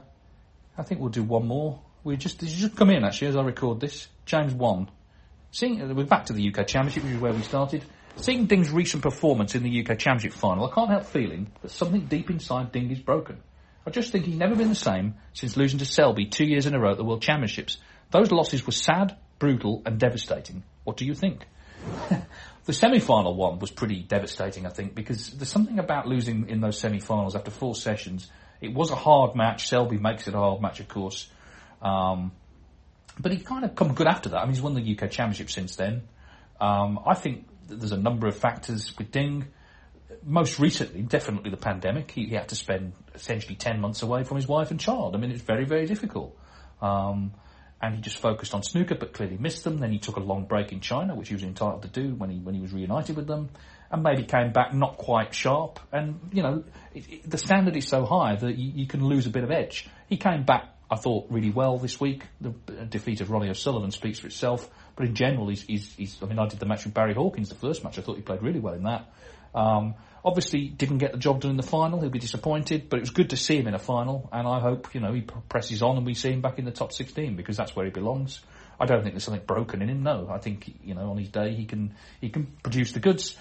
I 0.77 0.83
think 0.83 1.01
we'll 1.01 1.09
do 1.09 1.23
one 1.23 1.47
more. 1.47 1.81
We 2.03 2.15
just 2.15 2.41
just 2.41 2.75
come 2.75 2.91
in 2.91 3.03
actually 3.03 3.29
as 3.29 3.35
I 3.35 3.41
record 3.41 3.79
this. 3.79 4.07
James 4.27 4.53
one. 4.53 4.87
Seeing 5.49 5.81
uh, 5.81 5.95
we're 5.95 6.05
back 6.05 6.27
to 6.27 6.33
the 6.33 6.47
UK 6.47 6.67
Championship, 6.67 7.05
which 7.05 7.13
is 7.13 7.19
where 7.19 7.33
we 7.33 7.41
started. 7.41 7.83
Seeing 8.17 8.45
Ding's 8.45 8.69
recent 8.69 9.01
performance 9.01 9.55
in 9.55 9.63
the 9.63 9.79
UK 9.81 9.97
Championship 9.97 10.33
final, 10.33 10.69
I 10.69 10.75
can't 10.75 10.91
help 10.91 11.05
feeling 11.05 11.51
that 11.63 11.71
something 11.71 12.01
deep 12.01 12.29
inside 12.29 12.71
Ding 12.71 12.91
is 12.91 12.99
broken. 12.99 13.41
I 13.85 13.91
just 13.91 14.11
think 14.11 14.25
he's 14.25 14.37
never 14.37 14.55
been 14.55 14.69
the 14.69 14.75
same 14.75 15.15
since 15.33 15.57
losing 15.57 15.79
to 15.79 15.85
Selby 15.85 16.25
two 16.25 16.45
years 16.45 16.65
in 16.65 16.75
a 16.75 16.79
row 16.79 16.91
at 16.91 16.97
the 16.97 17.03
World 17.03 17.21
Championships. 17.21 17.77
Those 18.11 18.31
losses 18.31 18.65
were 18.65 18.71
sad, 18.71 19.17
brutal, 19.39 19.81
and 19.85 19.99
devastating. 19.99 20.63
What 20.83 20.97
do 20.97 21.05
you 21.05 21.13
think? 21.13 21.45
the 22.65 22.73
semi-final 22.73 23.35
one 23.35 23.59
was 23.59 23.71
pretty 23.71 24.01
devastating, 24.01 24.65
I 24.65 24.69
think, 24.69 24.95
because 24.95 25.31
there's 25.31 25.49
something 25.49 25.79
about 25.79 26.07
losing 26.07 26.49
in 26.49 26.61
those 26.61 26.77
semi-finals 26.79 27.35
after 27.35 27.51
four 27.51 27.75
sessions. 27.75 28.29
It 28.61 28.73
was 28.73 28.91
a 28.91 28.95
hard 28.95 29.35
match. 29.35 29.67
Selby 29.67 29.97
makes 29.97 30.27
it 30.27 30.33
a 30.33 30.37
hard 30.37 30.61
match, 30.61 30.79
of 30.79 30.87
course. 30.87 31.29
Um, 31.81 32.31
but 33.19 33.31
he's 33.31 33.43
kind 33.43 33.65
of 33.65 33.75
come 33.75 33.93
good 33.93 34.07
after 34.07 34.29
that. 34.29 34.37
I 34.37 34.45
mean, 34.45 34.53
he's 34.53 34.61
won 34.61 34.73
the 34.73 34.97
UK 34.97 35.09
Championship 35.09 35.49
since 35.49 35.75
then. 35.75 36.03
Um, 36.59 36.99
I 37.05 37.15
think 37.15 37.47
there's 37.67 37.91
a 37.91 37.97
number 37.97 38.27
of 38.27 38.37
factors 38.37 38.97
with 38.97 39.11
Ding. 39.11 39.47
Most 40.23 40.59
recently, 40.59 41.01
definitely 41.01 41.51
the 41.51 41.57
pandemic. 41.57 42.11
He, 42.11 42.25
he, 42.25 42.35
had 42.35 42.49
to 42.49 42.55
spend 42.55 42.93
essentially 43.13 43.55
10 43.55 43.79
months 43.79 44.01
away 44.01 44.23
from 44.23 44.37
his 44.37 44.47
wife 44.47 44.71
and 44.71 44.79
child. 44.79 45.15
I 45.15 45.19
mean, 45.19 45.31
it's 45.31 45.41
very, 45.41 45.65
very 45.65 45.85
difficult. 45.85 46.37
Um, 46.81 47.33
and 47.81 47.95
he 47.95 48.01
just 48.01 48.17
focused 48.17 48.53
on 48.53 48.63
snooker, 48.63 48.95
but 48.95 49.13
clearly 49.13 49.37
missed 49.37 49.63
them. 49.63 49.77
Then 49.77 49.91
he 49.91 49.99
took 49.99 50.17
a 50.17 50.19
long 50.19 50.45
break 50.45 50.71
in 50.71 50.81
China, 50.81 51.15
which 51.15 51.29
he 51.29 51.35
was 51.35 51.43
entitled 51.43 51.83
to 51.83 51.87
do 51.87 52.13
when 52.13 52.29
he 52.29 52.39
when 52.39 52.53
he 52.53 52.61
was 52.61 52.73
reunited 52.73 53.15
with 53.15 53.25
them, 53.27 53.49
and 53.89 54.03
maybe 54.03 54.23
came 54.23 54.51
back 54.51 54.73
not 54.73 54.97
quite 54.97 55.33
sharp. 55.33 55.79
And 55.91 56.19
you 56.33 56.43
know, 56.43 56.63
it, 56.93 57.09
it, 57.09 57.29
the 57.29 57.37
standard 57.37 57.77
is 57.77 57.87
so 57.87 58.05
high 58.05 58.35
that 58.35 58.57
you, 58.57 58.71
you, 58.75 58.87
can 58.87 59.05
lose 59.05 59.27
a 59.27 59.29
bit 59.29 59.43
of 59.43 59.51
edge. 59.51 59.87
He 60.07 60.17
came 60.17 60.43
back, 60.43 60.65
I 60.91 60.97
thought, 60.97 61.27
really 61.29 61.51
well 61.51 61.77
this 61.77 62.01
week. 62.01 62.23
The 62.41 62.53
defeat 62.89 63.21
of 63.21 63.31
Ronnie 63.31 63.49
O'Sullivan 63.49 63.91
speaks 63.91 64.19
for 64.19 64.27
itself. 64.27 64.69
But 64.97 65.07
in 65.07 65.15
general, 65.15 65.47
he's, 65.47 65.61
he's, 65.61 65.93
he's 65.93 66.17
I 66.21 66.25
mean, 66.25 66.39
I 66.39 66.47
did 66.47 66.59
the 66.59 66.65
match 66.65 66.83
with 66.83 66.93
Barry 66.93 67.13
Hawkins, 67.13 67.47
the 67.47 67.55
first 67.55 67.85
match. 67.85 67.97
I 67.97 68.01
thought 68.01 68.17
he 68.17 68.21
played 68.21 68.43
really 68.43 68.59
well 68.59 68.73
in 68.73 68.83
that. 68.83 69.09
Um, 69.55 69.95
obviously, 70.23 70.67
didn't 70.67 70.99
get 70.99 71.11
the 71.11 71.17
job 71.17 71.41
done 71.41 71.51
in 71.51 71.57
the 71.57 71.63
final. 71.63 71.99
He'll 71.99 72.09
be 72.09 72.19
disappointed, 72.19 72.89
but 72.89 72.97
it 72.97 73.01
was 73.01 73.09
good 73.09 73.31
to 73.31 73.37
see 73.37 73.57
him 73.57 73.67
in 73.67 73.73
a 73.73 73.79
final, 73.79 74.29
and 74.31 74.47
I 74.47 74.59
hope 74.59 74.93
you 74.93 75.01
know 75.01 75.13
he 75.13 75.21
presses 75.21 75.81
on 75.81 75.97
and 75.97 76.05
we 76.05 76.13
see 76.13 76.31
him 76.31 76.41
back 76.41 76.59
in 76.59 76.65
the 76.65 76.71
top 76.71 76.93
16 76.93 77.35
because 77.35 77.57
that's 77.57 77.75
where 77.75 77.85
he 77.85 77.91
belongs. 77.91 78.41
I 78.79 78.85
don't 78.85 79.01
think 79.01 79.13
there's 79.13 79.25
something 79.25 79.45
broken 79.45 79.81
in 79.81 79.89
him. 79.89 80.03
No, 80.03 80.29
I 80.31 80.37
think 80.37 80.73
you 80.83 80.93
know 80.93 81.11
on 81.11 81.17
his 81.17 81.29
day 81.29 81.53
he 81.53 81.65
can 81.65 81.95
he 82.21 82.29
can 82.29 82.47
produce 82.63 82.91
the 82.91 82.99
goods. 82.99 83.37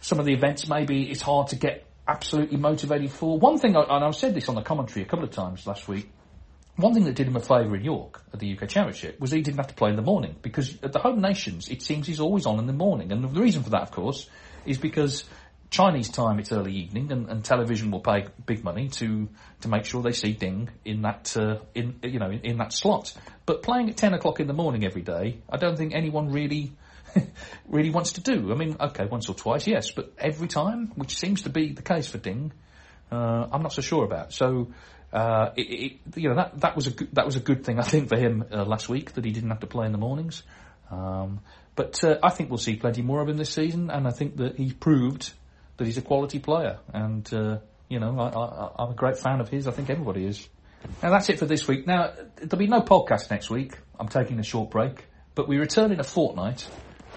Some 0.00 0.18
of 0.18 0.26
the 0.26 0.34
events 0.34 0.68
maybe 0.68 1.10
it's 1.10 1.22
hard 1.22 1.48
to 1.48 1.56
get 1.56 1.86
absolutely 2.06 2.58
motivated 2.58 3.10
for. 3.10 3.38
One 3.38 3.58
thing, 3.58 3.76
and 3.76 4.04
I've 4.04 4.16
said 4.16 4.34
this 4.34 4.48
on 4.48 4.54
the 4.54 4.62
commentary 4.62 5.04
a 5.04 5.08
couple 5.08 5.24
of 5.24 5.30
times 5.30 5.66
last 5.66 5.88
week. 5.88 6.10
One 6.76 6.92
thing 6.92 7.04
that 7.04 7.14
did 7.14 7.28
him 7.28 7.36
a 7.36 7.40
favour 7.40 7.76
in 7.76 7.84
York 7.84 8.20
at 8.32 8.40
the 8.40 8.52
UK 8.52 8.68
Championship 8.68 9.20
was 9.20 9.30
he 9.30 9.42
didn't 9.42 9.58
have 9.58 9.68
to 9.68 9.74
play 9.74 9.90
in 9.90 9.96
the 9.96 10.02
morning 10.02 10.34
because 10.42 10.76
at 10.82 10.92
the 10.92 10.98
home 10.98 11.20
nations 11.20 11.68
it 11.68 11.82
seems 11.82 12.08
he's 12.08 12.18
always 12.18 12.46
on 12.46 12.58
in 12.58 12.66
the 12.66 12.72
morning, 12.72 13.12
and 13.12 13.22
the 13.22 13.40
reason 13.40 13.62
for 13.62 13.70
that, 13.70 13.82
of 13.82 13.90
course, 13.92 14.28
is 14.66 14.76
because 14.76 15.24
Chinese 15.74 16.08
time, 16.08 16.38
it's 16.38 16.52
early 16.52 16.72
evening, 16.72 17.10
and, 17.10 17.28
and, 17.28 17.44
television 17.44 17.90
will 17.90 17.98
pay 17.98 18.26
big 18.46 18.62
money 18.62 18.88
to 18.90 19.28
to 19.62 19.68
make 19.68 19.84
sure 19.84 20.02
they 20.02 20.12
see 20.12 20.32
Ding 20.32 20.70
in 20.84 21.02
that 21.02 21.36
uh, 21.36 21.56
in 21.74 21.96
you 22.04 22.20
know 22.20 22.30
in, 22.30 22.42
in, 22.42 22.58
that 22.58 22.72
slot. 22.72 23.12
But 23.44 23.64
playing 23.64 23.90
at 23.90 23.96
ten 23.96 24.14
o'clock 24.14 24.38
in 24.38 24.46
the 24.46 24.52
morning 24.52 24.84
every 24.84 25.02
day, 25.02 25.38
I 25.50 25.56
don't 25.56 25.76
think 25.76 25.92
anyone 25.92 26.30
really 26.30 26.70
really 27.68 27.90
wants 27.90 28.12
to 28.12 28.20
do. 28.20 28.52
I 28.52 28.54
mean, 28.54 28.76
okay, 28.78 29.06
once 29.06 29.28
or 29.28 29.34
twice, 29.34 29.66
yes, 29.66 29.90
but 29.90 30.12
every 30.16 30.46
time, 30.46 30.92
which 30.94 31.16
seems 31.16 31.42
to 31.42 31.50
be 31.50 31.72
the 31.72 31.82
case 31.82 32.06
for 32.06 32.18
Ding, 32.18 32.52
uh, 33.10 33.48
I'm 33.50 33.62
not 33.62 33.72
so 33.72 33.82
sure 33.82 34.04
about. 34.04 34.32
So. 34.32 34.72
Uh, 35.12 35.52
it, 35.54 35.62
it, 35.62 36.16
you 36.16 36.28
know 36.28 36.34
that 36.34 36.60
that 36.60 36.74
was 36.74 36.88
a 36.88 36.90
good, 36.90 37.08
that 37.12 37.24
was 37.24 37.36
a 37.36 37.40
good 37.40 37.64
thing 37.64 37.78
I 37.78 37.82
think 37.82 38.08
for 38.08 38.18
him 38.18 38.44
uh, 38.50 38.64
last 38.64 38.88
week 38.88 39.12
that 39.12 39.24
he 39.24 39.30
didn't 39.30 39.50
have 39.50 39.60
to 39.60 39.68
play 39.68 39.86
in 39.86 39.92
the 39.92 39.98
mornings. 39.98 40.42
Um, 40.90 41.38
but 41.76 42.02
uh, 42.02 42.18
I 42.20 42.30
think 42.30 42.50
we'll 42.50 42.58
see 42.58 42.74
plenty 42.74 43.02
more 43.02 43.20
of 43.22 43.28
him 43.28 43.36
this 43.36 43.50
season, 43.50 43.90
and 43.90 44.08
I 44.08 44.10
think 44.10 44.38
that 44.38 44.56
he 44.56 44.72
proved 44.72 45.32
that 45.76 45.84
he's 45.84 45.98
a 45.98 46.02
quality 46.02 46.38
player. 46.38 46.78
And, 46.92 47.32
uh, 47.32 47.58
you 47.88 47.98
know, 48.00 48.18
I, 48.18 48.82
am 48.82 48.90
a 48.90 48.94
great 48.94 49.18
fan 49.18 49.40
of 49.40 49.48
his. 49.48 49.66
I 49.66 49.72
think 49.72 49.90
everybody 49.90 50.26
is. 50.26 50.48
Now 51.02 51.10
that's 51.10 51.28
it 51.28 51.38
for 51.38 51.46
this 51.46 51.66
week. 51.66 51.86
Now, 51.86 52.12
there'll 52.36 52.58
be 52.58 52.66
no 52.66 52.80
podcast 52.80 53.30
next 53.30 53.50
week. 53.50 53.78
I'm 53.98 54.08
taking 54.08 54.38
a 54.38 54.42
short 54.42 54.70
break, 54.70 55.04
but 55.34 55.48
we 55.48 55.58
return 55.58 55.92
in 55.92 56.00
a 56.00 56.04
fortnight. 56.04 56.66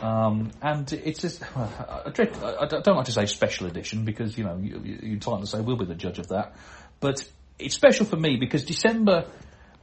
Um, 0.01 0.51
and 0.61 0.91
it's 0.93 1.21
just, 1.21 1.43
I, 1.57 2.01
I, 2.05 2.65
don't 2.67 2.87
like 2.87 3.05
to 3.05 3.11
say 3.11 3.25
special 3.25 3.67
edition 3.67 4.05
because, 4.05 4.37
you 4.37 4.43
know, 4.43 4.57
you, 4.57 4.79
you're 4.83 5.13
entitled 5.13 5.41
to 5.41 5.47
say 5.47 5.59
we'll 5.59 5.75
be 5.75 5.85
the 5.85 5.95
judge 5.95 6.19
of 6.19 6.29
that. 6.29 6.55
But 6.99 7.27
it's 7.59 7.75
special 7.75 8.05
for 8.05 8.15
me 8.15 8.37
because 8.37 8.63
December 8.63 9.25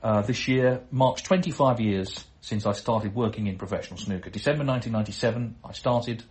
uh, 0.02 0.22
this 0.22 0.46
year 0.46 0.82
marks 0.90 1.22
25 1.22 1.80
years 1.80 2.24
since 2.40 2.66
I 2.66 2.72
started 2.72 3.14
working 3.14 3.46
in 3.46 3.56
professional 3.56 3.98
snooker. 3.98 4.30
December 4.30 4.64
1997, 4.64 5.56
I 5.64 5.72
started 5.72 6.22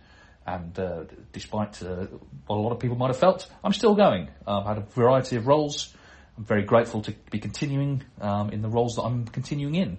and 0.46 0.78
uh, 0.78 1.04
despite 1.32 1.82
uh, 1.82 2.06
what 2.46 2.56
a 2.56 2.60
lot 2.60 2.72
of 2.72 2.78
people 2.78 2.96
might 2.96 3.08
have 3.08 3.18
felt, 3.18 3.48
I'm 3.62 3.72
still 3.72 3.94
going. 3.94 4.28
I've 4.46 4.66
had 4.66 4.78
a 4.78 4.82
variety 4.82 5.36
of 5.36 5.46
roles. 5.46 5.94
I'm 6.36 6.44
very 6.44 6.64
grateful 6.64 7.02
to 7.02 7.14
be 7.30 7.38
continuing 7.38 8.02
um, 8.20 8.50
in 8.50 8.60
the 8.60 8.68
roles 8.68 8.96
that 8.96 9.02
I'm 9.02 9.26
continuing 9.26 9.74
in. 9.74 9.98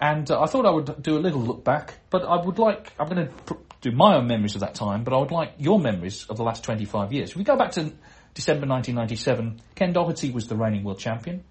And 0.00 0.30
uh, 0.30 0.40
I 0.40 0.46
thought 0.46 0.66
I 0.66 0.70
would 0.70 1.02
do 1.02 1.16
a 1.16 1.20
little 1.20 1.40
look 1.40 1.64
back, 1.64 1.94
but 2.10 2.22
I 2.22 2.44
would 2.44 2.58
like, 2.58 2.92
I'm 2.98 3.08
going 3.08 3.28
to 3.28 3.32
pr- 3.32 3.54
do 3.80 3.92
my 3.92 4.16
own 4.16 4.26
memories 4.26 4.54
of 4.54 4.60
that 4.62 4.74
time, 4.74 5.04
but 5.04 5.14
I 5.14 5.18
would 5.18 5.30
like 5.30 5.54
your 5.58 5.78
memories 5.78 6.26
of 6.28 6.36
the 6.36 6.42
last 6.42 6.64
25 6.64 7.12
years. 7.12 7.30
If 7.30 7.36
we 7.36 7.44
go 7.44 7.56
back 7.56 7.72
to 7.72 7.92
December 8.34 8.66
1997, 8.66 9.60
Ken 9.74 9.92
Doherty 9.92 10.30
was 10.30 10.48
the 10.48 10.56
reigning 10.56 10.84
world 10.84 10.98
champion. 10.98 11.44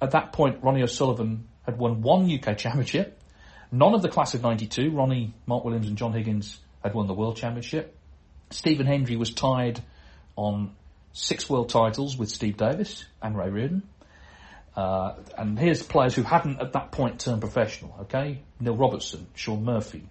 At 0.00 0.12
that 0.12 0.32
point, 0.32 0.62
Ronnie 0.62 0.82
O'Sullivan 0.82 1.48
had 1.64 1.78
won 1.78 2.02
one 2.02 2.30
UK 2.30 2.56
championship. 2.58 3.20
None 3.70 3.94
of 3.94 4.02
the 4.02 4.08
class 4.08 4.34
of 4.34 4.42
92, 4.42 4.90
Ronnie, 4.90 5.32
Mark 5.46 5.64
Williams 5.64 5.88
and 5.88 5.96
John 5.96 6.12
Higgins, 6.12 6.60
had 6.82 6.94
won 6.94 7.06
the 7.06 7.14
World 7.14 7.36
Championship. 7.36 7.96
Stephen 8.50 8.86
Hendry 8.86 9.16
was 9.16 9.32
tied 9.32 9.80
on 10.36 10.74
six 11.12 11.48
world 11.48 11.68
titles 11.68 12.16
with 12.16 12.30
Steve 12.30 12.56
Davis 12.56 13.04
and 13.22 13.36
Ray 13.36 13.50
Reardon. 13.50 13.82
Uh, 14.74 15.14
and 15.36 15.58
here's 15.58 15.82
players 15.82 16.14
who 16.14 16.22
hadn't 16.22 16.60
at 16.60 16.72
that 16.72 16.92
point 16.92 17.20
turned 17.20 17.40
professional, 17.40 17.94
okay? 18.02 18.40
Neil 18.58 18.76
Robertson, 18.76 19.26
Shaun 19.34 19.64
Murphy, 19.64 20.08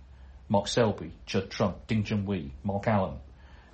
Mark 0.50 0.68
Selby, 0.68 1.14
Judd 1.26 1.50
Trump, 1.50 1.88
Ding 1.88 2.04
Junhui, 2.04 2.52
Mark 2.64 2.88
Allen. 2.88 3.18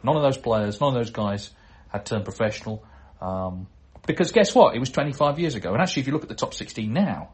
None 0.04 0.16
of 0.16 0.22
those 0.22 0.38
players, 0.38 0.80
none 0.80 0.89
of 0.89 0.95
those 0.95 1.12
guys 1.12 1.50
had 1.89 2.06
turned 2.06 2.24
professional. 2.24 2.86
Um, 3.20 3.68
because 4.06 4.32
guess 4.32 4.56
what? 4.56 4.76
It 4.76 4.80
was 4.80 4.89
25 4.89 5.39
years 5.39 5.56
ago. 5.56 5.74
And 5.74 5.82
actually, 5.82 6.02
if 6.02 6.08
you 6.08 6.14
look 6.14 6.24
at 6.24 6.30
the 6.30 6.36
top 6.36 6.54
16 6.54 6.93
now, 6.93 7.32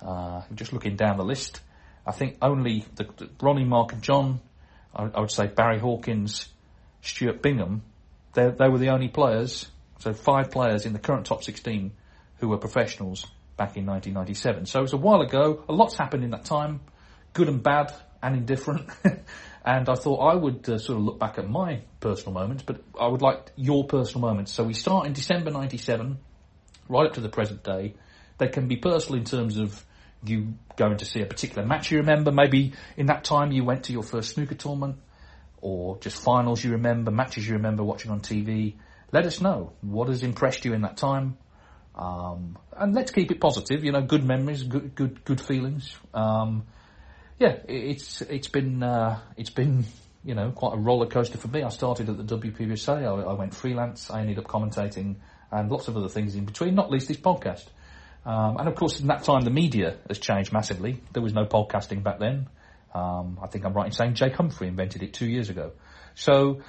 uh, 0.00 0.42
just 0.54 0.72
looking 0.72 0.96
down 0.96 1.18
the 1.18 1.24
list, 1.24 1.60
I 2.06 2.12
think 2.12 2.38
only 2.40 2.84
the, 2.94 3.04
the 3.16 3.28
Ronnie, 3.40 3.64
Mark 3.64 3.92
and 3.92 4.00
John 4.02 4.40
I, 4.96 5.20
would 5.20 5.30
say 5.30 5.46
Barry 5.46 5.78
Hawkins, 5.78 6.48
Stuart 7.02 7.42
Bingham, 7.42 7.82
they, 8.32 8.50
they 8.50 8.68
were 8.68 8.78
the 8.78 8.88
only 8.90 9.08
players, 9.08 9.70
so 9.98 10.12
five 10.12 10.50
players 10.50 10.86
in 10.86 10.92
the 10.92 10.98
current 10.98 11.26
top 11.26 11.44
16 11.44 11.92
who 12.38 12.48
were 12.48 12.58
professionals 12.58 13.26
back 13.56 13.76
in 13.76 13.86
1997. 13.86 14.66
So 14.66 14.80
it 14.80 14.82
was 14.82 14.92
a 14.92 14.98
while 14.98 15.20
ago. 15.22 15.64
A 15.68 15.72
lot's 15.72 15.96
happened 15.96 16.24
in 16.24 16.30
that 16.30 16.44
time, 16.44 16.80
good 17.32 17.48
and 17.48 17.62
bad 17.62 17.92
and 18.22 18.36
indifferent. 18.36 18.88
and 19.64 19.88
I 19.88 19.94
thought 19.94 20.18
I 20.18 20.34
would 20.34 20.68
uh, 20.68 20.78
sort 20.78 20.98
of 20.98 21.04
look 21.04 21.18
back 21.18 21.38
at 21.38 21.48
my 21.48 21.82
personal 22.00 22.32
moments, 22.32 22.62
but 22.62 22.82
I 22.98 23.06
would 23.06 23.22
like 23.22 23.50
your 23.56 23.84
personal 23.84 24.26
moments. 24.26 24.52
So 24.52 24.64
we 24.64 24.74
start 24.74 25.06
in 25.06 25.12
December 25.12 25.50
97, 25.50 26.18
right 26.88 27.06
up 27.06 27.14
to 27.14 27.20
the 27.20 27.28
present 27.28 27.62
day. 27.62 27.94
They 28.38 28.48
can 28.48 28.68
be 28.68 28.76
personal 28.76 29.18
in 29.18 29.24
terms 29.24 29.56
of 29.58 29.82
you 30.24 30.54
going 30.76 30.98
to 30.98 31.04
see 31.04 31.20
a 31.20 31.26
particular 31.26 31.66
match 31.66 31.90
you 31.90 31.98
remember. 31.98 32.32
Maybe 32.32 32.72
in 32.96 33.06
that 33.06 33.24
time 33.24 33.52
you 33.52 33.64
went 33.64 33.84
to 33.84 33.92
your 33.92 34.02
first 34.02 34.34
snooker 34.34 34.54
tournament 34.54 34.96
or 35.60 35.98
just 35.98 36.22
finals 36.22 36.62
you 36.62 36.72
remember, 36.72 37.10
matches 37.10 37.46
you 37.46 37.54
remember 37.54 37.82
watching 37.82 38.10
on 38.10 38.20
TV. 38.20 38.74
Let 39.12 39.26
us 39.26 39.40
know 39.40 39.72
what 39.80 40.08
has 40.08 40.22
impressed 40.22 40.64
you 40.64 40.74
in 40.74 40.82
that 40.82 40.96
time. 40.96 41.38
Um, 41.94 42.58
and 42.76 42.94
let's 42.94 43.10
keep 43.10 43.30
it 43.30 43.40
positive, 43.40 43.82
you 43.82 43.92
know, 43.92 44.02
good 44.02 44.24
memories, 44.24 44.62
good, 44.62 44.94
good, 44.94 45.24
good 45.24 45.40
feelings. 45.40 45.96
Um, 46.12 46.66
yeah, 47.38 47.56
it's, 47.68 48.20
it's 48.22 48.48
been, 48.48 48.82
uh, 48.82 49.20
it's 49.36 49.50
been, 49.50 49.84
you 50.24 50.34
know, 50.34 50.50
quite 50.50 50.74
a 50.74 50.76
roller 50.76 51.06
coaster 51.06 51.38
for 51.38 51.48
me. 51.48 51.62
I 51.62 51.70
started 51.70 52.10
at 52.10 52.16
the 52.18 52.38
WPBSA, 52.38 53.02
I, 53.02 53.30
I 53.30 53.32
went 53.32 53.54
freelance, 53.54 54.10
I 54.10 54.20
ended 54.20 54.38
up 54.38 54.44
commentating 54.44 55.16
and 55.50 55.70
lots 55.70 55.88
of 55.88 55.96
other 55.96 56.08
things 56.08 56.34
in 56.34 56.44
between, 56.44 56.74
not 56.74 56.90
least 56.90 57.08
this 57.08 57.16
podcast. 57.16 57.64
Um, 58.26 58.56
and 58.58 58.68
of 58.68 58.74
course, 58.74 58.98
in 59.00 59.06
that 59.06 59.22
time, 59.22 59.42
the 59.42 59.50
media 59.50 59.96
has 60.08 60.18
changed 60.18 60.52
massively. 60.52 61.00
There 61.12 61.22
was 61.22 61.32
no 61.32 61.44
podcasting 61.44 62.02
back 62.02 62.18
then. 62.18 62.48
Um, 62.92 63.38
I 63.40 63.46
think 63.46 63.64
I'm 63.64 63.72
right 63.72 63.86
in 63.86 63.92
saying 63.92 64.14
Jake 64.14 64.34
Humphrey 64.34 64.66
invented 64.66 65.02
it 65.04 65.14
two 65.14 65.26
years 65.26 65.48
ago. 65.48 65.72
So, 66.16 66.62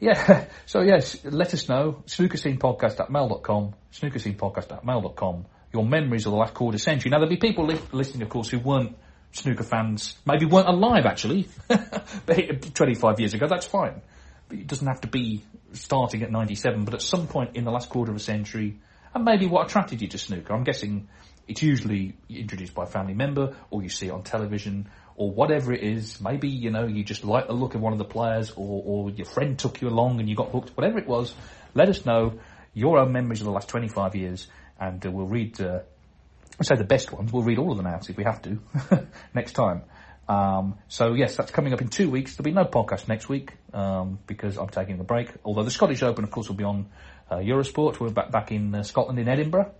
yeah, 0.00 0.46
so 0.66 0.80
yes, 0.80 1.24
let 1.24 1.54
us 1.54 1.68
know. 1.68 2.02
Snookerscenepodcast 2.06 2.98
at 2.98 3.10
mail.com, 3.10 3.74
snookerscenepodcast 3.92 4.72
at 4.72 4.84
mail.com. 4.84 5.46
Your 5.72 5.84
memories 5.84 6.26
of 6.26 6.32
the 6.32 6.38
last 6.38 6.54
quarter 6.54 6.78
century. 6.78 7.10
Now, 7.10 7.18
there'll 7.18 7.30
be 7.30 7.36
people 7.36 7.66
li- 7.66 7.80
listening, 7.92 8.22
of 8.22 8.28
course, 8.28 8.48
who 8.48 8.58
weren't 8.58 8.96
snooker 9.34 9.64
fans, 9.64 10.16
maybe 10.24 10.46
weren't 10.46 10.68
alive 10.68 11.06
actually, 11.06 11.48
25 12.74 13.20
years 13.20 13.34
ago, 13.34 13.46
that's 13.48 13.66
fine. 13.66 14.00
But 14.48 14.58
it 14.58 14.66
doesn't 14.66 14.86
have 14.86 15.00
to 15.02 15.08
be 15.08 15.42
starting 15.72 16.22
at 16.22 16.30
97, 16.30 16.84
but 16.84 16.94
at 16.94 17.02
some 17.02 17.26
point 17.26 17.56
in 17.56 17.64
the 17.64 17.70
last 17.70 17.88
quarter 17.88 18.12
of 18.12 18.16
a 18.16 18.20
century, 18.20 18.76
and 19.14 19.24
maybe 19.24 19.46
what 19.46 19.66
attracted 19.66 20.02
you 20.02 20.08
to 20.08 20.18
snooker. 20.18 20.52
I'm 20.52 20.64
guessing 20.64 21.08
it's 21.46 21.62
usually 21.62 22.16
introduced 22.28 22.74
by 22.74 22.84
a 22.84 22.86
family 22.86 23.14
member, 23.14 23.56
or 23.70 23.82
you 23.82 23.88
see 23.88 24.08
it 24.08 24.10
on 24.10 24.22
television, 24.22 24.88
or 25.16 25.30
whatever 25.30 25.72
it 25.72 25.82
is. 25.82 26.20
Maybe, 26.20 26.48
you 26.48 26.70
know, 26.70 26.86
you 26.86 27.04
just 27.04 27.24
like 27.24 27.46
the 27.46 27.52
look 27.52 27.74
of 27.74 27.80
one 27.80 27.92
of 27.92 27.98
the 27.98 28.04
players, 28.04 28.50
or, 28.50 28.82
or 28.84 29.10
your 29.10 29.26
friend 29.26 29.58
took 29.58 29.80
you 29.80 29.88
along 29.88 30.20
and 30.20 30.28
you 30.28 30.34
got 30.34 30.50
hooked. 30.50 30.76
Whatever 30.76 30.98
it 30.98 31.06
was, 31.06 31.34
let 31.74 31.88
us 31.88 32.04
know 32.04 32.40
your 32.72 32.98
own 32.98 33.12
memories 33.12 33.40
of 33.40 33.46
the 33.46 33.52
last 33.52 33.68
25 33.68 34.16
years, 34.16 34.46
and 34.80 35.04
uh, 35.06 35.10
we'll 35.10 35.26
read, 35.26 35.60
uh, 35.60 35.80
I 36.58 36.64
say 36.64 36.76
the 36.76 36.84
best 36.84 37.12
ones, 37.12 37.32
we'll 37.32 37.44
read 37.44 37.58
all 37.58 37.70
of 37.70 37.76
them 37.76 37.86
out 37.86 38.10
if 38.10 38.16
we 38.16 38.24
have 38.24 38.42
to, 38.42 38.58
next 39.34 39.52
time. 39.52 39.82
Um, 40.28 40.78
so 40.88 41.12
yes, 41.12 41.36
that's 41.36 41.50
coming 41.50 41.72
up 41.72 41.82
in 41.82 41.88
two 41.88 42.10
weeks. 42.10 42.34
There'll 42.34 42.44
be 42.44 42.52
no 42.52 42.64
podcast 42.64 43.08
next 43.08 43.28
week 43.28 43.52
um, 43.74 44.18
because 44.26 44.56
I'm 44.56 44.68
taking 44.70 44.98
a 44.98 45.04
break. 45.04 45.30
Although 45.44 45.64
the 45.64 45.70
Scottish 45.70 46.02
Open, 46.02 46.24
of 46.24 46.30
course, 46.30 46.48
will 46.48 46.56
be 46.56 46.64
on 46.64 46.86
Eurosport. 47.30 48.00
We're 48.00 48.10
back 48.10 48.30
back 48.30 48.52
in 48.52 48.74
uh, 48.74 48.82
Scotland 48.82 49.18
in 49.18 49.28
Edinburgh, 49.28 49.72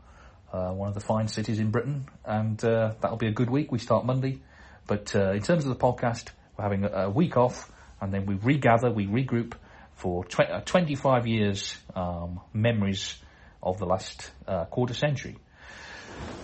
uh, 0.53 0.71
one 0.71 0.89
of 0.89 0.95
the 0.95 1.01
fine 1.01 1.29
cities 1.29 1.59
in 1.59 1.71
Britain, 1.71 2.07
and 2.25 2.63
uh, 2.65 2.95
that'll 3.01 3.17
be 3.17 3.29
a 3.29 3.33
good 3.33 3.51
week. 3.51 3.73
We 3.73 3.79
start 3.79 4.05
Monday, 4.05 4.41
but 4.87 5.15
uh, 5.15 5.33
in 5.33 5.43
terms 5.43 5.65
of 5.65 5.71
the 5.71 5.77
podcast, 5.77 6.31
we're 6.57 6.65
having 6.65 6.85
a, 6.85 6.89
a 6.89 7.11
week 7.11 7.37
off, 7.37 7.71
and 8.01 8.13
then 8.13 8.27
we 8.27 8.35
regather, 8.35 8.91
we 8.91 9.07
regroup 9.07 9.55
for 9.95 10.25
tw- 10.25 10.41
uh, 10.41 10.61
25 10.61 11.27
years 11.27 11.77
um, 11.95 12.41
memories 12.53 13.17
of 13.63 13.79
the 13.79 13.87
last 13.87 14.31
uh, 14.47 14.65
quarter 14.67 14.95
century. 14.95 15.39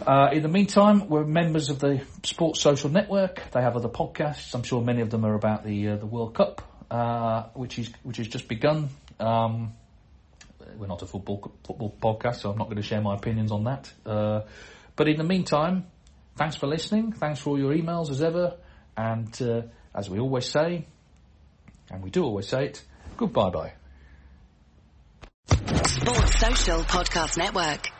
Uh, 0.06 0.30
in 0.32 0.42
the 0.42 0.48
meantime, 0.48 1.08
we're 1.08 1.24
members 1.24 1.68
of 1.68 1.78
the 1.78 2.00
Sports 2.24 2.60
Social 2.60 2.90
Network. 2.90 3.42
They 3.52 3.60
have 3.60 3.76
other 3.76 3.88
podcasts. 3.88 4.54
I'm 4.54 4.62
sure 4.62 4.80
many 4.80 5.02
of 5.02 5.10
them 5.10 5.24
are 5.24 5.34
about 5.34 5.64
the 5.64 5.90
uh, 5.90 5.96
the 5.96 6.06
World 6.06 6.34
Cup, 6.34 6.62
uh, 6.90 7.44
which 7.54 7.78
is 7.78 7.92
which 8.02 8.16
has 8.16 8.26
just 8.26 8.48
begun. 8.48 8.88
Um, 9.20 9.74
we're 10.76 10.86
not 10.86 11.02
a 11.02 11.06
football 11.06 11.52
football 11.64 11.94
podcast, 12.02 12.36
so 12.36 12.50
I'm 12.50 12.58
not 12.58 12.64
going 12.64 12.76
to 12.76 12.82
share 12.82 13.00
my 13.00 13.14
opinions 13.14 13.52
on 13.52 13.64
that. 13.64 13.92
Uh, 14.04 14.42
but 14.96 15.08
in 15.08 15.16
the 15.16 15.24
meantime, 15.24 15.86
thanks 16.36 16.56
for 16.56 16.66
listening. 16.66 17.12
Thanks 17.12 17.40
for 17.40 17.50
all 17.50 17.58
your 17.58 17.72
emails 17.72 18.10
as 18.10 18.22
ever. 18.22 18.56
And 18.96 19.40
uh, 19.42 19.62
as 19.94 20.10
we 20.10 20.18
always 20.18 20.46
say, 20.46 20.86
and 21.90 22.02
we 22.02 22.10
do 22.10 22.24
always 22.24 22.48
say 22.48 22.66
it, 22.66 22.82
goodbye 23.16 23.50
bye. 23.50 23.72
Sports 25.84 26.38
Social 26.38 26.80
Podcast 26.84 27.36
Network. 27.36 27.99